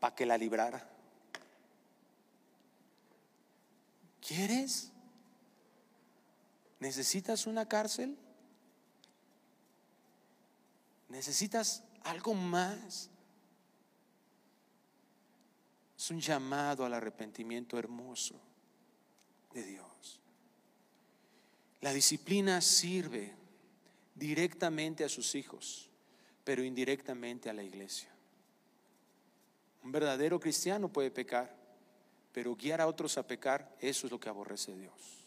para 0.00 0.16
que 0.16 0.26
la 0.26 0.36
librara. 0.36 0.84
¿Quieres? 4.20 4.90
¿Necesitas 6.80 7.46
una 7.46 7.68
cárcel? 7.68 8.18
¿Necesitas 11.08 11.84
algo 12.02 12.34
más? 12.34 13.11
Es 16.02 16.10
un 16.10 16.18
llamado 16.18 16.84
al 16.84 16.94
arrepentimiento 16.94 17.78
hermoso 17.78 18.34
de 19.54 19.62
Dios. 19.62 20.18
La 21.80 21.92
disciplina 21.92 22.60
sirve 22.60 23.32
directamente 24.12 25.04
a 25.04 25.08
sus 25.08 25.36
hijos, 25.36 25.88
pero 26.42 26.64
indirectamente 26.64 27.48
a 27.48 27.52
la 27.52 27.62
iglesia. 27.62 28.08
Un 29.84 29.92
verdadero 29.92 30.40
cristiano 30.40 30.88
puede 30.88 31.12
pecar, 31.12 31.54
pero 32.32 32.56
guiar 32.56 32.80
a 32.80 32.88
otros 32.88 33.16
a 33.16 33.24
pecar, 33.24 33.72
eso 33.78 34.08
es 34.08 34.10
lo 34.10 34.18
que 34.18 34.28
aborrece 34.28 34.74
Dios. 34.74 35.24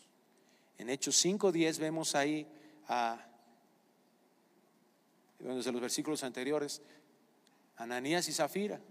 En 0.78 0.90
Hechos 0.90 1.24
5.10 1.24 1.80
vemos 1.80 2.16
ahí 2.16 2.46
a, 2.90 3.26
desde 5.40 5.72
los 5.72 5.80
versículos 5.80 6.22
anteriores, 6.26 6.82
Ananías 7.78 8.28
y 8.28 8.34
Zafira 8.34 8.82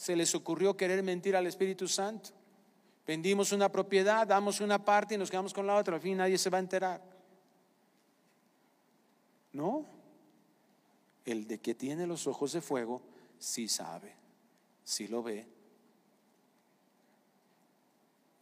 se 0.00 0.16
les 0.16 0.34
ocurrió 0.34 0.78
querer 0.78 1.02
mentir 1.02 1.36
al 1.36 1.46
Espíritu 1.46 1.86
Santo. 1.86 2.30
Vendimos 3.06 3.52
una 3.52 3.70
propiedad, 3.70 4.26
damos 4.26 4.62
una 4.62 4.82
parte 4.82 5.14
y 5.14 5.18
nos 5.18 5.30
quedamos 5.30 5.52
con 5.52 5.66
la 5.66 5.76
otra. 5.76 5.96
Al 5.96 6.00
fin 6.00 6.16
nadie 6.16 6.38
se 6.38 6.48
va 6.48 6.56
a 6.56 6.60
enterar. 6.60 7.02
No. 9.52 9.84
El 11.26 11.46
de 11.46 11.60
que 11.60 11.74
tiene 11.74 12.06
los 12.06 12.26
ojos 12.26 12.52
de 12.52 12.62
fuego, 12.62 13.02
sí 13.38 13.68
sabe, 13.68 14.14
sí 14.84 15.06
lo 15.06 15.22
ve. 15.22 15.46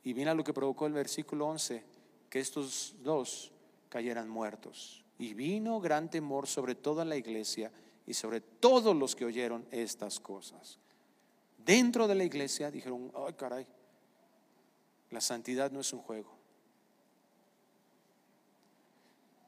Y 0.05 0.15
mira 0.15 0.35
lo 0.35 0.45
que 0.45 0.55
provocó 0.55 0.87
el 0.87 0.93
versículo 0.93 1.49
11, 1.49 1.83
que 2.31 2.39
estos 2.39 2.95
dos 3.03 3.51
cayeran 3.89 4.29
muertos. 4.29 5.05
Y 5.19 5.35
vino 5.35 5.81
gran 5.81 6.09
temor 6.09 6.47
sobre 6.47 6.77
toda 6.77 7.05
la 7.05 7.17
iglesia 7.17 7.73
y 8.07 8.15
sobre 8.15 8.41
todos 8.41 8.95
los 8.95 9.17
que 9.17 9.25
oyeron 9.25 9.67
estas 9.73 10.21
cosas 10.21 10.79
dentro 11.69 12.09
de 12.09 12.15
la 12.15 12.25
iglesia 12.25 12.71
dijeron, 12.71 13.13
ay 13.15 13.35
caray, 13.35 13.67
la 15.11 15.21
santidad 15.21 15.71
no 15.71 15.81
es 15.81 15.93
un 15.93 16.01
juego. 16.01 16.35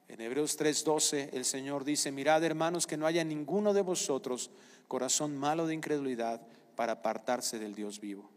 En 0.07 0.21
Hebreos 0.21 0.59
3:12 0.59 1.31
el 1.33 1.47
Señor 1.47 1.83
dice, 1.83 2.13
mirad 2.13 2.45
hermanos 2.45 2.87
que 2.87 2.99
no 2.99 3.07
haya 3.07 3.25
ninguno 3.25 3.73
de 3.73 3.81
vosotros 3.81 4.51
corazón 4.87 5.35
malo 5.39 5.67
de 5.67 5.73
incredulidad 5.73 6.43
para 6.77 6.93
apartarse 6.93 7.59
del 7.59 7.75
Dios 7.75 8.01
vivo. 8.01 8.29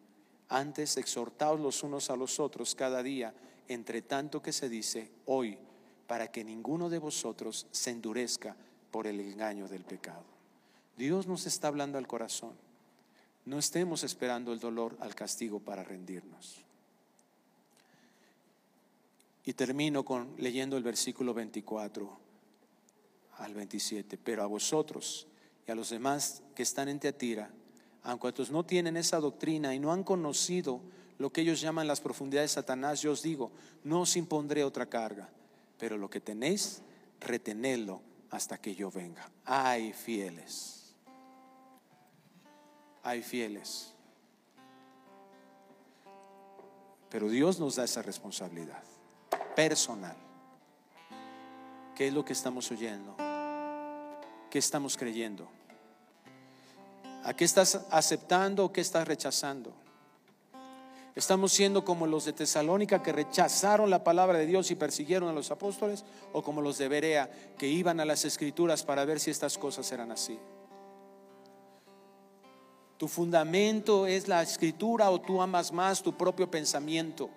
Antes 0.48 0.96
exhortaos 0.96 1.60
los 1.60 1.84
unos 1.84 2.10
a 2.10 2.16
los 2.16 2.40
otros 2.40 2.76
cada 2.76 3.04
día, 3.04 3.34
entre 3.68 4.02
tanto 4.02 4.42
que 4.42 4.54
se 4.54 4.70
dice 4.70 5.12
hoy, 5.26 5.58
para 6.08 6.32
que 6.32 6.46
ninguno 6.46 6.90
de 6.90 7.00
vosotros 7.00 7.68
se 7.72 7.90
endurezca 7.90 8.56
por 8.92 9.08
el 9.08 9.20
engaño 9.20 9.68
del 9.68 9.84
pecado. 9.84 10.24
Dios 10.96 11.28
nos 11.28 11.48
está 11.48 11.68
hablando 11.68 11.98
al 11.98 12.08
corazón. 12.08 12.54
No 13.46 13.60
estemos 13.60 14.04
esperando 14.04 14.54
el 14.54 14.60
dolor 14.60 14.96
al 15.00 15.16
castigo 15.16 15.60
para 15.60 15.84
rendirnos. 15.84 16.58
Y 19.46 19.54
termino 19.54 20.06
con 20.06 20.34
leyendo 20.38 20.78
el 20.78 20.84
versículo 20.84 21.34
24 21.34 22.18
al 23.40 23.54
27. 23.54 24.18
Pero 24.18 24.44
a 24.44 24.46
vosotros 24.46 25.28
y 25.68 25.72
a 25.72 25.76
los 25.76 25.90
demás 25.90 26.42
que 26.56 26.64
están 26.64 26.88
en 26.88 27.00
Teatira, 27.00 27.50
a 28.04 28.16
cuantos 28.16 28.52
no 28.52 28.66
tienen 28.66 28.98
esa 28.98 29.20
doctrina 29.20 29.76
y 29.76 29.80
no 29.80 29.92
han 29.92 30.04
conocido 30.04 30.82
lo 31.18 31.32
que 31.32 31.42
ellos 31.42 31.62
llaman 31.62 31.88
las 31.88 32.02
profundidades 32.02 32.52
de 32.52 32.56
Satanás, 32.56 33.02
yo 33.02 33.12
os 33.12 33.22
digo, 33.22 33.52
no 33.84 34.02
os 34.02 34.16
impondré 34.18 34.64
otra 34.64 34.88
carga, 34.88 35.30
pero 35.78 35.98
lo 35.98 36.10
que 36.10 36.20
tenéis, 36.20 36.82
retenedlo 37.20 38.02
hasta 38.30 38.58
que 38.58 38.76
yo 38.76 38.92
venga. 38.92 39.30
Hay 39.46 39.94
fieles. 39.94 40.83
Hay 43.04 43.22
fieles. 43.22 43.94
Pero 47.10 47.30
Dios 47.30 47.60
nos 47.60 47.76
da 47.76 47.84
esa 47.84 48.02
responsabilidad 48.02 48.82
personal. 49.56 50.16
¿Qué 51.96 52.08
es 52.08 52.14
lo 52.14 52.26
que 52.26 52.34
estamos 52.34 52.72
oyendo? 52.72 53.16
¿Qué 54.50 54.58
estamos 54.58 54.98
creyendo? 54.98 55.48
¿A 57.24 57.34
qué 57.34 57.46
estás 57.46 57.86
aceptando 57.92 58.66
o 58.66 58.74
qué 58.74 58.82
estás 58.82 59.08
rechazando? 59.08 59.74
¿Estamos 61.16 61.52
siendo 61.52 61.86
como 61.86 62.08
los 62.08 62.26
de 62.26 62.34
Tesalónica 62.34 63.04
que 63.04 63.12
rechazaron 63.12 63.92
la 63.92 64.04
palabra 64.04 64.40
de 64.40 64.48
Dios 64.48 64.72
y 64.72 64.76
persiguieron 64.76 65.30
a 65.30 65.34
los 65.34 65.52
apóstoles? 65.52 66.04
¿O 66.32 66.42
como 66.42 66.62
los 66.62 66.80
de 66.80 66.88
Berea 66.88 67.30
que 67.58 67.68
iban 67.68 68.00
a 68.00 68.06
las 68.06 68.26
escrituras 68.26 68.84
para 68.84 69.06
ver 69.06 69.20
si 69.20 69.30
estas 69.30 69.58
cosas 69.60 69.92
eran 69.92 70.12
así? 70.12 70.40
¿Tu 73.04 73.10
fundamento 73.10 74.08
es 74.08 74.30
la 74.30 74.42
escritura 74.42 75.12
o 75.12 75.20
tú 75.20 75.42
amas 75.42 75.74
más 75.74 76.02
tu 76.02 76.16
propio 76.16 76.50
pensamiento? 76.50 77.30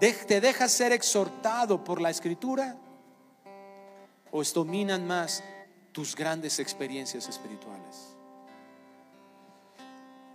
¿Te 0.00 0.40
dejas 0.40 0.72
ser 0.72 0.90
exhortado 0.92 1.84
por 1.84 2.00
la 2.00 2.08
escritura? 2.08 2.78
¿O 4.30 4.42
dominan 4.42 5.06
más 5.06 5.44
tus 5.92 6.16
grandes 6.16 6.60
experiencias 6.60 7.28
espirituales? 7.28 8.16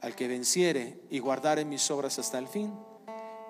Al 0.04 0.16
que 0.16 0.28
venciere 0.28 1.02
y 1.10 1.18
guardare 1.18 1.66
mis 1.66 1.90
obras 1.90 2.20
hasta 2.20 2.38
el 2.38 2.48
fin, 2.48 2.72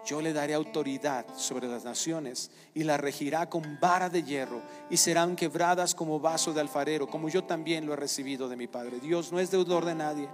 yo 0.08 0.22
le 0.22 0.32
daré 0.32 0.54
autoridad 0.54 1.26
sobre 1.36 1.68
las 1.68 1.84
naciones 1.84 2.50
y 2.74 2.84
la 2.84 2.96
regirá 2.96 3.50
con 3.50 3.78
vara 3.80 4.10
de 4.10 4.24
hierro 4.24 4.62
y 4.90 4.96
serán 4.96 5.36
quebradas 5.36 5.94
como 5.94 6.20
vaso 6.20 6.54
de 6.54 6.62
alfarero, 6.62 7.08
como 7.08 7.28
yo 7.28 7.44
también 7.44 7.86
lo 7.86 7.92
he 7.92 7.98
recibido 7.98 8.48
de 8.48 8.56
mi 8.56 8.68
Padre. 8.68 9.02
Dios 9.02 9.34
no 9.34 9.40
es 9.40 9.52
deudor 9.52 9.84
de 9.84 9.96
nadie. 9.96 10.30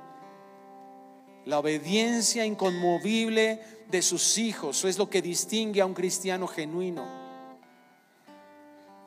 La 1.45 1.57
obediencia 1.57 2.45
inconmovible 2.45 3.61
de 3.89 4.01
sus 4.03 4.37
hijos 4.37 4.85
es 4.85 4.99
lo 4.99 5.09
que 5.09 5.23
distingue 5.23 5.81
a 5.81 5.87
un 5.87 5.95
cristiano 5.95 6.47
genuino. 6.47 7.05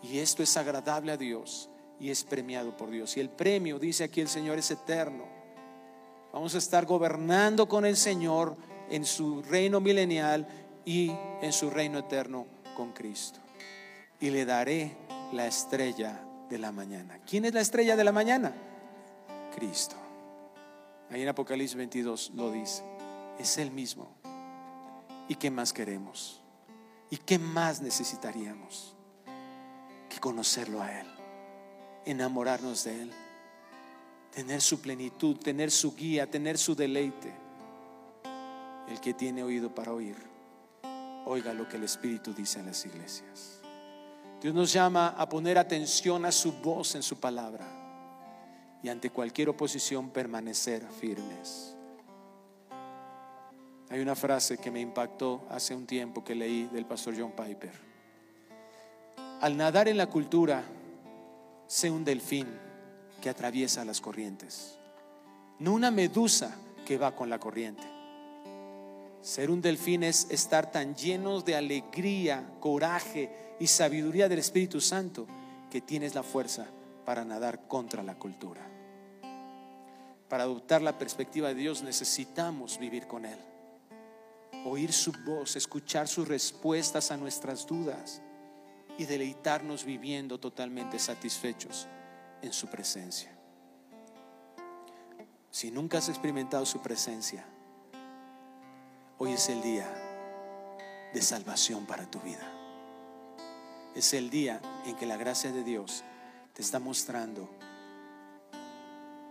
Y 0.02 0.18
esto 0.18 0.42
es 0.42 0.56
agradable 0.56 1.12
a 1.12 1.16
Dios 1.16 1.70
y 2.00 2.10
es 2.10 2.24
premiado 2.24 2.76
por 2.76 2.90
Dios. 2.90 3.16
Y 3.16 3.20
el 3.20 3.30
premio, 3.30 3.78
dice 3.78 4.02
aquí 4.02 4.20
el 4.20 4.28
Señor, 4.28 4.58
es 4.58 4.72
eterno 4.72 5.36
Vamos 6.36 6.54
a 6.54 6.58
estar 6.58 6.84
gobernando 6.84 7.66
con 7.66 7.86
el 7.86 7.96
Señor 7.96 8.58
en 8.90 9.04
su 9.04 9.42
reino 9.42 9.80
milenial 9.80 10.46
y 10.84 11.10
en 11.42 11.52
su 11.52 11.70
reino 11.70 11.98
eterno 11.98 12.46
con 12.76 12.92
Cristo. 12.92 13.40
Y 14.20 14.30
le 14.30 14.44
daré 14.44 14.96
la 15.32 15.46
estrella 15.46 16.20
de 16.48 16.58
la 16.58 16.72
mañana. 16.72 17.20
¿Quién 17.28 17.44
es 17.44 17.54
la 17.54 17.60
estrella 17.60 17.96
de 17.96 18.04
la 18.04 18.12
mañana? 18.12 18.54
Cristo. 19.54 19.96
Ahí 21.10 21.22
en 21.22 21.28
Apocalipsis 21.28 21.76
22 21.76 22.32
lo 22.34 22.50
dice. 22.50 22.82
Es 23.38 23.58
el 23.58 23.70
mismo. 23.70 24.14
¿Y 25.28 25.34
qué 25.34 25.50
más 25.50 25.72
queremos? 25.72 26.40
¿Y 27.10 27.18
qué 27.18 27.38
más 27.38 27.80
necesitaríamos? 27.80 28.94
Que 30.08 30.20
conocerlo 30.20 30.80
a 30.82 31.00
Él, 31.00 31.06
enamorarnos 32.04 32.84
de 32.84 33.02
Él 33.02 33.12
tener 34.36 34.60
su 34.60 34.82
plenitud, 34.82 35.38
tener 35.38 35.70
su 35.70 35.94
guía, 35.96 36.30
tener 36.30 36.58
su 36.58 36.76
deleite. 36.76 37.32
El 38.88 39.00
que 39.00 39.14
tiene 39.14 39.42
oído 39.42 39.74
para 39.74 39.92
oír, 39.92 40.16
oiga 41.24 41.52
lo 41.52 41.68
que 41.68 41.76
el 41.76 41.84
Espíritu 41.84 42.32
dice 42.32 42.60
en 42.60 42.66
las 42.66 42.84
iglesias. 42.86 43.60
Dios 44.40 44.54
nos 44.54 44.72
llama 44.72 45.08
a 45.08 45.28
poner 45.28 45.58
atención 45.58 46.24
a 46.24 46.32
su 46.32 46.52
voz 46.52 46.94
en 46.94 47.02
su 47.02 47.18
palabra 47.18 47.66
y 48.82 48.88
ante 48.88 49.10
cualquier 49.10 49.48
oposición 49.48 50.10
permanecer 50.10 50.86
firmes. 51.00 51.74
Hay 53.88 54.00
una 54.00 54.14
frase 54.14 54.58
que 54.58 54.70
me 54.70 54.80
impactó 54.80 55.46
hace 55.50 55.74
un 55.74 55.86
tiempo 55.86 56.22
que 56.22 56.34
leí 56.34 56.64
del 56.64 56.86
pastor 56.86 57.14
John 57.18 57.32
Piper. 57.32 57.72
Al 59.40 59.56
nadar 59.56 59.88
en 59.88 59.96
la 59.96 60.06
cultura, 60.06 60.62
sé 61.66 61.90
un 61.90 62.04
delfín 62.04 62.46
que 63.20 63.30
atraviesa 63.30 63.84
las 63.84 64.00
corrientes, 64.00 64.78
no 65.58 65.72
una 65.72 65.90
medusa 65.90 66.54
que 66.84 66.98
va 66.98 67.14
con 67.14 67.30
la 67.30 67.38
corriente. 67.38 67.95
Ser 69.26 69.50
un 69.50 69.60
delfín 69.60 70.04
es 70.04 70.28
estar 70.30 70.70
tan 70.70 70.94
llenos 70.94 71.44
de 71.44 71.56
alegría, 71.56 72.48
coraje 72.60 73.56
y 73.58 73.66
sabiduría 73.66 74.28
del 74.28 74.38
Espíritu 74.38 74.80
Santo 74.80 75.26
que 75.68 75.80
tienes 75.80 76.14
la 76.14 76.22
fuerza 76.22 76.68
para 77.04 77.24
nadar 77.24 77.66
contra 77.66 78.04
la 78.04 78.16
cultura. 78.16 78.64
Para 80.28 80.44
adoptar 80.44 80.80
la 80.80 80.96
perspectiva 80.96 81.48
de 81.48 81.56
Dios 81.56 81.82
necesitamos 81.82 82.78
vivir 82.78 83.08
con 83.08 83.24
Él, 83.24 83.38
oír 84.64 84.92
su 84.92 85.10
voz, 85.24 85.56
escuchar 85.56 86.06
sus 86.06 86.28
respuestas 86.28 87.10
a 87.10 87.16
nuestras 87.16 87.66
dudas 87.66 88.22
y 88.96 89.06
deleitarnos 89.06 89.84
viviendo 89.84 90.38
totalmente 90.38 91.00
satisfechos 91.00 91.88
en 92.42 92.52
su 92.52 92.68
presencia. 92.68 93.36
Si 95.50 95.72
nunca 95.72 95.98
has 95.98 96.08
experimentado 96.08 96.64
su 96.64 96.80
presencia, 96.80 97.44
hoy 99.18 99.32
es 99.32 99.48
el 99.48 99.62
día 99.62 99.86
de 101.12 101.22
salvación 101.22 101.86
para 101.86 102.10
tu 102.10 102.20
vida. 102.20 102.52
Es 103.94 104.12
el 104.12 104.28
día 104.28 104.60
en 104.84 104.96
que 104.96 105.06
la 105.06 105.16
gracia 105.16 105.52
de 105.52 105.64
Dios 105.64 106.04
te 106.52 106.62
está 106.62 106.78
mostrando 106.78 107.48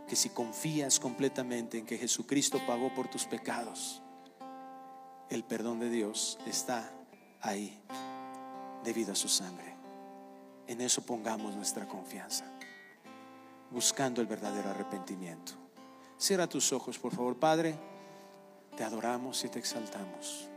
que 0.07 0.15
si 0.15 0.29
confías 0.29 0.99
completamente 0.99 1.77
en 1.77 1.85
que 1.85 1.97
Jesucristo 1.97 2.59
pagó 2.65 2.93
por 2.93 3.07
tus 3.07 3.25
pecados, 3.25 4.01
el 5.29 5.43
perdón 5.43 5.79
de 5.79 5.89
Dios 5.89 6.39
está 6.45 6.91
ahí 7.41 7.79
debido 8.83 9.13
a 9.13 9.15
su 9.15 9.27
sangre. 9.27 9.75
En 10.67 10.81
eso 10.81 11.03
pongamos 11.03 11.55
nuestra 11.55 11.87
confianza 11.87 12.45
buscando 13.69 14.21
el 14.21 14.27
verdadero 14.27 14.69
arrepentimiento. 14.69 15.53
Cierra 16.17 16.47
tus 16.47 16.71
ojos, 16.71 16.97
por 16.97 17.13
favor, 17.13 17.37
Padre. 17.37 17.94
Te 18.77 18.83
adoramos 18.83 19.43
y 19.43 19.49
te 19.49 19.59
exaltamos. 19.59 20.47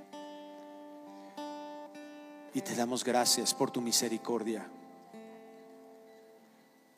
Y 2.54 2.60
te 2.60 2.74
damos 2.74 3.04
gracias 3.04 3.54
por 3.54 3.70
tu 3.70 3.80
misericordia. 3.80 4.66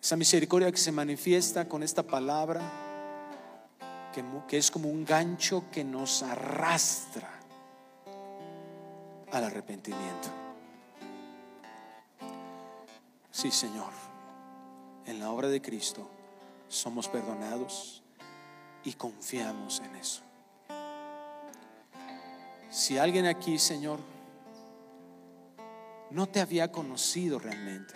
Esa 0.03 0.17
misericordia 0.17 0.71
que 0.71 0.79
se 0.79 0.93
manifiesta 0.93 1.69
con 1.69 1.83
esta 1.83 2.03
palabra, 2.03 2.63
que, 4.15 4.25
que 4.49 4.57
es 4.57 4.71
como 4.71 4.89
un 4.89 5.05
gancho 5.05 5.65
que 5.71 5.85
nos 5.85 6.23
arrastra 6.23 7.29
al 9.31 9.45
arrepentimiento. 9.45 10.29
Sí, 13.31 13.51
Señor 13.51 14.11
en 15.11 15.19
la 15.19 15.31
obra 15.31 15.49
de 15.49 15.61
Cristo, 15.61 16.09
somos 16.69 17.09
perdonados 17.09 18.03
y 18.85 18.93
confiamos 18.93 19.81
en 19.81 19.97
eso. 19.97 20.23
Si 22.71 22.99
alguien 22.99 23.27
aquí, 23.27 23.59
Señor, 23.59 23.99
no 26.11 26.29
te 26.29 26.41
había 26.41 26.71
conocido 26.71 27.41
realmente, 27.41 27.95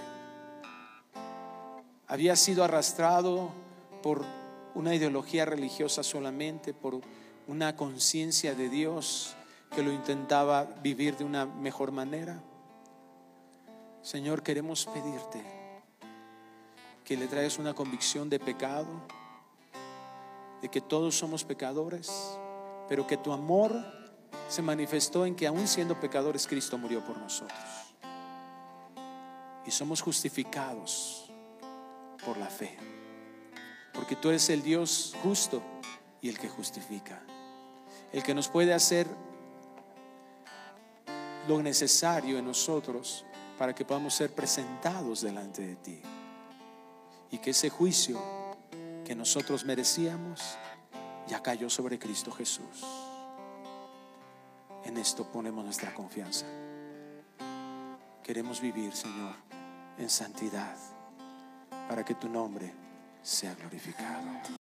había 2.09 2.35
sido 2.35 2.65
arrastrado 2.65 3.51
por 4.03 4.25
una 4.75 4.93
ideología 4.93 5.45
religiosa 5.45 6.03
solamente, 6.03 6.75
por 6.75 7.01
una 7.47 7.77
conciencia 7.77 8.57
de 8.57 8.69
Dios 8.69 9.37
que 9.71 9.85
lo 9.85 9.93
intentaba 9.93 10.65
vivir 10.83 11.17
de 11.17 11.25
una 11.25 11.47
mejor 11.47 11.93
manera. 11.93 12.43
Señor, 14.03 14.43
queremos 14.43 14.87
pedirte 14.87 15.41
que 17.05 17.17
le 17.17 17.29
traigas 17.29 17.61
una 17.61 17.75
convicción 17.75 18.29
de 18.29 18.41
pecado, 18.41 18.89
de 20.63 20.69
que 20.69 20.81
todos 20.81 21.17
somos 21.17 21.45
pecadores, 21.45 22.11
pero 22.89 23.07
que 23.07 23.17
tu 23.17 23.33
amor 23.33 24.04
se 24.49 24.63
manifestó 24.63 25.27
en 25.27 25.35
que 25.35 25.47
aún 25.47 25.67
siendo 25.67 25.99
pecadores 25.99 26.47
Cristo 26.47 26.79
murió 26.79 27.05
por 27.05 27.19
nosotros. 27.19 27.59
Y 29.67 29.71
somos 29.71 30.01
justificados 30.01 31.31
por 32.25 32.37
la 32.37 32.49
fe. 32.49 32.77
porque 33.93 34.17
tú 34.17 34.29
eres 34.29 34.51
el 34.51 34.63
Dios 34.63 35.15
justo 35.23 35.63
y 36.21 36.29
el 36.29 36.37
que 36.37 36.49
justifica, 36.49 37.23
el 38.13 38.25
que 38.25 38.35
nos 38.35 38.49
puede 38.49 38.75
hacer 38.75 39.07
lo 41.47 41.63
necesario 41.63 42.39
en 42.39 42.45
nosotros 42.45 43.25
para 43.57 43.73
que 43.73 43.85
podamos 43.85 44.15
ser 44.15 44.35
presentados 44.35 45.21
delante 45.21 45.65
de 45.65 45.77
ti 45.77 46.03
y 47.31 47.39
que 47.39 47.51
ese 47.51 47.71
juicio 47.71 48.21
que 49.05 49.15
nosotros 49.15 49.65
merecíamos 49.65 50.41
ya 51.29 51.43
cayó 51.43 51.71
sobre 51.71 51.99
Cristo 51.99 52.33
Jesús. 52.33 52.85
En 54.85 54.99
esto 54.99 55.25
ponemos 55.25 55.65
nuestra 55.65 55.95
confianza. 55.95 56.47
Queremos 58.23 58.61
vivir, 58.61 58.93
Señor, 58.95 59.35
en 59.99 60.11
santidad 60.11 60.77
para 61.89 62.05
que 62.05 62.15
tu 62.15 62.29
nombre 62.29 62.73
sea 63.23 63.55
glorificado. 63.55 64.64